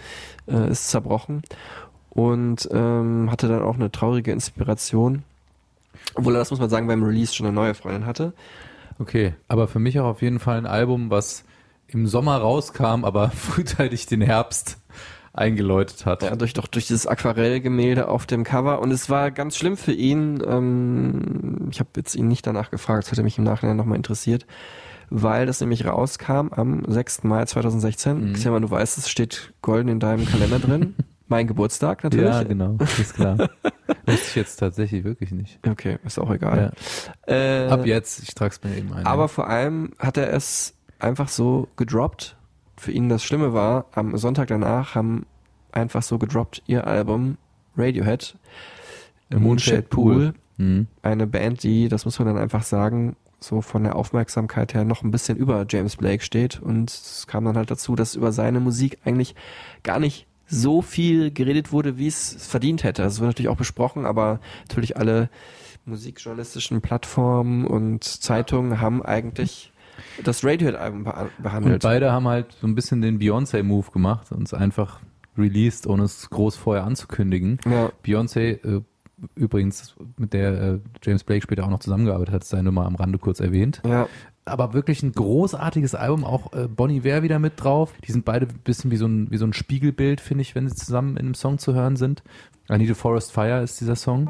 äh, 0.47 0.69
ist 0.69 0.89
zerbrochen 0.89 1.41
und 2.09 2.69
ähm, 2.71 3.29
hatte 3.31 3.47
dann 3.47 3.63
auch 3.63 3.75
eine 3.75 3.91
traurige 3.91 4.31
Inspiration, 4.31 5.23
obwohl 6.15 6.35
er, 6.35 6.39
das 6.39 6.51
muss 6.51 6.59
man 6.59 6.69
sagen, 6.69 6.87
beim 6.87 7.03
Release 7.03 7.33
schon 7.33 7.45
eine 7.45 7.55
neue 7.55 7.73
Freundin 7.73 8.05
hatte. 8.05 8.33
Okay, 9.01 9.33
aber 9.47 9.67
für 9.67 9.79
mich 9.79 9.99
auch 9.99 10.05
auf 10.05 10.21
jeden 10.21 10.37
Fall 10.37 10.59
ein 10.59 10.67
Album, 10.67 11.09
was 11.09 11.43
im 11.87 12.05
Sommer 12.05 12.37
rauskam, 12.37 13.03
aber 13.03 13.31
frühzeitig 13.35 14.05
den 14.05 14.21
Herbst 14.21 14.77
eingeläutet 15.33 16.05
hat. 16.05 16.21
Ja, 16.21 16.35
durch, 16.35 16.53
doch 16.53 16.67
durch 16.67 16.85
dieses 16.85 17.07
Aquarellgemälde 17.07 18.07
auf 18.07 18.27
dem 18.27 18.43
Cover. 18.43 18.79
Und 18.79 18.91
es 18.91 19.09
war 19.09 19.31
ganz 19.31 19.57
schlimm 19.57 19.75
für 19.75 19.93
ihn. 19.93 20.43
Ähm, 20.45 21.69
ich 21.71 21.79
habe 21.79 21.89
jetzt 21.95 22.15
ihn 22.15 22.27
nicht 22.27 22.45
danach 22.45 22.69
gefragt, 22.69 23.03
das 23.03 23.11
hätte 23.11 23.23
mich 23.23 23.39
im 23.39 23.43
Nachhinein 23.43 23.77
nochmal 23.77 23.97
interessiert. 23.97 24.45
Weil 25.09 25.47
das 25.47 25.59
nämlich 25.61 25.85
rauskam 25.85 26.49
am 26.51 26.83
6. 26.87 27.23
Mai 27.23 27.45
2016. 27.45 28.29
Mhm. 28.29 28.33
Xaver, 28.33 28.59
du 28.59 28.69
weißt, 28.69 28.99
es 28.99 29.09
steht 29.09 29.53
golden 29.63 29.89
in 29.89 29.99
deinem 29.99 30.27
Kalender 30.27 30.59
drin. 30.59 30.95
mein 31.31 31.47
Geburtstag 31.47 32.03
natürlich. 32.03 32.29
Ja, 32.29 32.43
genau, 32.43 32.77
ist 32.79 33.15
klar. 33.15 33.37
Wusste 34.05 34.27
ich 34.27 34.35
jetzt 34.35 34.57
tatsächlich 34.57 35.03
wirklich 35.03 35.31
nicht. 35.31 35.59
Okay, 35.67 35.97
ist 36.05 36.19
auch 36.19 36.29
egal. 36.29 36.73
Äh, 37.25 37.67
Ab 37.67 37.85
jetzt, 37.85 38.21
ich 38.21 38.35
trag's 38.35 38.61
mir 38.63 38.77
eben 38.77 38.93
ein. 38.93 39.05
Aber 39.05 39.27
vor 39.29 39.47
allem 39.47 39.93
hat 39.97 40.17
er 40.17 40.31
es 40.33 40.75
einfach 40.99 41.29
so 41.29 41.69
gedroppt. 41.77 42.35
Für 42.77 42.91
ihn 42.91 43.09
das 43.09 43.23
Schlimme 43.23 43.53
war, 43.53 43.85
am 43.93 44.17
Sonntag 44.17 44.49
danach 44.49 44.93
haben 44.93 45.25
einfach 45.71 46.03
so 46.03 46.19
gedroppt 46.19 46.63
ihr 46.67 46.85
Album 46.85 47.37
Radiohead, 47.77 48.35
Moonshade 49.33 49.83
Pool. 49.83 50.33
Mhm. 50.57 50.87
Eine 51.01 51.27
Band, 51.27 51.63
die, 51.63 51.87
das 51.87 52.05
muss 52.05 52.19
man 52.19 52.27
dann 52.27 52.37
einfach 52.37 52.63
sagen, 52.63 53.15
so 53.39 53.61
von 53.61 53.83
der 53.83 53.95
Aufmerksamkeit 53.95 54.73
her 54.73 54.83
noch 54.83 55.01
ein 55.01 55.11
bisschen 55.11 55.37
über 55.37 55.65
James 55.69 55.95
Blake 55.95 56.23
steht. 56.23 56.59
Und 56.61 56.89
es 56.89 57.25
kam 57.25 57.45
dann 57.45 57.55
halt 57.55 57.71
dazu, 57.71 57.95
dass 57.95 58.15
über 58.15 58.33
seine 58.33 58.59
Musik 58.59 58.99
eigentlich 59.05 59.33
gar 59.83 59.99
nicht 59.99 60.27
so 60.51 60.81
viel 60.81 61.31
geredet 61.31 61.71
wurde, 61.71 61.97
wie 61.97 62.07
es 62.07 62.35
verdient 62.47 62.83
hätte. 62.83 63.01
Das 63.03 63.19
wird 63.19 63.29
natürlich 63.29 63.49
auch 63.49 63.57
besprochen, 63.57 64.05
aber 64.05 64.39
natürlich 64.67 64.97
alle 64.97 65.29
musikjournalistischen 65.85 66.81
Plattformen 66.81 67.65
und 67.65 68.03
Zeitungen 68.03 68.79
haben 68.81 69.01
eigentlich 69.03 69.71
das 70.23 70.43
Radiohead-Album 70.43 71.05
beha- 71.07 71.23
Und 71.37 71.43
behandelt. 71.43 71.83
beide 71.83 72.11
haben 72.11 72.27
halt 72.27 72.55
so 72.59 72.67
ein 72.67 72.75
bisschen 72.75 73.01
den 73.01 73.19
Beyoncé-Move 73.19 73.91
gemacht 73.91 74.31
und 74.31 74.43
es 74.43 74.53
einfach 74.53 74.99
released, 75.37 75.87
ohne 75.87 76.03
es 76.03 76.29
groß 76.29 76.55
vorher 76.55 76.83
anzukündigen. 76.83 77.59
Ja. 77.65 77.91
Beyoncé, 78.05 78.63
äh, 78.65 78.81
übrigens, 79.35 79.95
mit 80.17 80.33
der 80.33 80.61
äh, 80.61 80.79
James 81.03 81.23
Blake 81.23 81.41
später 81.43 81.63
auch 81.63 81.69
noch 81.69 81.79
zusammengearbeitet 81.79 82.33
hat, 82.33 82.43
sei 82.43 82.61
nur 82.61 82.73
mal 82.73 82.85
am 82.85 82.95
Rande 82.95 83.17
kurz 83.19 83.39
erwähnt. 83.39 83.81
Ja. 83.85 84.07
Aber 84.43 84.73
wirklich 84.73 85.03
ein 85.03 85.11
großartiges 85.11 85.93
Album, 85.93 86.23
auch 86.23 86.51
äh, 86.53 86.67
Bonnie 86.67 87.03
Ware 87.03 87.21
wieder 87.21 87.37
mit 87.37 87.53
drauf. 87.57 87.93
Die 88.07 88.11
sind 88.11 88.25
beide 88.25 88.47
ein 88.47 88.59
bisschen 88.63 88.89
wie 88.89 88.97
so 88.97 89.05
ein, 89.05 89.29
wie 89.29 89.37
so 89.37 89.45
ein 89.45 89.53
Spiegelbild, 89.53 90.19
finde 90.19 90.41
ich, 90.41 90.55
wenn 90.55 90.67
sie 90.67 90.75
zusammen 90.75 91.17
in 91.17 91.25
einem 91.25 91.33
Song 91.35 91.59
zu 91.59 91.73
hören 91.73 91.95
sind. 91.95 92.23
I 92.69 92.77
Need 92.77 92.91
a 92.91 92.93
Forest 92.95 93.31
Fire 93.31 93.61
ist 93.61 93.79
dieser 93.81 93.95
Song. 93.95 94.27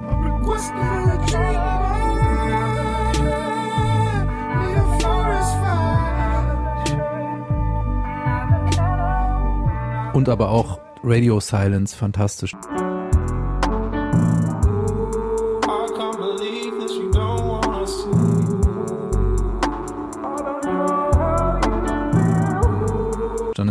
Und 10.14 10.28
aber 10.28 10.50
auch 10.50 10.80
Radio 11.04 11.40
Silence, 11.40 11.96
fantastisch. 11.96 12.54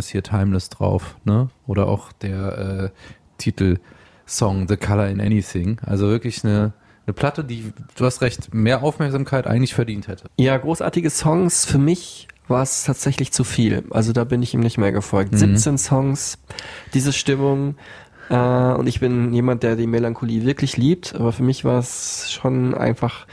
Ist 0.00 0.08
hier 0.08 0.22
Timeless 0.22 0.68
drauf, 0.68 1.16
ne? 1.24 1.48
Oder 1.66 1.86
auch 1.86 2.12
der 2.12 2.90
äh, 2.90 2.90
Titelsong 3.38 4.68
The 4.68 4.76
Color 4.76 5.08
in 5.08 5.20
Anything. 5.20 5.78
Also 5.84 6.08
wirklich 6.08 6.44
eine, 6.44 6.72
eine 7.06 7.14
Platte, 7.14 7.44
die, 7.44 7.72
du 7.96 8.04
hast 8.04 8.20
recht, 8.20 8.52
mehr 8.52 8.82
Aufmerksamkeit 8.82 9.46
eigentlich 9.46 9.74
verdient 9.74 10.08
hätte. 10.08 10.28
Ja, 10.36 10.56
großartige 10.56 11.10
Songs. 11.10 11.64
Für 11.64 11.78
mich 11.78 12.28
war 12.48 12.62
es 12.62 12.84
tatsächlich 12.84 13.32
zu 13.32 13.44
viel. 13.44 13.84
Also 13.90 14.12
da 14.12 14.24
bin 14.24 14.42
ich 14.42 14.52
ihm 14.52 14.60
nicht 14.60 14.76
mehr 14.76 14.92
gefolgt. 14.92 15.32
Mhm. 15.32 15.56
17 15.56 15.78
Songs, 15.78 16.38
diese 16.92 17.12
Stimmung. 17.12 17.76
Äh, 18.28 18.34
und 18.34 18.86
ich 18.86 19.00
bin 19.00 19.32
jemand, 19.32 19.62
der 19.62 19.76
die 19.76 19.86
Melancholie 19.86 20.44
wirklich 20.44 20.76
liebt. 20.76 21.14
Aber 21.14 21.32
für 21.32 21.42
mich 21.42 21.64
war 21.64 21.78
es 21.78 22.30
schon 22.30 22.74
einfach 22.74 23.26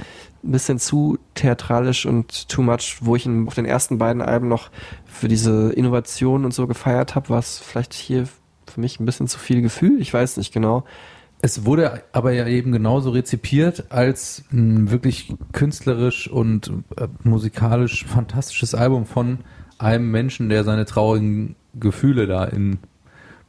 ein 0.43 0.51
bisschen 0.51 0.79
zu 0.79 1.17
theatralisch 1.35 2.05
und 2.05 2.49
too 2.49 2.61
much, 2.61 2.97
wo 3.01 3.15
ich 3.15 3.25
ihn 3.25 3.47
auf 3.47 3.55
den 3.55 3.65
ersten 3.65 3.97
beiden 3.97 4.21
Alben 4.21 4.47
noch 4.47 4.69
für 5.05 5.27
diese 5.27 5.71
Innovation 5.73 6.45
und 6.45 6.53
so 6.53 6.67
gefeiert 6.67 7.15
habe, 7.15 7.29
war 7.29 7.39
es 7.39 7.59
vielleicht 7.59 7.93
hier 7.93 8.27
für 8.67 8.81
mich 8.81 8.99
ein 8.99 9.05
bisschen 9.05 9.27
zu 9.27 9.39
viel 9.39 9.61
Gefühl. 9.61 9.99
Ich 10.01 10.13
weiß 10.13 10.37
nicht 10.37 10.53
genau. 10.53 10.83
Es 11.39 11.65
wurde 11.65 12.03
aber 12.13 12.31
ja 12.31 12.47
eben 12.47 12.71
genauso 12.71 13.11
rezipiert 13.11 13.91
als 13.91 14.43
ein 14.51 14.89
wirklich 14.89 15.33
künstlerisch 15.51 16.27
und 16.27 16.71
äh, 16.95 17.07
musikalisch 17.23 18.05
fantastisches 18.05 18.73
Album 18.73 19.05
von 19.05 19.39
einem 19.77 20.09
Menschen, 20.09 20.49
der 20.49 20.63
seine 20.63 20.85
traurigen 20.85 21.55
Gefühle 21.75 22.25
da 22.25 22.45
in 22.45 22.79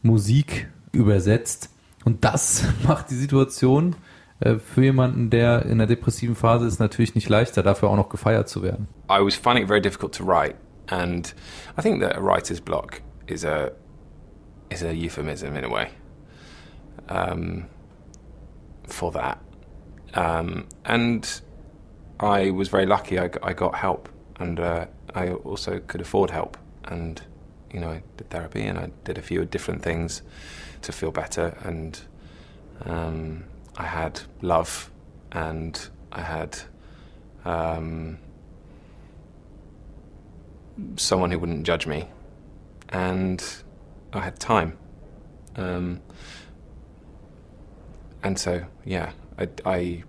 Musik 0.03 0.69
übersetzt. 0.93 1.71
Und 2.05 2.25
das 2.25 2.65
macht 2.87 3.11
die 3.11 3.17
Situation 3.17 3.97
für 4.41 4.83
jemanden, 4.83 5.31
der 5.31 5.67
in 5.67 5.79
der 5.79 5.87
depressiven 5.87 6.37
Phase 6.37 6.67
ist, 6.67 6.79
natürlich 6.79 7.15
nicht 7.15 7.29
leichter, 7.29 7.63
dafür 7.63 7.91
auch 7.91 7.97
noch 7.97 8.09
gefeiert 8.09 8.49
zu 8.49 8.63
werden. 8.63 8.87
I 9.11 9.21
was 9.21 9.35
finding 9.35 9.65
it 9.65 9.69
very 9.69 9.81
difficult 9.81 10.15
to 10.15 10.25
write, 10.25 10.55
and 10.89 11.35
I 11.77 11.83
think 11.83 12.01
that 12.01 12.17
a 12.17 12.21
writer's 12.21 12.61
block 12.61 13.03
is 13.27 13.45
a 13.45 13.73
is 14.71 14.83
a 14.83 14.93
euphemism 14.93 15.57
in 15.57 15.65
a 15.65 15.69
way 15.69 15.89
um, 17.09 17.67
for 18.87 19.13
that. 19.13 19.39
Um, 20.15 20.67
and 20.85 21.43
I 22.21 22.51
was 22.51 22.69
very 22.69 22.87
lucky. 22.87 23.19
I 23.19 23.29
got 23.29 23.75
help, 23.75 24.09
and 24.39 24.61
uh, 24.61 24.87
I 25.15 25.31
also 25.31 25.81
could 25.81 26.01
afford 26.01 26.31
help. 26.31 26.57
And 26.85 27.21
you 27.73 27.81
know, 27.81 27.91
I 27.91 28.03
did 28.17 28.31
therapy, 28.31 28.63
and 28.63 28.79
I 28.79 28.91
did 29.05 29.19
a 29.19 29.23
few 29.23 29.45
different 29.45 29.83
things 29.83 30.23
to 30.83 30.93
feel 30.93 31.11
better. 31.11 31.57
And 31.65 32.01
um, 32.85 33.45
I 33.79 33.85
had 33.85 34.21
love, 34.43 34.91
and 35.33 35.89
I 36.13 36.21
had. 36.21 36.59
Um, 37.45 38.19
someone 40.97 41.31
who 41.31 41.39
wouldn't 41.39 41.65
judge 41.65 41.87
me, 41.87 42.09
and 42.89 43.43
I 44.13 44.21
had 44.21 44.39
time. 44.39 44.79
Um, 45.57 46.01
and 48.23 48.39
so, 48.39 48.65
yeah, 48.85 49.13
I, 49.39 49.49
I 49.65 50.05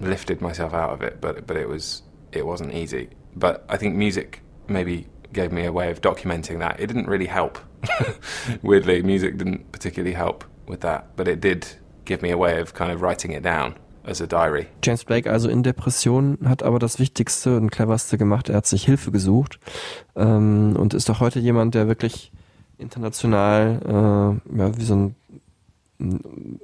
lifted 0.00 0.40
myself 0.40 0.74
out 0.74 0.90
of 0.90 1.02
it, 1.02 1.20
but 1.20 1.46
but 1.46 1.56
it 1.56 1.68
was 1.68 2.02
it 2.32 2.46
wasn't 2.46 2.74
easy. 2.74 3.10
But 3.36 3.64
I 3.68 3.76
think 3.76 3.94
music 3.96 4.40
maybe 4.68 5.08
gave 5.32 5.52
me 5.52 5.64
a 5.64 5.72
way 5.72 5.90
of 5.90 6.00
documenting 6.00 6.60
that. 6.60 6.78
It 6.80 6.86
didn't 6.86 7.08
really 7.08 7.26
help. 7.26 7.58
Weirdly, 8.62 9.02
music 9.02 9.36
didn't 9.36 9.72
particularly 9.72 10.14
help 10.14 10.44
with 10.66 10.80
that, 10.80 11.16
but 11.16 11.28
it 11.28 11.40
did 11.40 11.66
give 12.04 12.22
me 12.22 12.32
a 12.32 12.38
way 12.38 12.60
of 12.60 12.74
kind 12.74 12.92
of 12.92 13.00
writing 13.00 13.32
it 13.32 13.44
down. 13.44 13.74
James 14.82 15.04
Blake 15.04 15.30
also 15.30 15.48
in 15.48 15.62
Depression, 15.62 16.38
hat 16.44 16.62
aber 16.62 16.78
das 16.78 16.98
Wichtigste 16.98 17.56
und 17.56 17.70
Cleverste 17.70 18.18
gemacht. 18.18 18.50
Er 18.50 18.56
hat 18.56 18.66
sich 18.66 18.84
Hilfe 18.84 19.10
gesucht 19.10 19.58
ähm, 20.14 20.76
und 20.78 20.92
ist 20.92 21.08
doch 21.08 21.20
heute 21.20 21.40
jemand, 21.40 21.74
der 21.74 21.88
wirklich 21.88 22.30
international, 22.76 23.80
äh, 24.52 24.58
ja, 24.58 24.76
wie 24.76 24.84
so 24.84 24.94
ein, 24.94 25.14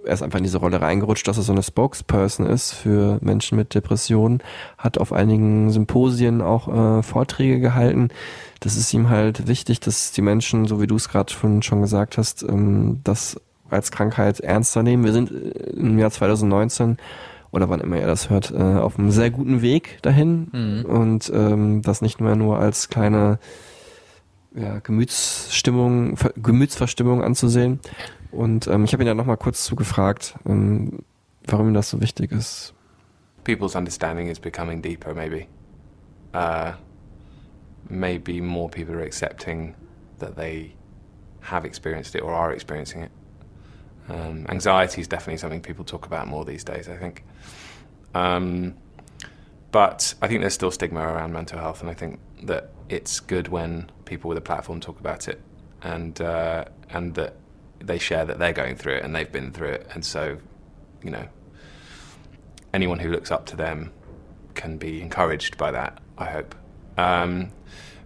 er 0.04 0.12
ist 0.12 0.22
einfach 0.22 0.38
in 0.38 0.44
diese 0.44 0.58
Rolle 0.58 0.82
reingerutscht, 0.82 1.26
dass 1.28 1.38
er 1.38 1.42
so 1.42 1.52
eine 1.52 1.62
Spokesperson 1.62 2.44
ist 2.44 2.72
für 2.72 3.18
Menschen 3.22 3.56
mit 3.56 3.74
Depressionen, 3.74 4.42
hat 4.76 4.98
auf 4.98 5.12
einigen 5.12 5.70
Symposien 5.70 6.42
auch 6.42 6.68
äh, 6.98 7.02
Vorträge 7.02 7.60
gehalten. 7.60 8.08
Das 8.58 8.76
ist 8.76 8.92
ihm 8.92 9.08
halt 9.08 9.46
wichtig, 9.46 9.80
dass 9.80 10.12
die 10.12 10.20
Menschen, 10.20 10.66
so 10.66 10.82
wie 10.82 10.86
du 10.86 10.96
es 10.96 11.08
gerade 11.08 11.32
schon, 11.32 11.62
schon 11.62 11.80
gesagt 11.80 12.18
hast, 12.18 12.42
ähm, 12.42 13.00
das 13.02 13.40
als 13.70 13.90
Krankheit 13.90 14.40
ernster 14.40 14.82
nehmen. 14.82 15.04
Wir 15.04 15.12
sind 15.12 15.30
äh, 15.30 15.70
im 15.70 15.98
Jahr 15.98 16.10
2019 16.10 16.96
oder 17.52 17.68
wann 17.68 17.80
immer 17.80 17.96
ihr 17.98 18.06
das 18.06 18.30
hört, 18.30 18.50
äh, 18.52 18.56
auf 18.56 18.98
einem 18.98 19.10
sehr 19.10 19.30
guten 19.30 19.62
Weg 19.62 19.98
dahin 20.02 20.48
Mhm. 20.52 20.84
und 20.84 21.30
ähm, 21.34 21.82
das 21.82 22.00
nicht 22.02 22.20
mehr 22.20 22.36
nur 22.36 22.58
als 22.58 22.88
kleine 22.88 23.38
ja, 24.54 24.78
Gemütsstimmung, 24.80 26.16
Ver 26.16 26.32
Gemütsverstimmung 26.36 27.22
anzusehen. 27.22 27.80
Und 28.32 28.66
ähm, 28.68 28.84
ich 28.84 28.92
habe 28.92 29.02
ihn 29.02 29.06
dann 29.06 29.16
nochmal 29.16 29.36
kurz 29.36 29.64
zugefragt, 29.64 30.34
ähm, 30.46 31.00
warum 31.46 31.68
ihm 31.68 31.74
das 31.74 31.90
so 31.90 32.00
wichtig 32.00 32.32
ist. 32.32 32.74
people's 33.42 33.74
understanding 33.74 34.28
is 34.28 34.38
becoming 34.38 34.82
deeper, 34.82 35.14
maybe. 35.14 35.46
Uh, 36.34 36.72
maybe 37.88 38.40
more 38.40 38.68
people 38.68 38.94
are 38.94 39.02
accepting 39.02 39.74
that 40.18 40.36
they 40.36 40.74
have 41.40 41.64
experienced 41.64 42.14
it 42.14 42.22
or 42.22 42.32
are 42.32 42.52
experiencing 42.52 43.02
it. 43.02 43.10
Um, 44.08 44.46
anxiety 44.48 45.00
is 45.00 45.08
definitely 45.08 45.38
something 45.38 45.60
people 45.60 45.84
talk 45.84 46.06
about 46.06 46.26
more 46.26 46.44
these 46.44 46.64
days, 46.64 46.88
I 46.88 46.96
think. 46.96 47.24
Um, 48.14 48.74
but 49.70 50.14
I 50.20 50.26
think 50.26 50.40
there's 50.40 50.54
still 50.54 50.72
stigma 50.72 51.00
around 51.00 51.32
mental 51.32 51.58
health, 51.58 51.80
and 51.80 51.90
I 51.90 51.94
think 51.94 52.18
that 52.42 52.70
it's 52.88 53.20
good 53.20 53.48
when 53.48 53.90
people 54.04 54.28
with 54.28 54.38
a 54.38 54.40
platform 54.40 54.80
talk 54.80 54.98
about 54.98 55.28
it, 55.28 55.40
and 55.82 56.20
uh, 56.20 56.64
and 56.88 57.14
that 57.14 57.36
they 57.78 57.98
share 57.98 58.24
that 58.24 58.38
they're 58.38 58.52
going 58.52 58.76
through 58.76 58.96
it 58.96 59.04
and 59.04 59.14
they've 59.14 59.30
been 59.30 59.52
through 59.52 59.68
it, 59.68 59.86
and 59.94 60.04
so, 60.04 60.38
you 61.02 61.10
know, 61.10 61.28
anyone 62.74 62.98
who 62.98 63.10
looks 63.10 63.30
up 63.30 63.46
to 63.46 63.56
them 63.56 63.92
can 64.54 64.76
be 64.76 65.00
encouraged 65.00 65.56
by 65.56 65.70
that. 65.70 65.98
I 66.18 66.26
hope. 66.26 66.54
Um, 66.98 67.52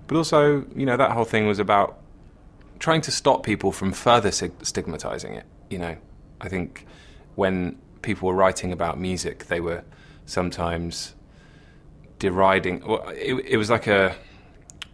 but 0.06 0.16
also, 0.16 0.66
you 0.76 0.86
know, 0.86 0.96
that 0.96 1.12
whole 1.12 1.24
thing 1.24 1.46
was 1.46 1.58
about 1.58 1.98
trying 2.78 3.00
to 3.00 3.10
stop 3.10 3.42
people 3.42 3.72
from 3.72 3.92
further 3.92 4.30
stigmatizing 4.30 5.34
it. 5.34 5.46
You 5.70 5.78
know, 5.78 5.96
I 6.40 6.48
think 6.48 6.86
when 7.34 7.78
people 8.02 8.28
were 8.28 8.34
writing 8.34 8.72
about 8.72 8.98
music, 8.98 9.46
they 9.46 9.60
were 9.60 9.82
sometimes 10.26 11.14
deriding. 12.18 12.86
Well, 12.86 13.08
it, 13.08 13.34
it 13.46 13.56
was 13.56 13.70
like 13.70 13.86
a 13.86 14.16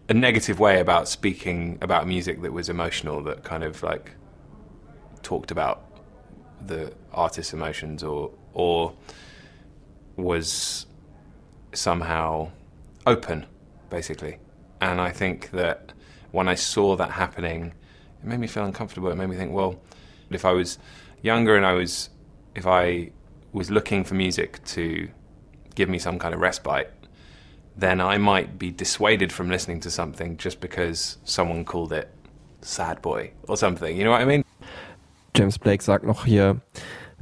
a 0.09 0.15
negative 0.15 0.59
way 0.59 0.81
about 0.81 1.09
speaking 1.09 1.79
about 1.81 2.07
music 2.07 2.43
that 2.43 2.53
was 2.53 2.69
emotional, 2.69 3.23
that 3.23 3.45
kind 3.45 3.63
of 3.63 3.81
like 3.83 4.11
talked 5.23 5.53
about 5.53 5.85
the 6.67 6.93
artist's 7.13 7.53
emotions, 7.53 8.03
or 8.03 8.31
or 8.53 8.93
was 10.17 10.87
somehow 11.73 12.51
open, 13.07 13.47
basically. 13.89 14.39
And 14.81 15.01
I 15.01 15.11
think 15.11 15.51
that 15.51 15.93
when 16.33 16.49
I 16.49 16.55
saw 16.55 16.97
that 16.97 17.11
happening, 17.13 17.73
it 18.23 18.27
made 18.27 18.41
me 18.41 18.47
feel 18.47 18.65
uncomfortable. 18.65 19.11
It 19.11 19.17
made 19.17 19.29
me 19.29 19.37
think, 19.37 19.53
well, 19.53 19.81
if 20.35 20.45
I 20.45 20.53
was 20.53 20.79
younger 21.23 21.57
and 21.57 21.65
I 21.67 21.73
was, 21.75 22.11
if 22.55 22.67
I 22.67 23.11
was 23.53 23.71
looking 23.71 24.05
for 24.05 24.15
music 24.15 24.63
to 24.75 25.09
give 25.75 25.89
me 25.89 25.99
some 25.99 26.19
kind 26.19 26.35
of 26.35 26.41
respite, 26.41 26.89
then 27.77 28.01
I 28.01 28.19
might 28.19 28.59
be 28.59 28.71
dissuaded 28.71 29.33
from 29.33 29.49
listening 29.49 29.81
to 29.83 29.91
something 29.91 30.37
just 30.37 30.61
because 30.61 31.19
someone 31.25 31.65
called 31.65 31.93
it 31.93 32.09
sad 32.63 33.01
boy 33.03 33.33
or 33.49 33.57
something. 33.57 33.97
You 33.97 34.05
know 34.05 34.11
what 34.13 34.21
I 34.21 34.27
mean? 34.27 34.45
James 35.37 35.59
Blake 35.59 35.83
sagt 35.83 36.05
noch 36.05 36.25
hier, 36.27 36.61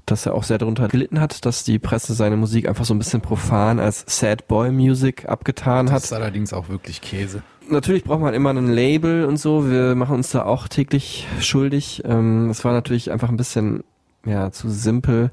dass 0.07 0.25
er 0.27 0.35
auch 0.35 0.43
sehr 0.43 0.59
darunter 0.59 0.89
gelitten 0.89 1.21
hat, 1.21 1.45
dass 1.45 1.65
die 1.65 1.79
Presse 1.79 2.15
seine 2.15 2.37
Musik 2.37 2.67
einfach 2.67 2.87
so 2.87 2.95
ein 2.95 2.99
bisschen 2.99 3.21
profan 3.21 3.79
als 3.79 4.05
Sad 4.09 4.49
Boy 4.49 4.71
Music 4.73 5.29
abgetan 5.29 5.87
Das 5.87 5.95
hat. 5.95 6.05
ist 6.05 6.13
allerdings 6.15 6.53
auch 6.55 6.69
wirklich 6.71 7.03
Käse. 7.03 7.43
Natürlich 7.71 8.05
braucht 8.05 8.21
man 8.21 8.35
immer 8.35 8.51
ein 8.51 8.69
Label 8.73 9.25
und 9.25 9.37
so. 9.37 9.71
Wir 9.71 9.95
machen 9.95 10.17
uns 10.17 10.31
da 10.31 10.45
auch 10.45 10.69
täglich 10.69 11.27
schuldig. 11.41 12.03
Ähm, 12.05 12.49
Es 12.51 12.65
war 12.65 12.73
natürlich 12.73 13.11
einfach 13.11 13.29
ein 13.29 13.37
bisschen 13.37 13.85
ja 14.25 14.51
zu 14.51 14.69
simpel, 14.71 15.31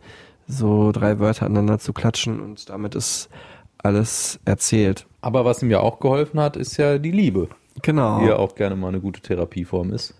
so 0.48 0.92
drei 0.92 1.20
Wörter 1.20 1.46
aneinander 1.46 1.80
zu 1.80 1.94
klatschen 1.94 2.40
und 2.40 2.70
damit 2.70 2.96
ist 2.96 3.30
alles 3.78 4.40
erzählt. 4.46 5.06
Aber 5.22 5.46
was 5.46 5.62
ihm 5.64 5.72
ja 5.72 5.80
auch 5.80 6.00
geholfen 6.00 6.40
hat, 6.40 6.58
ist 6.58 6.78
ja 6.78 6.98
die 6.98 7.12
Liebe. 7.12 7.50
Genau. 7.82 8.20
Die 8.20 8.26
ja 8.28 8.36
auch 8.38 8.56
gerne 8.56 8.76
mal 8.76 8.90
eine 8.90 9.00
gute 9.00 9.22
Therapieform 9.22 9.92
ist. 9.94 10.14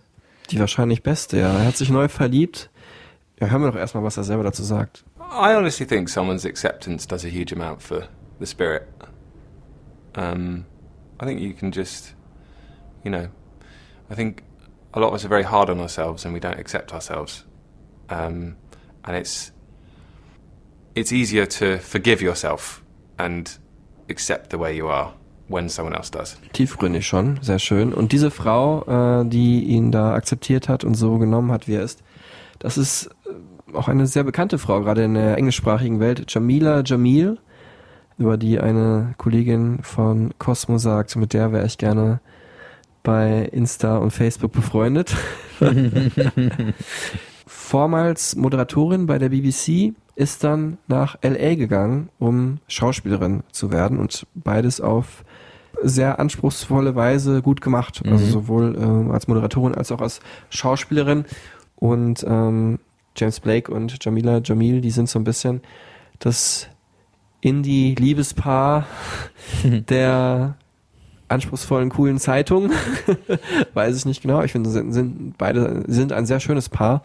Die 0.52 0.60
wahrscheinlich 0.60 1.04
beste, 1.04 1.40
ja. 1.40 1.52
Er 1.54 1.66
hat 1.66 1.78
sich 1.78 1.90
neu 1.90 2.08
verliebt. 2.08 2.70
Ja, 3.40 3.48
hören 3.48 3.62
wir 3.64 3.72
doch 3.72 3.80
erstmal, 3.80 4.04
was 4.04 4.18
er 4.18 4.24
selber 4.24 4.44
dazu 4.44 4.64
sagt. 4.64 5.04
I 5.20 5.56
honestly 5.56 5.86
think 5.86 6.10
someone's 6.10 6.46
acceptance 6.46 7.08
does 7.08 7.26
a 7.26 7.28
huge 7.28 7.54
amount 7.54 7.82
for 7.82 8.04
the 8.40 8.46
spirit. 8.46 8.84
Um, 10.18 10.66
I 11.20 11.26
think 11.26 11.40
you 11.40 11.54
can 11.54 11.72
just, 11.72 12.14
you 13.04 13.12
know, 13.12 13.30
I 14.10 14.16
think 14.16 14.44
a 14.94 15.00
lot 15.00 15.10
of 15.10 15.14
us 15.14 15.26
are 15.26 15.30
very 15.30 15.44
hard 15.44 15.70
on 15.70 15.80
ourselves 15.80 16.26
and 16.26 16.34
we 16.34 16.40
don't 16.40 16.60
accept 16.60 16.94
ourselves, 16.94 17.46
um, 18.10 18.56
and 19.04 19.16
it's 19.16 19.52
it's 20.96 21.12
easier 21.12 21.46
to 21.46 21.78
forgive 21.80 22.22
yourself 22.22 22.84
and 23.18 23.58
accept 24.10 24.50
the 24.50 24.58
way 24.58 24.76
you 24.76 24.88
are 24.88 25.14
when 25.48 25.70
someone 25.70 25.96
else 25.96 26.10
does. 26.10 26.38
Tiefgründig 26.54 27.06
schon, 27.06 27.40
sehr 27.42 27.60
schön. 27.60 27.94
Und 27.94 28.12
diese 28.12 28.32
Frau, 28.32 28.84
äh, 29.22 29.26
die 29.26 29.64
ihn 29.64 29.92
da 29.92 30.14
akzeptiert 30.14 30.70
hat 30.70 30.84
und 30.84 30.96
so 30.96 31.18
genommen 31.18 31.52
hat, 31.52 31.68
wie 31.68 31.76
er 31.76 31.84
ist, 31.84 32.04
das 32.60 32.78
ist 32.78 33.10
äh, 33.26 33.76
auch 33.76 33.88
eine 33.88 34.08
sehr 34.08 34.24
bekannte 34.24 34.58
Frau, 34.58 34.82
gerade 34.82 35.04
in 35.04 35.14
der 35.14 35.38
englischsprachigen 35.38 36.00
Welt. 36.00 36.26
Jamila 36.28 36.82
Jamil, 36.84 37.38
über 38.18 38.38
die 38.38 38.60
eine 38.60 39.14
Kollegin 39.18 39.80
von 39.82 40.34
Cosmo 40.40 40.78
sagt, 40.78 41.16
mit 41.16 41.34
der 41.34 41.52
wäre 41.52 41.66
ich 41.66 41.78
gerne 41.78 42.20
bei 43.04 43.44
Insta 43.52 43.98
und 43.98 44.12
Facebook 44.12 44.52
befreundet. 44.52 45.16
Vormals 47.48 48.36
Moderatorin 48.36 49.06
bei 49.06 49.18
der 49.18 49.30
BBC, 49.30 49.94
ist 50.16 50.44
dann 50.44 50.78
nach 50.88 51.18
LA 51.22 51.56
gegangen, 51.56 52.10
um 52.20 52.60
Schauspielerin 52.68 53.44
zu 53.52 53.72
werden 53.72 54.00
und 54.00 54.26
beides 54.34 54.80
auf 54.80 55.26
sehr 55.84 56.20
anspruchsvolle 56.20 56.96
Weise 56.96 57.42
gut 57.42 57.60
gemacht. 57.60 58.02
Also 58.06 58.26
Mhm. 58.26 58.30
sowohl 58.32 58.76
ähm, 58.80 59.12
als 59.12 59.28
Moderatorin 59.28 59.76
als 59.76 59.92
auch 59.92 60.00
als 60.00 60.22
Schauspielerin. 60.50 61.26
Und 61.76 62.26
ähm, 62.28 62.80
James 63.18 63.42
Blake 63.42 63.72
und 63.72 63.98
Jamila 64.04 64.40
Jamil, 64.44 64.80
die 64.80 64.92
sind 64.92 65.10
so 65.10 65.20
ein 65.20 65.26
bisschen 65.26 65.62
das 66.20 66.70
Indie-Liebespaar 67.46 68.88
der 69.64 70.58
anspruchsvollen, 71.28 71.90
coolen 71.90 72.20
Zeitung. 72.20 72.72
Weiß 73.74 73.98
ich 73.98 74.06
nicht 74.06 74.22
genau. 74.22 74.42
Ich 74.44 74.52
finde, 74.52 74.70
sind, 74.72 74.94
sind 74.94 75.38
beide 75.38 75.84
sind 75.88 76.12
ein 76.12 76.26
sehr 76.26 76.40
schönes 76.40 76.70
Paar. 76.70 77.04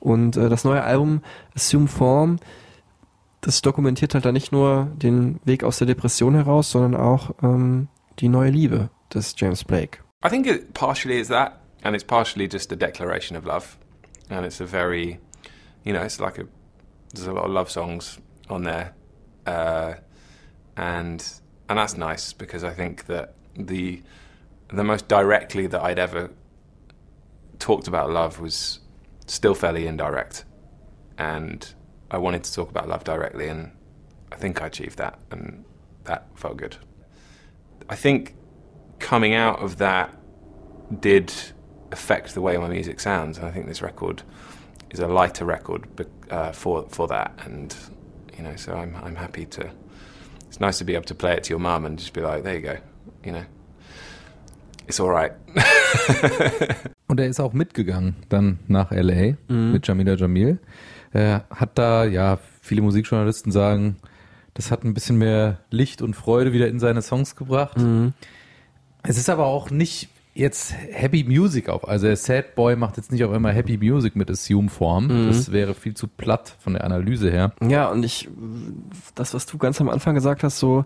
Und 0.00 0.36
äh, 0.36 0.48
das 0.48 0.64
neue 0.64 0.82
Album 0.82 1.22
Assume 1.54 1.88
Form, 1.88 2.38
das 3.40 3.62
dokumentiert 3.62 4.14
halt 4.14 4.24
da 4.24 4.32
nicht 4.32 4.50
nur 4.50 4.88
den 4.96 5.40
Weg 5.44 5.62
aus 5.62 5.78
der 5.78 5.86
Depression 5.86 6.34
heraus, 6.34 6.70
sondern 6.70 7.00
auch 7.00 7.30
ähm, 7.42 7.88
die 8.18 8.28
neue 8.28 8.50
Liebe 8.50 8.90
des 9.14 9.34
James 9.36 9.62
Blake. 9.62 9.98
I 10.24 10.28
think 10.28 10.46
it 10.46 10.74
partially 10.74 11.20
is 11.20 11.28
that, 11.28 11.60
and 11.82 11.94
it's 11.94 12.04
partially 12.04 12.48
just 12.50 12.72
a 12.72 12.76
declaration 12.76 13.36
of 13.36 13.44
love, 13.44 13.78
and 14.30 14.44
it's 14.44 14.60
a 14.60 14.66
very, 14.66 15.20
you 15.84 15.92
know, 15.92 16.02
it's 16.02 16.18
like 16.18 16.38
a 16.38 16.46
there's 17.14 17.28
a 17.28 17.32
lot 17.32 17.44
of 17.44 17.52
love 17.52 17.70
songs 17.70 18.18
on 18.48 18.64
there, 18.64 18.95
uh, 19.46 19.94
and 20.76 21.40
and 21.68 21.78
that's 21.78 21.96
nice 21.96 22.32
because 22.32 22.64
I 22.64 22.70
think 22.70 23.06
that 23.06 23.34
the 23.56 24.02
the 24.68 24.84
most 24.84 25.08
directly 25.08 25.66
that 25.68 25.80
I'd 25.80 25.98
ever 25.98 26.30
talked 27.58 27.88
about 27.88 28.10
love 28.10 28.40
was 28.40 28.80
still 29.26 29.54
fairly 29.54 29.86
indirect, 29.86 30.44
and 31.18 31.74
I 32.10 32.18
wanted 32.18 32.44
to 32.44 32.52
talk 32.52 32.70
about 32.70 32.88
love 32.88 33.04
directly, 33.04 33.48
and 33.48 33.72
I 34.32 34.36
think 34.36 34.62
I 34.62 34.66
achieved 34.66 34.98
that, 34.98 35.18
and 35.30 35.64
that 36.04 36.26
felt 36.34 36.56
good. 36.56 36.76
I 37.88 37.96
think 37.96 38.34
coming 38.98 39.34
out 39.34 39.60
of 39.60 39.78
that 39.78 40.14
did 41.00 41.32
affect 41.92 42.34
the 42.34 42.40
way 42.40 42.56
my 42.56 42.68
music 42.68 43.00
sounds, 43.00 43.38
and 43.38 43.46
I 43.46 43.50
think 43.50 43.66
this 43.66 43.82
record 43.82 44.22
is 44.90 45.00
a 45.00 45.08
lighter 45.08 45.44
record 45.44 45.86
uh, 46.30 46.52
for 46.52 46.88
for 46.88 47.06
that. 47.08 47.32
And 47.44 47.74
you 48.38 48.44
know, 48.44 48.56
so 48.56 48.72
I'm 48.72 48.94
I'm 49.04 49.16
happy 49.16 49.46
to. 49.46 49.62
It's 50.48 50.60
nice 50.60 50.78
to 50.78 50.84
be 50.84 50.94
able 50.94 51.06
to 51.06 51.14
play 51.14 51.36
it 51.36 51.44
to 51.44 51.50
your 51.54 51.60
mum 51.60 51.84
and 51.84 51.98
just 51.98 52.12
be 52.12 52.20
like, 52.20 52.42
there 52.44 52.54
you 52.56 52.62
go, 52.62 52.76
you 53.24 53.32
know, 53.32 53.44
it's 54.86 55.00
all 55.00 55.10
right. 55.10 55.32
Und 57.08 57.20
er 57.20 57.26
ist 57.26 57.40
auch 57.40 57.52
mitgegangen 57.52 58.16
dann 58.28 58.58
nach 58.68 58.90
LA 58.90 59.34
Mhm. 59.48 59.72
mit 59.72 59.86
Jamila 59.86 60.14
Jamil. 60.14 60.58
Er 61.12 61.44
hat 61.50 61.78
da, 61.78 62.04
ja, 62.04 62.38
viele 62.60 62.82
Musikjournalisten 62.82 63.52
sagen, 63.52 63.96
das 64.54 64.70
hat 64.70 64.84
ein 64.84 64.92
bisschen 64.94 65.16
mehr 65.18 65.58
Licht 65.70 66.02
und 66.02 66.14
Freude 66.14 66.52
wieder 66.52 66.68
in 66.68 66.78
seine 66.80 67.02
Songs 67.02 67.36
gebracht. 67.36 67.78
Mhm. 67.78 68.12
Es 69.02 69.18
ist 69.18 69.30
aber 69.30 69.46
auch 69.46 69.70
nicht 69.70 70.08
jetzt 70.36 70.74
Happy 70.90 71.24
Music 71.24 71.68
auf. 71.68 71.88
Also 71.88 72.06
der 72.06 72.16
Sad 72.16 72.54
Boy 72.54 72.76
macht 72.76 72.96
jetzt 72.96 73.10
nicht 73.10 73.24
auf 73.24 73.32
einmal 73.32 73.52
Happy 73.54 73.78
Music 73.78 74.14
mit 74.16 74.30
Assume 74.30 74.68
Form. 74.68 75.06
Mhm. 75.06 75.28
Das 75.28 75.50
wäre 75.50 75.74
viel 75.74 75.94
zu 75.94 76.06
platt 76.08 76.56
von 76.60 76.74
der 76.74 76.84
Analyse 76.84 77.30
her. 77.30 77.52
Ja, 77.66 77.88
und 77.90 78.04
ich, 78.04 78.28
das, 79.14 79.34
was 79.34 79.46
du 79.46 79.58
ganz 79.58 79.80
am 79.80 79.88
Anfang 79.88 80.14
gesagt 80.14 80.42
hast, 80.42 80.58
so, 80.58 80.84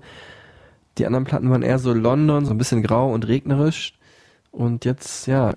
die 0.98 1.07
anderen 1.07 1.24
Platten 1.24 1.51
waren 1.51 1.62
eher 1.62 1.78
so 1.78 1.92
London, 1.92 2.44
so 2.44 2.53
ein 2.53 2.59
bisschen 2.59 2.82
grau 2.82 3.12
und 3.12 3.26
regnerisch. 3.26 3.94
Und 4.53 4.84
jetzt, 4.84 5.26
ja, 5.26 5.55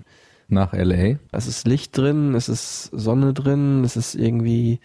Nach 0.48 0.72
LA. 0.72 1.16
es 1.32 1.46
ist 1.46 1.66
Licht 1.66 1.96
drin, 1.96 2.34
es 2.34 2.48
ist 2.48 2.84
Sonne 2.92 3.32
drin, 3.32 3.84
es 3.84 3.96
ist 3.96 4.14
irgendwie 4.14 4.80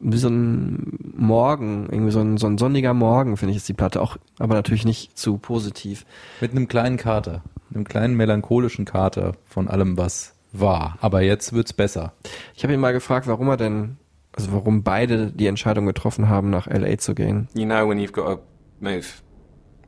wie 0.00 0.16
so 0.16 0.28
ein 0.28 0.98
Morgen, 1.16 1.88
irgendwie 1.90 2.12
so 2.12 2.20
ein, 2.20 2.36
so 2.36 2.46
ein 2.46 2.56
sonniger 2.56 2.94
Morgen, 2.94 3.36
finde 3.36 3.50
ich, 3.50 3.56
ist 3.56 3.68
die 3.68 3.74
Platte 3.74 4.00
auch, 4.00 4.16
aber 4.38 4.54
natürlich 4.54 4.84
nicht 4.84 5.18
zu 5.18 5.38
positiv. 5.38 6.06
Mit 6.40 6.52
einem 6.52 6.68
kleinen 6.68 6.96
Kater. 6.96 7.42
Einem 7.74 7.84
kleinen 7.84 8.16
melancholischen 8.16 8.84
Kater 8.84 9.32
von 9.44 9.68
allem, 9.68 9.96
was 9.96 10.34
war. 10.52 10.96
Aber 11.00 11.20
jetzt 11.20 11.52
wird's 11.52 11.72
besser. 11.72 12.12
Ich 12.54 12.62
habe 12.62 12.72
ihn 12.74 12.80
mal 12.80 12.92
gefragt, 12.92 13.26
warum 13.26 13.48
er 13.48 13.56
denn, 13.56 13.98
also 14.32 14.52
warum 14.52 14.82
beide 14.82 15.30
die 15.30 15.46
Entscheidung 15.46 15.86
getroffen 15.86 16.28
haben, 16.28 16.50
nach 16.50 16.66
LA 16.66 16.98
zu 16.98 17.14
gehen. 17.14 17.48
you 17.54 17.66
know, 17.66 17.86
when 17.86 17.98
you've 17.98 18.12
got 18.12 18.26
to 18.26 18.42
move, 18.80 19.22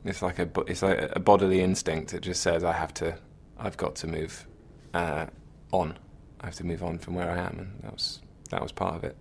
it's 0.03 0.21
like 0.21 0.39
a 0.39 0.47
it's 0.67 0.81
like 0.81 1.15
a 1.15 1.19
bodily 1.19 1.61
instinct. 1.61 2.13
It 2.13 2.25
just 2.25 2.41
says, 2.41 2.63
I 2.63 2.73
have 2.73 2.93
to, 2.95 3.17
I've 3.57 3.77
got 3.77 3.95
to 3.97 4.07
move 4.07 4.47
uh, 4.93 5.25
on. 5.71 5.97
I 6.41 6.47
have 6.47 6.55
to 6.55 6.65
move 6.65 6.83
on 6.83 6.99
from 6.99 7.15
where 7.15 7.29
I 7.29 7.37
am, 7.37 7.59
and 7.59 7.83
that 7.83 7.93
was 7.93 8.21
that 8.49 8.61
was 8.61 8.71
part 8.71 8.95
of 8.95 9.03
it. 9.03 9.15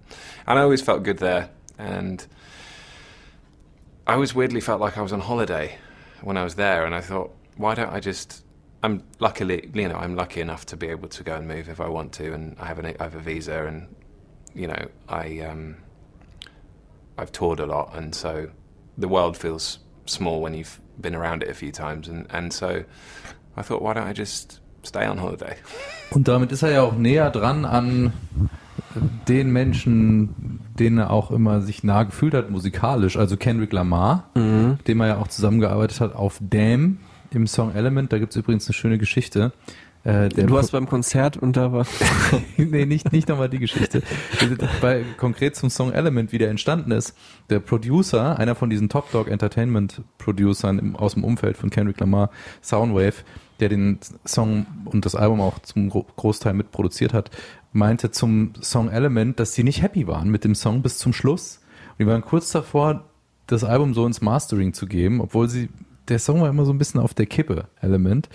And 0.47 0.59
I 0.59 0.63
always 0.63 0.83
felt 0.83 1.03
good 1.03 1.19
there, 1.19 1.51
and 1.79 2.27
I 4.07 4.15
always 4.15 4.35
weirdly 4.35 4.61
felt 4.61 4.81
like 4.81 4.99
I 4.99 5.03
was 5.03 5.13
on 5.13 5.21
holiday 5.21 5.79
when 6.23 6.37
I 6.37 6.45
was 6.45 6.55
there, 6.55 6.85
and 6.87 6.95
I 6.95 7.01
thought, 7.01 7.31
why 7.57 7.75
don't 7.75 7.93
I 7.93 8.01
just? 8.01 8.45
I'm 8.83 9.03
luckily, 9.19 9.69
you 9.75 9.89
know, 9.89 9.97
I'm 9.97 10.17
lucky 10.17 10.41
enough 10.41 10.65
to 10.67 10.77
be 10.77 10.89
able 10.89 11.09
to 11.09 11.23
go 11.23 11.35
and 11.35 11.47
move 11.47 11.69
if 11.69 11.81
I 11.81 11.89
want 11.89 12.13
to, 12.15 12.33
and 12.33 12.57
I 12.59 12.67
have 12.67 12.79
an 12.79 12.87
I 12.87 13.03
have 13.05 13.15
a 13.15 13.21
visa, 13.21 13.67
and 13.67 13.89
you 14.55 14.67
know, 14.67 14.89
I 15.09 15.41
um, 15.41 15.77
I've 17.19 17.33
toured 17.33 17.61
a 17.61 17.67
lot, 17.67 17.95
and 17.95 18.15
so 18.15 18.49
the 18.97 19.09
world 19.09 19.37
feels 19.37 19.79
small 20.07 20.41
when 20.41 20.55
you've 20.55 20.81
been 21.01 21.15
around 21.15 21.43
it 21.43 21.49
a 21.51 21.55
few 21.55 21.73
times, 21.73 22.09
and 22.09 22.27
and 22.31 22.53
so 22.53 22.85
I 23.57 23.63
thought, 23.63 23.83
why 23.83 23.93
don't 23.95 24.07
I 24.09 24.13
just 24.15 24.61
stay 24.83 25.07
on 25.07 25.19
holiday. 25.19 25.57
Und 26.11 26.27
damit 26.27 26.51
ist 26.51 26.63
er 26.63 26.73
ja 26.73 26.83
auch 26.83 26.97
näher 26.97 27.31
dran 27.31 27.65
an 27.65 28.13
den 29.29 29.53
Menschen, 29.53 30.61
denen 30.79 30.99
er 30.99 31.11
auch 31.11 31.31
immer 31.31 31.61
sich 31.61 31.85
nah 31.85 32.03
gefühlt 32.03 32.35
hat, 32.35 32.51
musikalisch. 32.51 33.17
Also 33.17 33.37
Kendrick 33.37 33.73
Lamar, 33.73 34.31
Mhm. 34.35 34.71
mit 34.79 34.89
dem 34.89 35.01
er 35.01 35.07
ja 35.07 35.17
auch 35.19 35.29
zusammengearbeitet 35.29 36.01
hat 36.01 36.15
auf 36.17 36.39
Damn 36.41 36.99
im 37.33 37.47
Song 37.47 37.75
Element. 37.75 38.13
Da 38.13 38.19
gibt's 38.19 38.37
übrigens 38.37 38.67
eine 38.67 38.75
schöne 38.75 38.99
Geschichte. 38.99 39.53
Äh, 40.05 40.31
Du 40.31 40.51
warst 40.51 40.73
beim 40.73 40.89
Konzert 40.89 41.37
und 41.37 41.57
da 41.57 41.73
war. 41.73 41.87
nee, 42.57 42.87
nicht, 42.87 43.13
nicht 43.13 43.29
nochmal 43.29 43.49
die 43.49 43.59
Geschichte. 43.59 44.03
Bei, 44.81 45.05
konkret 45.19 45.57
zum 45.57 45.69
Song 45.69 45.93
Element, 45.93 46.33
wie 46.33 46.39
der 46.39 46.49
entstanden 46.49 46.91
ist. 46.91 47.15
Der 47.51 47.61
Producer, 47.61 48.39
einer 48.39 48.55
von 48.55 48.71
diesen 48.71 48.89
Top 48.89 49.11
Dog 49.13 49.29
Entertainment 49.29 50.03
Producern 50.19 50.79
im, 50.79 50.97
aus 50.97 51.15
dem 51.15 51.25
Umfeld 51.25 51.57
von 51.57 51.69
Kendrick 51.71 52.01
Lamar, 52.01 52.31
Soundwave, 52.63 53.25
der 53.61 53.69
den 53.69 53.99
Song 54.25 54.67
und 54.87 55.05
das 55.05 55.15
Album 55.15 55.41
auch 55.43 55.59
zum 55.59 55.91
Gro 55.91 56.07
Großteil 56.17 56.55
mitproduziert 56.55 57.13
hat, 57.13 57.31
meinte 57.73 58.11
zum 58.11 58.55
Song 58.63 58.89
Element, 58.89 59.39
dass 59.39 59.53
sie 59.53 59.65
nicht 59.65 59.83
happy 59.83 60.07
waren 60.07 60.31
mit 60.31 60.45
dem 60.45 60.55
Song 60.55 60.81
bis 60.81 60.97
zum 60.97 61.13
Schluss. 61.13 61.61
Und 61.91 62.01
die 62.01 62.07
waren 62.07 62.23
kurz 62.23 62.51
davor, 62.51 63.05
das 63.47 63.65
Album 63.65 63.95
so 63.95 64.07
ins 64.07 64.23
Mastering 64.23 64.73
zu 64.73 64.87
geben, 64.87 65.21
obwohl 65.21 65.49
sie, 65.49 65.69
der 66.11 66.19
Song 66.19 66.41
war 66.41 66.51
immer 66.51 66.65
so 66.65 66.73
ein 66.73 66.79
bisschen 66.79 67.01
auf 67.01 67.15
der 67.15 67.27
Kippe, 67.27 67.69
Element. 67.81 68.29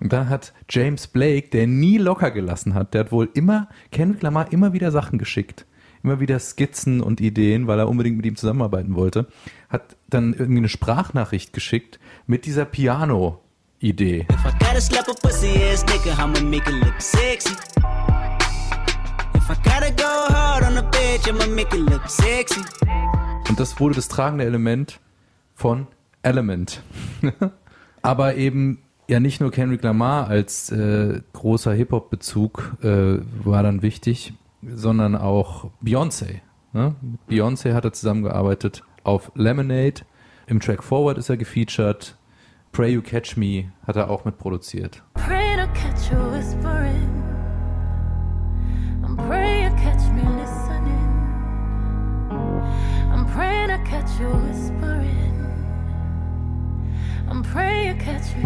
Und 0.00 0.12
dann 0.12 0.28
hat 0.28 0.52
James 0.70 1.06
Blake, 1.06 1.48
der 1.48 1.66
nie 1.66 1.98
locker 1.98 2.30
gelassen 2.30 2.74
hat, 2.74 2.94
der 2.94 3.00
hat 3.00 3.12
wohl 3.12 3.28
immer, 3.34 3.68
Kendrick 3.90 4.22
Lamar 4.22 4.52
immer 4.52 4.72
wieder 4.72 4.90
Sachen 4.90 5.18
geschickt. 5.18 5.66
Immer 6.02 6.20
wieder 6.20 6.38
Skizzen 6.38 7.00
und 7.00 7.20
Ideen, 7.20 7.66
weil 7.66 7.80
er 7.80 7.88
unbedingt 7.88 8.16
mit 8.18 8.26
ihm 8.26 8.36
zusammenarbeiten 8.36 8.94
wollte. 8.94 9.26
Hat 9.68 9.96
dann 10.08 10.34
irgendwie 10.34 10.58
eine 10.58 10.68
Sprachnachricht 10.68 11.52
geschickt 11.52 11.98
mit 12.26 12.46
dieser 12.46 12.64
Piano-Idee. 12.64 14.26
Und 23.48 23.60
das 23.60 23.80
wurde 23.80 23.94
das 23.96 24.08
tragende 24.08 24.44
Element 24.44 25.00
von 25.54 25.88
Element. 26.26 26.82
Aber 28.02 28.34
eben 28.34 28.82
ja 29.08 29.20
nicht 29.20 29.40
nur 29.40 29.50
Kendrick 29.50 29.82
Lamar 29.82 30.26
als 30.26 30.70
äh, 30.70 31.20
großer 31.32 31.72
Hip-Hop-Bezug 31.72 32.76
äh, 32.82 33.18
war 33.44 33.62
dann 33.62 33.82
wichtig, 33.82 34.34
sondern 34.62 35.14
auch 35.14 35.70
Beyoncé. 35.82 36.40
Ne? 36.72 36.94
Beyoncé 37.30 37.72
hat 37.72 37.84
er 37.84 37.92
zusammengearbeitet 37.92 38.82
auf 39.04 39.30
Lemonade. 39.34 40.02
Im 40.46 40.60
Track 40.60 40.82
Forward 40.82 41.18
ist 41.18 41.30
er 41.30 41.36
gefeatured. 41.36 42.16
Pray 42.72 42.92
You 42.92 43.02
Catch 43.02 43.36
Me 43.36 43.72
hat 43.86 43.96
er 43.96 44.10
auch 44.10 44.24
mitproduziert. 44.24 45.02
Pray 45.14 45.56
to 45.56 45.66
catch 45.72 46.10
you 46.10 46.18
whispering. 46.32 47.15
I'm 57.56 57.62
praying 57.62 57.98
to 57.98 58.04
catch 58.04 58.36
me. 58.36 58.44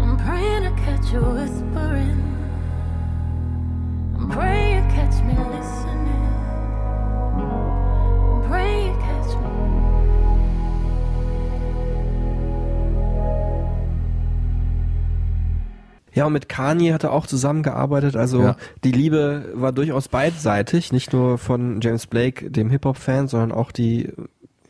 I'm 0.00 0.16
praying 0.16 0.62
to 0.62 0.70
catch 0.82 1.12
you 1.12 1.20
whispering. 1.20 2.22
I'm 4.16 4.30
praying 4.30 4.88
to 4.88 4.94
catch 4.94 5.22
me 5.22 5.34
listening. 5.34 6.24
I'm 8.32 8.42
praying 8.48 8.94
to 8.94 9.00
catch 9.02 9.36
me. 9.36 9.50
Ja, 16.14 16.26
und 16.26 16.32
mit 16.32 16.48
Kanye 16.48 16.94
hat 16.94 17.02
er 17.02 17.12
auch 17.12 17.26
zusammengearbeitet. 17.26 18.16
Also 18.16 18.40
Ja. 18.42 18.56
die 18.84 18.92
Liebe 18.92 19.50
war 19.52 19.72
durchaus 19.72 20.08
beidseitig, 20.08 20.92
nicht 20.92 21.12
nur 21.12 21.38
von 21.38 21.80
James 21.82 22.06
Blake, 22.06 22.50
dem 22.50 22.70
Hip-Hop-Fan, 22.70 23.26
sondern 23.28 23.50
auch 23.52 23.72
die 23.72 24.12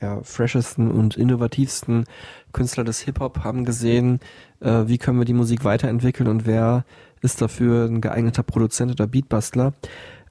ja, 0.05 0.21
freshesten 0.23 0.91
und 0.91 1.17
innovativsten 1.17 2.05
Künstler 2.53 2.85
des 2.85 3.01
Hip-Hop 3.01 3.43
haben 3.43 3.65
gesehen, 3.65 4.21
äh, 4.61 4.85
wie 4.87 4.99
können 4.99 5.19
wir 5.19 5.25
die 5.25 5.33
Musik 5.33 5.65
weiterentwickeln 5.65 6.29
und 6.29 6.47
wer 6.47 6.85
ist 7.23 7.41
dafür 7.41 7.87
ein 7.87 8.01
geeigneter 8.01 8.43
Produzent 8.43 8.93
oder 8.93 9.07
Beatbastler. 9.07 9.73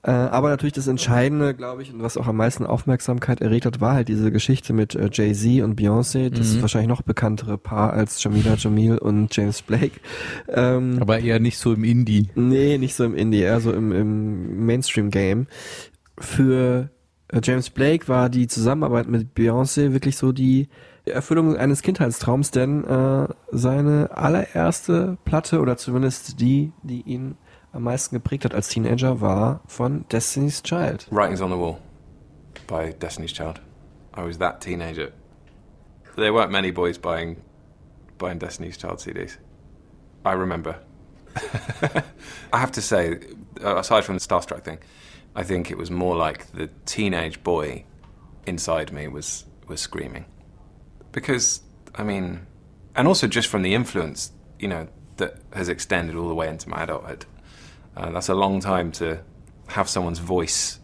Äh, 0.05 0.11
aber 0.11 0.49
natürlich 0.49 0.73
das 0.73 0.87
Entscheidende, 0.87 1.53
glaube 1.53 1.81
ich, 1.81 1.93
und 1.93 2.03
was 2.03 2.17
auch 2.17 2.27
am 2.27 2.35
meisten 2.35 2.65
Aufmerksamkeit 2.65 3.39
erregt 3.39 3.65
hat, 3.65 3.79
war 3.79 3.93
halt 3.93 4.09
diese 4.09 4.31
Geschichte 4.33 4.73
mit 4.73 4.95
äh, 4.95 5.09
Jay-Z 5.11 5.63
und 5.63 5.79
Beyoncé, 5.79 6.29
das 6.29 6.53
Mhm. 6.55 6.61
wahrscheinlich 6.61 6.89
noch 6.89 7.03
bekanntere 7.03 7.57
Paar 7.57 7.93
als 7.93 8.21
Jamila 8.21 8.55
Jamil 8.55 8.97
und 8.97 9.33
James 9.35 9.61
Blake. 9.61 9.99
Ähm, 10.49 10.97
Aber 10.99 11.19
eher 11.19 11.39
nicht 11.39 11.57
so 11.57 11.71
im 11.73 11.83
Indie. 11.85 12.27
Nee, 12.35 12.77
nicht 12.77 12.95
so 12.95 13.05
im 13.05 13.15
Indie, 13.15 13.39
eher 13.39 13.61
so 13.61 13.71
im, 13.71 13.91
im 13.93 14.65
Mainstream-Game. 14.65 15.47
Für 16.19 16.89
James 17.41 17.69
Blake 17.69 18.07
war 18.07 18.29
die 18.29 18.47
Zusammenarbeit 18.47 19.07
mit 19.07 19.33
Beyoncé 19.33 19.93
wirklich 19.93 20.17
so 20.17 20.31
die 20.31 20.67
Erfüllung 21.05 21.57
eines 21.57 21.81
Kindheitstraums, 21.81 22.51
denn 22.51 22.83
äh, 22.85 23.27
seine 23.51 24.09
allererste 24.15 25.17
Platte 25.25 25.59
oder 25.59 25.77
zumindest 25.77 26.39
die, 26.39 26.71
die 26.83 27.01
ihn 27.01 27.37
am 27.71 27.83
meisten 27.83 28.15
geprägt 28.15 28.45
hat 28.45 28.53
als 28.53 28.69
Teenager, 28.69 29.19
war 29.19 29.61
von 29.67 30.05
Destiny's 30.11 30.61
Child. 30.61 31.07
Writings 31.11 31.41
on 31.41 31.49
the 31.49 31.57
Wall 31.57 31.79
by 32.67 32.93
Destiny's 32.93 33.33
Child. 33.33 33.61
I 34.15 34.21
was 34.21 34.37
that 34.37 34.61
teenager. 34.61 35.11
There 36.15 36.33
weren't 36.33 36.51
many 36.51 36.71
boys 36.71 36.99
buying 36.99 37.37
buying 38.19 38.39
Destiny's 38.39 38.77
Child 38.77 38.99
CDs. 38.99 39.39
I 40.23 40.33
remember. 40.33 40.75
I 42.53 42.59
have 42.59 42.71
to 42.73 42.81
say, 42.81 43.19
uh, 43.63 43.77
aside 43.77 44.03
from 44.05 44.17
the 44.17 44.21
starstruck 44.21 44.63
thing, 44.63 44.77
I 45.35 45.43
think 45.43 45.71
it 45.71 45.77
was 45.77 45.89
more 45.89 46.15
like 46.15 46.51
the 46.51 46.69
teenage 46.85 47.43
boy 47.43 47.85
inside 48.45 48.91
me 48.91 49.07
was 49.07 49.45
was 49.67 49.81
screaming, 49.81 50.25
because 51.11 51.61
I 51.95 52.03
mean, 52.03 52.47
and 52.95 53.07
also 53.07 53.27
just 53.27 53.47
from 53.47 53.63
the 53.63 53.73
influence, 53.73 54.31
you 54.59 54.67
know, 54.67 54.87
that 55.17 55.35
has 55.53 55.69
extended 55.69 56.15
all 56.15 56.27
the 56.27 56.35
way 56.35 56.47
into 56.47 56.69
my 56.69 56.83
adulthood. 56.83 57.25
Uh, 57.95 58.11
that's 58.11 58.29
a 58.29 58.33
long 58.33 58.59
time 58.59 58.91
to 58.91 59.19
have 59.67 59.87
someone's 59.87 60.19
voice 60.19 60.79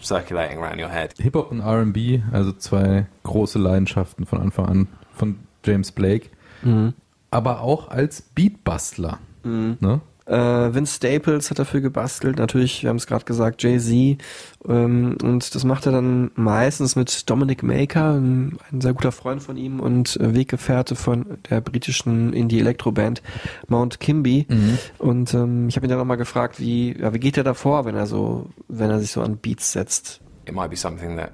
circulating 0.00 0.58
around 0.58 0.78
your 0.78 0.88
head. 0.88 1.14
Hip-Hop 1.18 1.50
und 1.50 1.60
R&B, 1.60 2.22
also 2.32 2.52
zwei 2.52 3.06
große 3.24 3.58
Leidenschaften 3.58 4.26
von 4.26 4.40
Anfang 4.40 4.66
an 4.66 4.88
von 5.14 5.38
James 5.64 5.92
Blake. 5.92 6.30
Mhm. 6.62 6.94
Aber 7.30 7.60
auch 7.60 7.88
als 7.88 8.22
Beatbastler. 8.22 9.18
Mhm. 9.44 9.78
Ne? 9.80 10.00
Äh, 10.32 10.74
Vince 10.74 10.96
Staples 10.96 11.50
hat 11.50 11.58
dafür 11.58 11.82
gebastelt, 11.82 12.38
natürlich, 12.38 12.82
wir 12.82 12.88
haben 12.88 12.96
es 12.96 13.06
gerade 13.06 13.26
gesagt, 13.26 13.62
Jay-Z. 13.62 14.18
Ähm, 14.66 15.18
und 15.22 15.54
das 15.54 15.64
macht 15.64 15.84
er 15.84 15.92
dann 15.92 16.30
meistens 16.36 16.96
mit 16.96 17.28
Dominic 17.28 17.62
Maker, 17.62 18.14
ein, 18.14 18.56
ein 18.70 18.80
sehr 18.80 18.94
guter 18.94 19.12
Freund 19.12 19.42
von 19.42 19.58
ihm 19.58 19.78
und 19.78 20.16
äh, 20.16 20.34
Weggefährte 20.34 20.96
von 20.96 21.36
der 21.50 21.60
britischen 21.60 22.32
Indie-Elektro-Band 22.32 23.22
Mount 23.68 24.00
Kimby. 24.00 24.46
Mhm. 24.48 24.78
Und 24.96 25.34
ähm, 25.34 25.68
ich 25.68 25.76
habe 25.76 25.86
ihn 25.86 25.90
dann 25.90 26.00
auch 26.00 26.06
mal 26.06 26.16
gefragt, 26.16 26.58
wie, 26.58 26.98
ja, 26.98 27.12
wie 27.12 27.20
geht 27.20 27.36
er 27.36 27.44
davor, 27.44 27.84
wenn 27.84 27.94
er 27.94 28.06
so, 28.06 28.48
wenn 28.68 28.88
er 28.88 29.00
sich 29.00 29.12
so 29.12 29.20
an 29.20 29.36
Beats 29.36 29.72
setzt? 29.72 30.22
It 30.46 30.54
might 30.54 30.70
be 30.70 30.76
something 30.76 31.14
that 31.18 31.32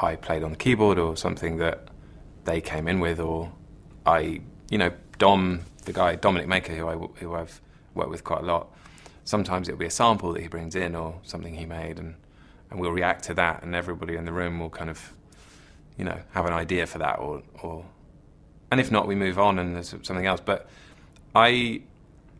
I 0.00 0.16
played 0.16 0.42
on 0.42 0.52
the 0.52 0.56
keyboard 0.56 0.98
or 0.98 1.18
something 1.18 1.58
that 1.58 1.90
they 2.46 2.62
came 2.62 2.90
in 2.90 3.02
with, 3.02 3.20
or 3.20 3.52
I, 4.06 4.40
you 4.70 4.78
know, 4.78 4.90
Dom, 5.18 5.60
the 5.84 5.92
guy, 5.92 6.16
Dominic 6.16 6.48
Maker, 6.48 6.72
who, 6.72 6.88
I, 6.88 6.94
who 7.22 7.34
I've 7.34 7.60
worked 7.96 8.10
with 8.10 8.24
quite 8.24 8.42
a 8.42 8.46
lot, 8.46 8.72
sometimes 9.24 9.68
it'll 9.68 9.78
be 9.78 9.86
a 9.86 9.90
sample 9.90 10.32
that 10.32 10.42
he 10.42 10.48
brings 10.48 10.74
in 10.74 10.94
or 10.94 11.20
something 11.22 11.54
he 11.54 11.66
made, 11.66 11.98
and, 11.98 12.14
and 12.70 12.80
we'll 12.80 12.92
react 12.92 13.24
to 13.24 13.34
that, 13.34 13.62
and 13.62 13.74
everybody 13.74 14.16
in 14.16 14.24
the 14.24 14.32
room 14.32 14.60
will 14.60 14.70
kind 14.70 14.90
of, 14.90 15.12
you 15.98 16.04
know, 16.04 16.20
have 16.32 16.46
an 16.46 16.52
idea 16.52 16.86
for 16.86 16.98
that, 16.98 17.18
or, 17.18 17.42
or 17.62 17.84
and 18.70 18.80
if 18.80 18.90
not, 18.90 19.06
we 19.06 19.14
move 19.14 19.38
on 19.38 19.58
and 19.58 19.74
there's 19.74 19.90
something 19.90 20.26
else. 20.26 20.40
But 20.44 20.68
I, 21.34 21.82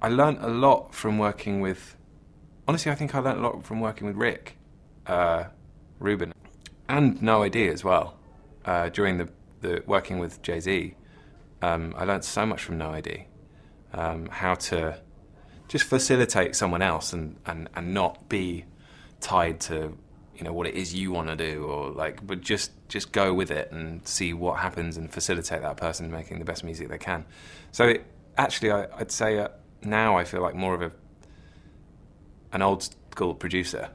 I 0.02 0.08
learned 0.08 0.38
a 0.40 0.48
lot 0.48 0.94
from 0.94 1.18
working 1.18 1.60
with, 1.60 1.96
honestly, 2.66 2.90
I 2.90 2.94
think 2.94 3.14
I 3.14 3.20
learned 3.20 3.38
a 3.38 3.42
lot 3.42 3.64
from 3.64 3.80
working 3.80 4.06
with 4.06 4.16
Rick, 4.16 4.56
uh, 5.06 5.44
Ruben, 5.98 6.32
and 6.88 7.20
No 7.22 7.42
Idea 7.42 7.72
as 7.72 7.84
well. 7.84 8.18
Uh, 8.64 8.88
during 8.88 9.18
the, 9.18 9.28
the 9.60 9.82
working 9.86 10.18
with 10.18 10.42
Jay 10.42 10.58
Z, 10.58 10.94
um, 11.62 11.94
I 11.96 12.04
learned 12.04 12.24
so 12.24 12.44
much 12.44 12.62
from 12.62 12.78
No 12.78 12.90
ID. 12.90 13.26
Um, 13.92 14.26
how 14.26 14.56
to 14.56 14.98
just 15.68 15.84
facilitate 15.84 16.54
someone 16.54 16.82
else 16.82 17.12
and, 17.12 17.36
and, 17.46 17.68
and 17.74 17.92
not 17.92 18.28
be 18.28 18.64
tied 19.20 19.60
to 19.60 19.96
you 20.36 20.44
know 20.44 20.52
what 20.52 20.66
it 20.66 20.74
is 20.74 20.94
you 20.94 21.10
want 21.10 21.28
to 21.28 21.36
do 21.36 21.64
or 21.64 21.90
like 21.90 22.24
but 22.26 22.40
just 22.40 22.70
just 22.88 23.10
go 23.12 23.32
with 23.32 23.50
it 23.50 23.72
and 23.72 24.06
see 24.06 24.34
what 24.34 24.58
happens 24.58 24.96
and 24.96 25.10
facilitate 25.10 25.62
that 25.62 25.76
person 25.76 26.10
making 26.10 26.38
the 26.38 26.44
best 26.44 26.62
music 26.62 26.88
they 26.88 26.98
can. 26.98 27.24
So 27.72 27.88
it, 27.88 28.04
actually 28.36 28.70
I, 28.70 28.86
i'd 28.98 29.10
say 29.10 29.38
uh, 29.38 29.48
now 29.82 30.18
i 30.18 30.24
feel 30.24 30.42
like 30.42 30.54
more 30.54 30.74
of 30.74 30.82
a 30.82 30.92
an 32.52 32.62
old 32.62 32.82
school 32.82 33.34
producer. 33.34 33.88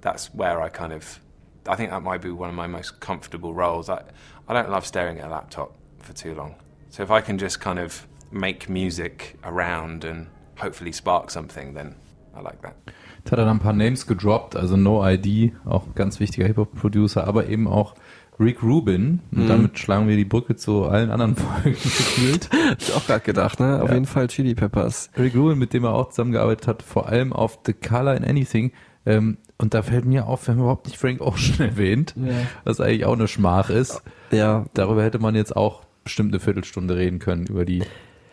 That's 0.00 0.32
where 0.32 0.62
i 0.62 0.68
kind 0.68 0.92
of 0.92 1.18
i 1.66 1.74
think 1.74 1.90
that 1.90 2.02
might 2.02 2.22
be 2.22 2.30
one 2.30 2.48
of 2.48 2.54
my 2.54 2.68
most 2.68 3.00
comfortable 3.00 3.52
roles. 3.52 3.88
I, 3.88 4.02
I 4.48 4.54
don't 4.54 4.70
love 4.70 4.86
staring 4.86 5.18
at 5.18 5.26
a 5.26 5.30
laptop 5.30 5.74
for 5.98 6.12
too 6.12 6.34
long. 6.34 6.54
So 6.90 7.02
if 7.02 7.10
i 7.10 7.20
can 7.20 7.36
just 7.36 7.60
kind 7.60 7.80
of 7.80 8.06
make 8.30 8.68
music 8.68 9.36
around 9.42 10.04
and 10.04 10.28
hopefully 10.62 10.92
spark 10.92 11.30
something, 11.30 11.74
then 11.74 11.94
I 12.38 12.42
like 12.42 12.60
that. 12.62 12.74
Jetzt 13.18 13.32
hat 13.32 13.38
er 13.38 13.44
dann 13.44 13.56
ein 13.58 13.60
paar 13.62 13.72
Names 13.72 14.06
gedroppt, 14.06 14.56
also 14.56 14.76
No 14.76 15.06
ID, 15.06 15.52
auch 15.66 15.86
ein 15.86 15.94
ganz 15.94 16.20
wichtiger 16.20 16.46
Hip-Hop-Producer, 16.46 17.26
aber 17.26 17.48
eben 17.48 17.68
auch 17.68 17.94
Rick 18.38 18.62
Rubin. 18.62 19.20
Und 19.32 19.44
Mhm. 19.44 19.48
damit 19.48 19.78
schlagen 19.78 20.08
wir 20.08 20.16
die 20.16 20.24
Brücke 20.24 20.56
zu 20.56 20.86
allen 20.86 21.10
anderen 21.10 21.36
Folgen 21.62 21.72
gefühlt. 21.72 22.48
Hab 22.70 22.80
ich 22.80 22.94
auch 22.94 23.04
gerade 23.06 23.20
gedacht, 23.20 23.60
ne? 23.60 23.82
Auf 23.82 23.88
Ja. 23.88 23.94
jeden 23.94 24.06
Fall 24.06 24.28
Chili 24.28 24.54
Peppers. 24.54 25.10
Rick 25.18 25.34
Rubin, 25.34 25.58
mit 25.58 25.74
dem 25.74 25.84
er 25.84 25.92
auch 25.92 26.08
zusammengearbeitet 26.10 26.66
hat, 26.66 26.82
vor 26.82 27.08
allem 27.08 27.32
auf 27.34 27.58
The 27.66 27.74
Color 27.74 28.16
in 28.16 28.24
Anything. 28.24 28.72
Ähm, 29.04 29.36
und 29.58 29.74
da 29.74 29.82
fällt 29.82 30.06
mir 30.06 30.26
auf, 30.26 30.46
wir 30.46 30.54
haben 30.54 30.60
überhaupt 30.60 30.86
nicht 30.86 30.96
Frank 30.98 31.20
Ocean 31.20 31.60
erwähnt, 31.70 32.14
Ja. 32.16 32.32
was 32.64 32.80
eigentlich 32.80 33.04
auch 33.04 33.12
eine 33.14 33.28
Schmach 33.28 33.68
ist. 33.68 34.02
Ja. 34.30 34.64
Darüber 34.72 35.02
hätte 35.02 35.18
man 35.18 35.34
jetzt 35.34 35.54
auch 35.54 35.82
bestimmt 36.04 36.32
eine 36.32 36.40
Viertelstunde 36.40 36.96
reden 36.96 37.18
können, 37.18 37.46
über 37.46 37.66
die 37.66 37.82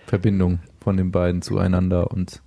Verbindung 0.07 0.59
von 0.79 0.97
den 0.97 1.11
beiden 1.11 1.41
zueinander 1.41 2.11
und 2.11 2.41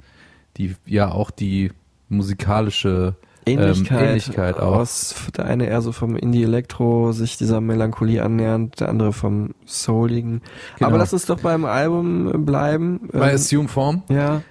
die, 0.56 0.74
ja, 0.86 1.12
auch 1.12 1.30
die 1.30 1.70
musikalische 2.08 3.14
Ähnlichkeit, 3.46 4.00
ähm, 4.00 4.08
Ähnlichkeit 4.08 4.56
auch. 4.58 4.76
aus 4.76 5.14
der 5.36 5.44
eine 5.44 5.66
eher 5.66 5.80
so 5.82 5.92
vom 5.92 6.16
Indie-Elektro 6.16 7.12
sich 7.12 7.36
dieser 7.36 7.61
Melancholie 7.61 8.22
annähernd, 8.22 8.80
der 8.80 8.88
andere 8.88 9.12
vom 9.12 9.54
Souligen. 9.64 10.42
Genau. 10.78 10.88
Aber 10.88 10.98
lass 10.98 11.12
uns 11.12 11.26
doch 11.26 11.40
beim 11.40 11.64
Album 11.64 12.44
bleiben. 12.44 13.08
Bei 13.12 13.30
Ähm, 13.30 13.34
Assume 13.34 13.68
Form? 13.68 14.02
Ja. 14.08 14.42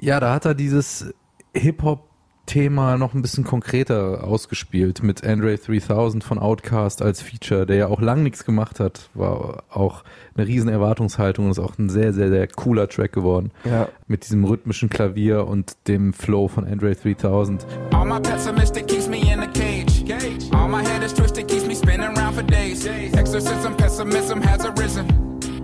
Ja, 0.00 0.20
da 0.20 0.32
hat 0.32 0.44
er 0.44 0.54
dieses 0.54 1.12
Hip-Hop-Thema 2.52 2.98
noch 2.98 3.14
ein 3.14 3.22
bisschen 3.22 3.44
konkreter 3.44 4.24
ausgespielt 4.24 5.02
mit 5.02 5.24
Andre 5.24 5.56
3000 5.56 6.22
von 6.22 6.38
Outkast 6.38 7.00
als 7.00 7.22
Feature, 7.22 7.66
der 7.66 7.76
ja 7.76 7.86
auch 7.88 8.00
lang 8.00 8.22
nichts 8.22 8.44
gemacht 8.44 8.78
hat. 8.78 9.08
War 9.14 9.64
auch 9.70 10.04
eine 10.36 10.46
riesen 10.46 10.68
Erwartungshaltung 10.68 11.46
und 11.46 11.52
ist 11.52 11.58
auch 11.58 11.78
ein 11.78 11.88
sehr, 11.88 12.12
sehr, 12.12 12.28
sehr 12.28 12.46
cooler 12.48 12.88
Track 12.88 13.12
geworden. 13.12 13.52
Ja. 13.64 13.88
Mit 14.06 14.24
diesem 14.24 14.44
rhythmischen 14.44 14.90
Klavier 14.90 15.46
und 15.46 15.76
dem 15.88 16.12
Flow 16.12 16.48
von 16.48 16.66
Andre 16.66 16.94
3000. 16.94 17.66
All 17.92 18.04
my 18.04 18.20
pessimistic 18.20 18.86
keeps 18.86 19.08
me 19.08 19.20
in 19.32 19.40
a 19.40 19.46
cage. 19.46 20.04
All 20.52 20.68
my 20.68 20.82
head 20.86 21.02
is 21.02 21.14
twisted, 21.14 21.48
keeps 21.48 21.66
me 21.66 21.74
spinning 21.74 22.16
around 22.16 22.34
for 22.34 22.42
days. 22.42 22.86
Exorcism, 22.86 23.74
pessimism 23.76 24.42
has 24.42 24.64
arisen. 24.64 25.06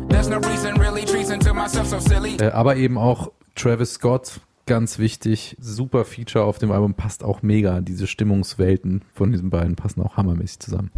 There's 0.09 0.29
no 0.29 0.39
reason, 0.39 0.77
really 0.81 1.05
treason 1.05 1.39
to 1.41 1.53
myself, 1.53 1.89
so 1.89 1.99
silly. 1.99 2.37
Äh, 2.41 2.51
aber 2.53 2.77
eben 2.77 2.97
auch 2.97 3.31
Travis 3.55 3.95
Scott, 3.95 4.41
ganz 4.69 4.99
wichtig, 4.99 5.57
super 5.59 6.05
Feature 6.05 6.45
auf 6.45 6.59
dem 6.59 6.71
Album, 6.71 6.95
passt 6.95 7.25
auch 7.25 7.43
mega. 7.43 7.81
Diese 7.81 8.07
Stimmungswelten 8.07 9.03
von 9.13 9.33
diesen 9.33 9.51
beiden 9.51 9.75
passen 9.75 10.03
auch 10.03 10.17
hammermäßig 10.17 10.61
zusammen. 10.61 10.91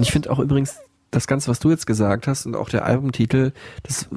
Ich 0.00 0.10
finde 0.10 0.30
auch 0.30 0.38
übrigens 0.40 0.76
das 1.10 1.26
Ganze, 1.26 1.50
was 1.50 1.60
du 1.60 1.70
jetzt 1.70 1.86
gesagt 1.86 2.26
hast 2.26 2.46
und 2.46 2.56
auch 2.56 2.68
der 2.68 2.86
Albumtitel, 2.86 3.52
das 3.82 4.08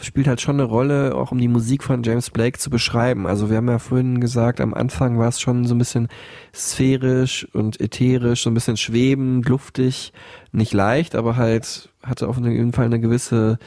spielt 0.00 0.26
halt 0.28 0.40
schon 0.40 0.56
eine 0.56 0.64
Rolle, 0.64 1.14
auch 1.14 1.32
um 1.32 1.38
die 1.38 1.48
Musik 1.48 1.82
von 1.82 2.02
James 2.02 2.30
Blake 2.30 2.58
zu 2.58 2.68
beschreiben. 2.70 3.26
Also 3.26 3.48
wir 3.50 3.56
haben 3.56 3.68
ja 3.68 3.78
vorhin 3.78 4.20
gesagt, 4.20 4.60
am 4.60 4.74
Anfang 4.74 5.18
war 5.18 5.28
es 5.28 5.40
schon 5.40 5.64
so 5.64 5.74
ein 5.74 5.78
bisschen 5.78 6.08
sphärisch 6.54 7.46
und 7.54 7.80
ätherisch, 7.80 8.42
so 8.42 8.50
ein 8.50 8.54
bisschen 8.54 8.76
schwebend, 8.76 9.48
luftig, 9.48 10.12
nicht 10.52 10.74
leicht, 10.74 11.14
aber 11.14 11.36
halt 11.36 11.88
hatte 12.02 12.28
auf 12.28 12.36
jeden 12.38 12.72
Fall 12.72 12.84
eine 12.86 13.00
gewisse 13.00 13.58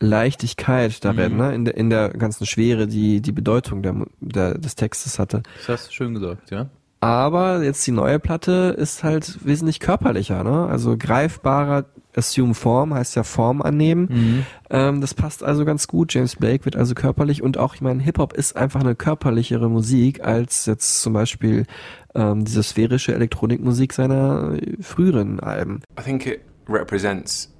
Leichtigkeit 0.00 1.04
darin, 1.04 1.32
Mhm. 1.32 1.38
ne? 1.38 1.54
in, 1.54 1.64
der, 1.64 1.76
in 1.76 1.90
der 1.90 2.08
ganzen 2.10 2.46
Schwere, 2.46 2.86
die 2.86 3.20
die 3.20 3.32
Bedeutung 3.32 3.82
der, 3.82 3.94
der, 4.20 4.58
des 4.58 4.74
Textes 4.74 5.18
hatte. 5.18 5.42
Das 5.58 5.68
hast 5.68 5.88
du 5.88 5.92
schön 5.92 6.14
gesagt, 6.14 6.50
ja. 6.50 6.66
Aber 7.00 7.62
jetzt 7.62 7.86
die 7.86 7.92
neue 7.92 8.18
Platte 8.18 8.74
ist 8.76 9.04
halt 9.04 9.38
wesentlich 9.44 9.80
körperlicher, 9.80 10.42
ne? 10.42 10.66
Also 10.66 10.96
greifbarer 10.98 11.84
Assume 12.16 12.54
Form 12.54 12.94
heißt 12.94 13.16
ja 13.16 13.22
Form 13.22 13.62
annehmen. 13.62 14.46
Ähm, 14.70 15.00
das 15.00 15.14
passt 15.14 15.42
also 15.42 15.64
ganz 15.64 15.86
gut. 15.86 16.14
James 16.14 16.36
Blake 16.36 16.64
wird 16.64 16.76
also 16.76 16.94
körperlich 16.94 17.42
und 17.42 17.58
auch, 17.58 17.74
ich 17.74 17.80
meine, 17.80 18.02
Hip-Hop 18.02 18.32
ist 18.32 18.56
einfach 18.56 18.80
eine 18.80 18.94
körperlichere 18.94 19.68
Musik 19.68 20.24
als 20.24 20.66
jetzt 20.66 21.02
zum 21.02 21.12
Beispiel 21.12 21.66
ähm, 22.14 22.44
diese 22.44 22.62
sphärische 22.62 23.14
Elektronikmusik 23.14 23.92
seiner 23.92 24.54
äh, 24.54 24.82
früheren 24.82 25.40
Alben. 25.40 25.82
I 25.98 26.02
think 26.02 26.26
it 26.26 26.40
represents 26.68 27.52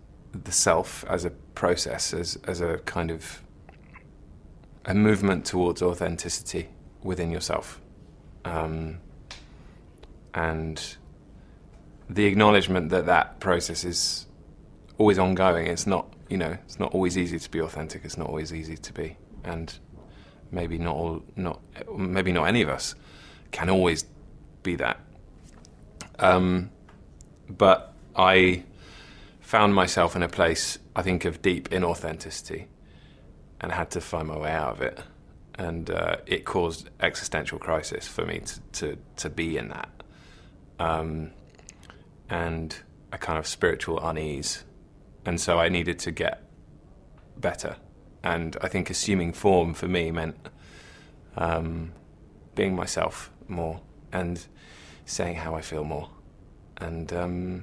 the 0.45 0.53
self 0.53 1.05
as 1.09 1.25
a 1.25 1.31
process, 1.55 2.13
as 2.15 2.41
as 2.47 2.61
a 2.61 2.77
kind 2.85 3.13
of 3.13 3.43
a 4.85 4.95
movement 4.95 5.47
towards 5.47 5.83
authenticity 5.83 6.67
within 7.03 7.31
yourself, 7.31 7.81
um, 8.45 8.99
and 10.33 10.99
the 12.09 12.27
acknowledgement 12.27 12.91
that 12.91 13.07
that 13.07 13.41
process 13.41 13.85
is 13.85 14.26
always 14.99 15.19
ongoing. 15.19 15.67
It's 15.67 15.87
not, 15.87 16.13
you 16.29 16.37
know, 16.37 16.57
it's 16.65 16.79
not 16.79 16.93
always 16.93 17.17
easy 17.19 17.39
to 17.39 17.51
be 17.51 17.61
authentic. 17.61 18.05
It's 18.05 18.17
not 18.17 18.29
always 18.29 18.53
easy 18.53 18.77
to 18.77 18.93
be, 18.93 19.17
and 19.45 19.73
maybe 20.51 20.79
not 20.79 20.95
all, 20.95 21.23
not 21.37 21.61
maybe 21.97 22.33
not 22.33 22.45
any 22.45 22.63
of 22.63 22.69
us 22.69 22.95
can 23.51 23.71
always 23.71 24.05
be 24.63 24.77
that. 24.77 25.01
Um, 26.19 26.71
but 27.49 27.95
I 28.15 28.65
found 29.41 29.75
myself 29.75 30.17
in 30.17 30.23
a 30.23 30.29
place, 30.29 30.79
I 30.95 31.03
think, 31.03 31.25
of 31.25 31.43
deep 31.43 31.69
inauthenticity 31.71 32.67
and 33.61 33.73
had 33.73 33.91
to 33.93 34.01
find 34.01 34.29
my 34.29 34.37
way 34.37 34.51
out 34.51 34.73
of 34.73 34.83
it. 34.83 34.99
And 35.55 35.89
uh, 35.89 36.17
it 36.27 36.45
caused 36.45 36.91
existential 37.01 37.59
crisis 37.59 38.07
for 38.07 38.27
me 38.27 38.41
to, 38.41 38.61
to, 38.73 38.99
to 39.17 39.31
be 39.31 39.57
in 39.57 39.69
that. 39.69 39.89
Um, 40.79 41.31
and 42.29 42.77
a 43.13 43.19
kind 43.19 43.39
of 43.39 43.47
spiritual 43.47 43.99
unease. 44.07 44.65
And 45.27 45.41
so 45.41 45.59
I 45.59 45.69
needed 45.69 45.99
to 46.05 46.13
get 46.13 46.39
better. 47.37 47.77
And 48.23 48.57
I 48.63 48.69
think 48.69 48.91
assuming 48.91 49.35
form 49.35 49.75
for 49.75 49.89
me 49.89 50.11
meant 50.11 50.37
um, 51.37 51.93
being 52.55 52.77
myself 52.77 53.31
more 53.49 53.81
and 54.13 54.39
saying 55.05 55.37
how 55.45 55.59
I 55.59 55.63
feel 55.63 55.85
more. 55.85 56.09
And 56.81 57.13
um, 57.13 57.63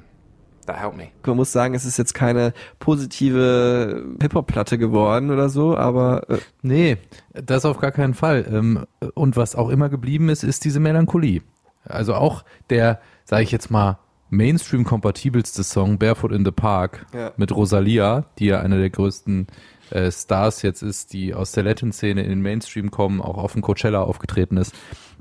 that 0.66 0.78
helped 0.78 0.98
me. 0.98 1.12
Man 1.26 1.38
muss 1.38 1.52
sagen, 1.52 1.74
es 1.76 1.86
ist 1.86 1.98
jetzt 1.98 2.14
keine 2.14 2.54
positive 2.80 4.04
Hip-Hop-Platte 4.22 4.78
geworden 4.78 5.32
oder 5.32 5.50
so, 5.50 5.78
aber 5.78 6.30
äh, 6.30 6.38
Nee, 6.62 6.98
das 7.34 7.66
auf 7.66 7.80
gar 7.80 7.92
keinen 7.92 8.14
Fall. 8.14 8.46
Ähm, 8.50 8.86
Und 9.16 9.36
was 9.36 9.56
auch 9.56 9.70
immer 9.70 9.90
geblieben 9.90 10.30
ist, 10.30 10.44
ist 10.44 10.66
diese 10.66 10.80
Melancholie. 10.80 11.42
Also 11.86 12.16
auch 12.16 12.44
der, 12.70 13.02
sage 13.26 13.44
ich 13.44 13.52
jetzt 13.52 13.70
mal, 13.70 14.00
Mainstream-kompatibelste 14.36 15.64
Song 15.64 15.98
Barefoot 15.98 16.32
in 16.32 16.44
the 16.46 16.52
Park 16.52 17.06
Ja. 17.14 17.32
mit 17.38 17.56
Rosalia, 17.56 18.26
die 18.40 18.48
ja 18.48 18.60
einer 18.60 18.78
der 18.78 18.90
größten 18.90 19.48
äh, 19.92 20.12
Stars 20.12 20.62
jetzt 20.64 20.82
ist, 20.82 21.14
die 21.14 21.34
aus 21.34 21.52
der 21.52 21.64
Latin-Szene 21.64 22.24
in 22.24 22.30
den 22.30 22.42
Mainstream 22.42 22.90
kommen, 22.92 23.22
auch 23.22 23.38
auf 23.38 23.54
dem 23.54 23.62
Coachella 23.62 24.02
aufgetreten 24.02 24.58
ist. 24.58 24.74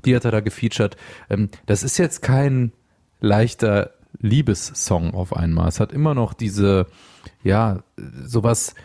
Die 0.05 0.15
hat 0.15 0.25
er 0.25 0.31
da 0.31 0.39
gefeatured. 0.39 0.97
Ähm, 1.29 1.49
das 1.65 1.83
ist 1.83 1.97
jetzt 1.97 2.21
kein 2.21 2.71
leichter 3.21 3.91
Liebessong 4.19 5.13
auf 5.13 5.35
einmal. 5.35 5.67
Es 5.69 5.79
hat 5.79 5.91
immer 5.93 6.13
noch 6.13 6.33
diese, 6.33 6.87
ja, 7.43 7.83
sowas 8.25 8.75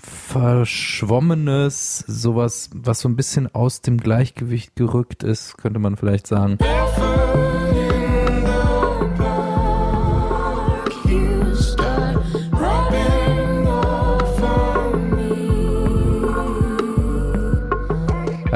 Verschwommenes, 0.00 1.98
sowas, 2.06 2.70
was 2.74 3.00
so 3.00 3.08
ein 3.08 3.16
bisschen 3.16 3.52
aus 3.54 3.80
dem 3.80 3.98
Gleichgewicht 3.98 4.76
gerückt 4.76 5.22
ist, 5.24 5.58
könnte 5.58 5.78
man 5.80 5.96
vielleicht 5.96 6.26
sagen. 6.26 6.58
You 6.60 7.27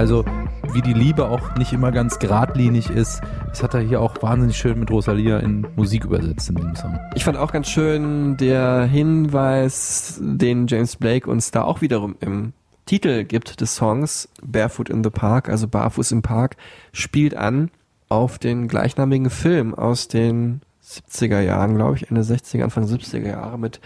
Also 0.02 0.24
wie 0.72 0.82
die 0.82 0.94
Liebe 0.94 1.28
auch 1.28 1.54
nicht 1.54 1.72
immer 1.72 1.92
ganz 1.92 2.18
geradlinig 2.18 2.90
ist, 2.90 3.20
das 3.50 3.62
hat 3.62 3.74
er 3.74 3.82
hier 3.82 4.00
auch 4.00 4.20
wahnsinnig 4.20 4.56
schön 4.56 4.80
mit 4.80 4.90
Rosalia 4.90 5.38
in 5.38 5.64
Musik 5.76 6.06
übersetzt 6.06 6.48
in 6.48 6.56
dem 6.56 6.74
Song. 6.74 6.98
Ich 7.14 7.22
fand 7.22 7.38
auch 7.38 7.52
ganz 7.52 7.68
schön 7.68 8.36
der 8.36 8.82
Hinweis, 8.82 10.18
den 10.20 10.66
James 10.66 10.96
Blake 10.96 11.30
uns 11.30 11.52
da 11.52 11.62
auch 11.62 11.82
wiederum 11.82 12.16
im 12.18 12.52
Titel 12.84 13.22
gibt 13.22 13.60
des 13.60 13.76
Songs, 13.76 14.28
Barefoot 14.44 14.90
in 14.90 15.04
the 15.04 15.10
Park, 15.10 15.48
also 15.48 15.68
Barfuß 15.68 16.10
im 16.10 16.22
Park, 16.22 16.56
spielt 16.90 17.36
an 17.36 17.70
auf 18.08 18.40
den 18.40 18.66
gleichnamigen 18.66 19.30
Film 19.30 19.72
aus 19.72 20.08
den 20.08 20.62
70er 20.84 21.38
Jahren, 21.38 21.76
glaube 21.76 21.94
ich, 21.94 22.08
Ende 22.08 22.22
60er, 22.22 22.64
Anfang 22.64 22.86
70er 22.86 23.28
Jahre 23.28 23.56
mit 23.56 23.80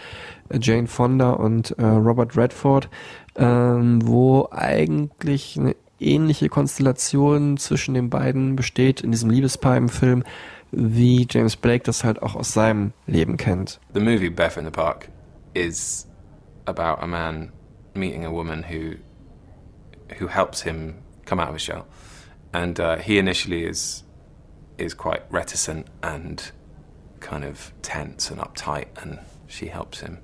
äh, 0.49 0.57
Jane 0.59 0.87
Fonda 0.87 1.33
und 1.33 1.77
äh, 1.77 1.85
Robert 1.85 2.35
Redford, 2.35 2.89
ähm, 3.35 3.99
wo 4.03 4.47
eigentlich 4.49 5.59
eine 5.59 5.75
ähnliche 5.99 6.49
Konstellation 6.49 7.57
zwischen 7.57 7.93
den 7.93 8.09
beiden 8.09 8.55
besteht 8.55 9.01
in 9.01 9.11
diesem 9.11 9.29
Liebespaar 9.29 9.77
im 9.77 9.89
Film, 9.89 10.23
wie 10.71 11.27
James 11.29 11.55
Blake 11.55 11.83
das 11.83 12.03
halt 12.03 12.21
auch 12.21 12.35
aus 12.35 12.53
seinem 12.53 12.93
Leben 13.05 13.37
kennt. 13.37 13.79
The 13.93 13.99
movie 13.99 14.29
Beth 14.29 14.57
in 14.57 14.65
the 14.65 14.71
Park 14.71 15.09
is 15.53 16.07
about 16.65 17.01
a 17.01 17.07
man 17.07 17.51
meeting 17.93 18.25
a 18.25 18.31
woman 18.31 18.63
who 18.63 18.97
who 20.19 20.27
helps 20.27 20.61
him 20.61 20.95
come 21.25 21.41
out 21.41 21.49
of 21.49 21.55
his 21.55 21.63
shell, 21.63 21.85
and 22.53 22.79
uh, 22.79 22.97
he 22.97 23.17
initially 23.17 23.63
is 23.63 24.03
is 24.77 24.95
quite 24.95 25.23
reticent 25.31 25.87
and 26.01 26.51
kind 27.19 27.43
of 27.43 27.73
tense 27.81 28.29
and 28.29 28.39
uptight, 28.39 28.87
and 29.01 29.19
she 29.47 29.67
helps 29.67 30.01
him 30.01 30.19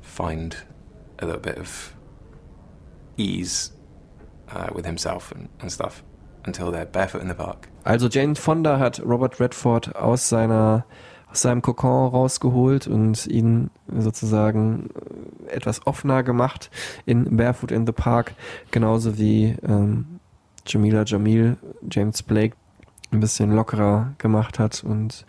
find 0.00 0.56
a 1.18 1.26
little 1.26 1.40
bit 1.40 1.58
of 1.58 1.94
ease 3.16 3.72
uh, 4.54 4.74
with 4.74 4.86
himself 4.86 5.32
and, 5.32 5.48
and 5.60 5.70
stuff 5.70 6.02
until 6.46 6.70
they're 6.70 6.86
barefoot 6.86 7.22
in 7.22 7.28
the 7.28 7.34
park. 7.34 7.68
Also 7.84 8.08
Jane 8.08 8.34
Fonda 8.34 8.78
hat 8.78 9.00
Robert 9.04 9.40
Redford 9.40 9.94
aus 9.96 10.28
seiner 10.28 10.84
aus 11.30 11.42
seinem 11.42 11.62
Kokon 11.62 12.08
rausgeholt 12.08 12.88
und 12.88 13.26
ihn 13.26 13.70
sozusagen 13.86 14.90
äh, 15.46 15.52
etwas 15.52 15.86
offener 15.86 16.22
gemacht 16.22 16.70
in 17.06 17.36
Barefoot 17.36 17.70
in 17.70 17.86
the 17.86 17.92
Park, 17.92 18.34
genauso 18.70 19.16
wie 19.16 19.56
ähm, 19.62 20.18
Jamila 20.66 21.04
Jamil 21.04 21.56
James 21.88 22.22
Blake 22.22 22.56
ein 23.12 23.20
bisschen 23.20 23.52
lockerer 23.52 24.14
gemacht 24.18 24.58
hat 24.58 24.82
und 24.84 25.24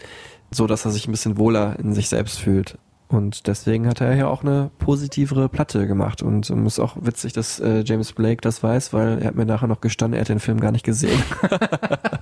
so, 0.52 0.68
dass 0.68 0.86
er 0.86 0.92
sich 0.92 1.08
ein 1.08 1.12
bisschen 1.12 1.38
wohler 1.38 1.80
in 1.80 1.94
sich 1.94 2.10
selbst 2.10 2.40
fühlt. 2.40 2.78
Und 3.12 3.48
deswegen 3.48 3.88
hat 3.88 4.00
er 4.00 4.16
ja 4.16 4.28
auch 4.28 4.42
eine 4.44 4.72
positivere 4.80 5.50
Platte 5.50 5.86
gemacht. 5.86 6.22
Und 6.24 6.50
ähm, 6.50 6.66
ist 6.66 6.80
auch 6.80 6.96
witzig, 7.02 7.34
dass 7.34 7.60
äh, 7.60 7.84
James 7.86 8.14
Blake 8.14 8.40
das 8.42 8.64
weiß, 8.64 8.94
weil 8.94 9.20
er 9.20 9.28
hat 9.28 9.36
mir 9.36 9.46
nachher 9.46 9.68
noch 9.68 9.82
gestanden, 9.82 10.18
er 10.18 10.22
hat 10.22 10.30
den 10.30 10.40
Film 10.40 10.60
gar 10.62 10.72
nicht 10.72 10.86
gesehen. 10.86 11.22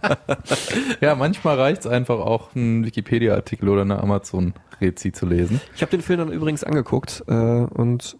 Ja, 1.01 1.15
manchmal 1.15 1.57
reicht's 1.59 1.87
einfach 1.87 2.19
auch, 2.19 2.55
einen 2.55 2.85
Wikipedia-Artikel 2.85 3.69
oder 3.69 3.81
eine 3.81 4.01
Amazon-Rezi 4.01 5.11
zu 5.11 5.25
lesen. 5.25 5.61
Ich 5.75 5.81
habe 5.81 5.91
den 5.91 6.01
Film 6.01 6.19
dann 6.19 6.31
übrigens 6.31 6.63
angeguckt 6.63 7.23
äh, 7.27 7.33
und 7.33 8.17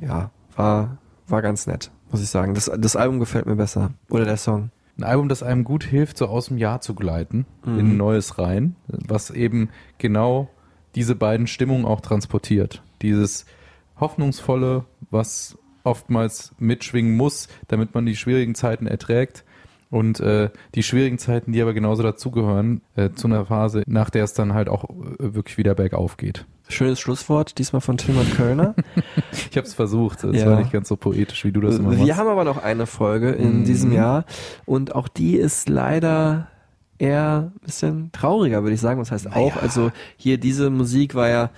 ja, 0.00 0.30
war, 0.56 0.98
war 1.28 1.42
ganz 1.42 1.66
nett, 1.66 1.90
muss 2.10 2.22
ich 2.22 2.28
sagen. 2.28 2.54
Das, 2.54 2.70
das 2.76 2.96
Album 2.96 3.20
gefällt 3.20 3.46
mir 3.46 3.56
besser. 3.56 3.90
Oder 4.10 4.24
der 4.24 4.36
Song. 4.36 4.70
Ein 4.96 5.04
Album, 5.04 5.28
das 5.28 5.42
einem 5.42 5.62
gut 5.64 5.84
hilft, 5.84 6.18
so 6.18 6.26
aus 6.26 6.46
dem 6.46 6.58
Jahr 6.58 6.80
zu 6.80 6.94
gleiten, 6.94 7.46
Mhm. 7.64 7.78
in 7.78 7.86
ein 7.90 7.96
neues 7.96 8.38
rein, 8.38 8.74
was 8.88 9.30
eben 9.30 9.68
genau 9.98 10.48
diese 10.98 11.14
beiden 11.14 11.46
Stimmungen 11.46 11.84
auch 11.86 12.00
transportiert. 12.00 12.82
Dieses 13.02 13.46
Hoffnungsvolle, 14.00 14.84
was 15.12 15.56
oftmals 15.84 16.52
mitschwingen 16.58 17.16
muss, 17.16 17.48
damit 17.68 17.94
man 17.94 18.04
die 18.04 18.16
schwierigen 18.16 18.54
Zeiten 18.56 18.86
erträgt. 18.88 19.44
Und 19.90 20.18
äh, 20.20 20.50
die 20.74 20.82
schwierigen 20.82 21.18
Zeiten, 21.18 21.52
die 21.52 21.62
aber 21.62 21.72
genauso 21.72 22.02
dazugehören, 22.02 22.82
äh, 22.96 23.10
zu 23.12 23.26
einer 23.28 23.46
Phase, 23.46 23.84
nach 23.86 24.10
der 24.10 24.24
es 24.24 24.34
dann 24.34 24.52
halt 24.52 24.68
auch 24.68 24.84
äh, 24.84 25.34
wirklich 25.34 25.56
wieder 25.56 25.74
bergauf 25.76 26.16
geht. 26.18 26.44
Schönes 26.68 27.00
Schlusswort, 27.00 27.56
diesmal 27.58 27.80
von 27.80 27.96
Tilman 27.96 28.28
Kölner. 28.32 28.74
Ich 29.50 29.56
habe 29.56 29.66
es 29.66 29.72
versucht, 29.72 30.24
es 30.24 30.42
Ja. 30.42 30.50
war 30.50 30.58
nicht 30.58 30.72
ganz 30.72 30.88
so 30.88 30.96
poetisch, 30.96 31.44
wie 31.44 31.52
du 31.52 31.60
das 31.62 31.78
immer 31.78 31.92
Wir 31.92 31.98
machst. 32.06 32.16
haben 32.18 32.28
aber 32.28 32.44
noch 32.44 32.62
eine 32.62 32.84
Folge 32.86 33.30
in 33.30 33.60
Mhm. 33.60 33.64
diesem 33.64 33.92
Jahr 33.92 34.24
und 34.66 34.94
auch 34.94 35.08
die 35.08 35.36
ist 35.36 35.68
leider 35.70 36.48
eher 36.98 37.52
ein 37.54 37.60
bisschen 37.60 38.12
trauriger, 38.12 38.62
würde 38.62 38.74
ich 38.74 38.80
sagen. 38.80 39.00
Was 39.00 39.10
heißt 39.10 39.32
auch, 39.34 39.56
also 39.56 39.90
hier 40.16 40.38
diese 40.38 40.70
Musik 40.70 41.14
war 41.14 41.28
ja, 41.28 41.50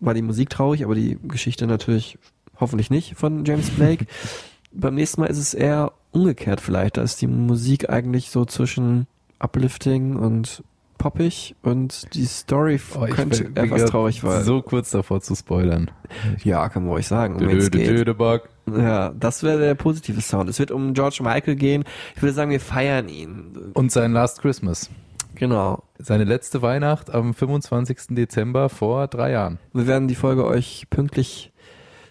war 0.00 0.14
die 0.14 0.22
Musik 0.22 0.50
traurig, 0.50 0.84
aber 0.84 0.94
die 0.94 1.18
Geschichte 1.22 1.66
natürlich 1.66 2.18
hoffentlich 2.60 2.90
nicht 2.90 3.14
von 3.14 3.44
James 3.44 3.70
Blake. 3.70 4.06
Beim 4.72 4.94
nächsten 4.94 5.20
Mal 5.20 5.28
ist 5.28 5.38
es 5.38 5.54
eher 5.54 5.92
umgekehrt 6.10 6.60
vielleicht. 6.60 6.96
Da 6.96 7.02
ist 7.02 7.20
die 7.22 7.26
Musik 7.26 7.88
eigentlich 7.90 8.30
so 8.30 8.44
zwischen 8.44 9.06
uplifting 9.38 10.16
und 10.16 10.62
poppig 10.98 11.54
und 11.62 12.12
die 12.14 12.24
Story 12.26 12.78
Oh, 12.98 13.04
ich 13.06 13.14
könnte 13.14 13.44
bin- 13.44 13.54
bin 13.54 13.64
etwas 13.64 13.80
grad 13.82 13.90
traurig 13.90 14.22
werden. 14.24 14.44
So 14.44 14.60
kurz 14.62 14.90
davor 14.90 15.20
zu 15.20 15.34
spoilern. 15.34 15.90
Ja, 16.44 16.68
kann 16.68 16.82
man 16.84 16.92
ruhig 16.92 17.06
sagen. 17.06 17.34
um 17.34 17.40
Dö, 17.40 17.46
dö, 17.58 17.70
geht. 17.70 17.88
dö, 17.88 18.04
dö, 18.04 18.14
Bug. 18.14 18.42
Ja, 18.76 19.10
das 19.10 19.42
wäre 19.42 19.58
der 19.58 19.74
positive 19.74 20.20
Sound. 20.20 20.50
Es 20.50 20.58
wird 20.58 20.70
um 20.70 20.92
George 20.92 21.20
Michael 21.22 21.56
gehen. 21.56 21.84
Ich 22.16 22.22
würde 22.22 22.34
sagen, 22.34 22.50
wir 22.50 22.60
feiern 22.60 23.08
ihn. 23.08 23.70
Und 23.74 23.92
sein 23.92 24.12
Last 24.12 24.42
Christmas. 24.42 24.90
Genau. 25.36 25.84
Seine 25.98 26.24
letzte 26.24 26.62
Weihnacht 26.62 27.14
am 27.14 27.32
25. 27.32 27.98
Dezember 28.16 28.68
vor 28.68 29.06
drei 29.06 29.30
Jahren. 29.30 29.58
Wir 29.72 29.86
werden 29.86 30.08
die 30.08 30.16
Folge 30.16 30.44
euch 30.44 30.86
pünktlich 30.90 31.52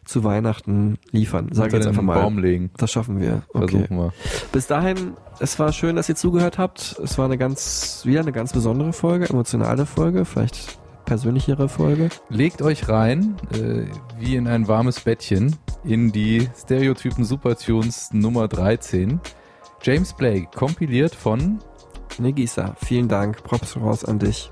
zu 0.08 0.24
Weihnachten 0.24 0.98
liefern. 1.12 1.50
Sag 1.52 1.74
jetzt 1.74 1.88
einfach 1.88 2.02
mal. 2.02 2.22
Baum 2.22 2.40
legen. 2.40 2.72
Das 2.78 2.92
schaffen 2.92 3.20
wir. 3.20 3.44
Okay. 3.50 3.68
Versuchen 3.68 3.98
wir. 3.98 4.14
Bis 4.52 4.68
dahin, 4.68 5.14
es 5.40 5.60
war 5.60 5.72
schön, 5.74 5.96
dass 5.96 6.10
ihr 6.10 6.16
zugehört 6.16 6.58
habt. 6.58 7.00
Es 7.04 7.18
war 7.18 7.26
eine 7.26 7.38
ganz, 7.38 8.02
wieder 8.06 8.22
eine 8.22 8.32
ganz 8.32 8.54
besondere 8.54 8.94
Folge, 8.94 9.30
emotionale 9.30 9.86
Folge, 9.86 10.26
vielleicht 10.26 10.80
persönlichere 11.06 11.70
Folge. 11.70 12.10
Legt 12.30 12.62
euch 12.62 12.90
rein, 12.90 13.36
äh, 13.54 13.86
wie 14.20 14.36
in 14.36 14.48
ein 14.48 14.68
warmes 14.68 15.00
Bettchen, 15.00 15.56
in 15.84 16.12
die 16.12 16.50
Stereotypen 16.56 17.24
Supertunes 17.24 18.10
Nummer 18.12 18.48
13. 18.48 19.20
James 19.82 20.14
Blake, 20.14 20.48
kompiliert 20.54 21.16
von 21.16 21.60
Negisa, 22.20 22.76
vielen 22.84 23.08
Dank. 23.08 23.44
Props 23.44 23.78
raus 23.78 24.04
an 24.04 24.20
dich. 24.20 24.52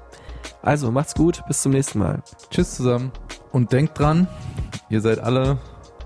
Also, 0.61 0.91
macht's 0.91 1.15
gut. 1.15 1.43
Bis 1.47 1.61
zum 1.61 1.71
nächsten 1.71 1.99
Mal. 1.99 2.23
Tschüss 2.49 2.75
zusammen. 2.75 3.11
Und 3.55 3.71
denkt 3.71 3.97
dran, 3.97 4.27
ihr 4.89 4.99
seid 4.99 5.17
alle 5.17 5.57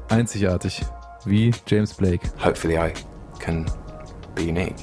einzigartig, 0.07 0.85
wie 1.25 1.51
James 1.65 1.95
Blake. 1.95 2.29
Hopefully, 2.45 2.75
I 2.75 2.93
can 3.39 3.65
be 4.35 4.43
unique. 4.43 4.75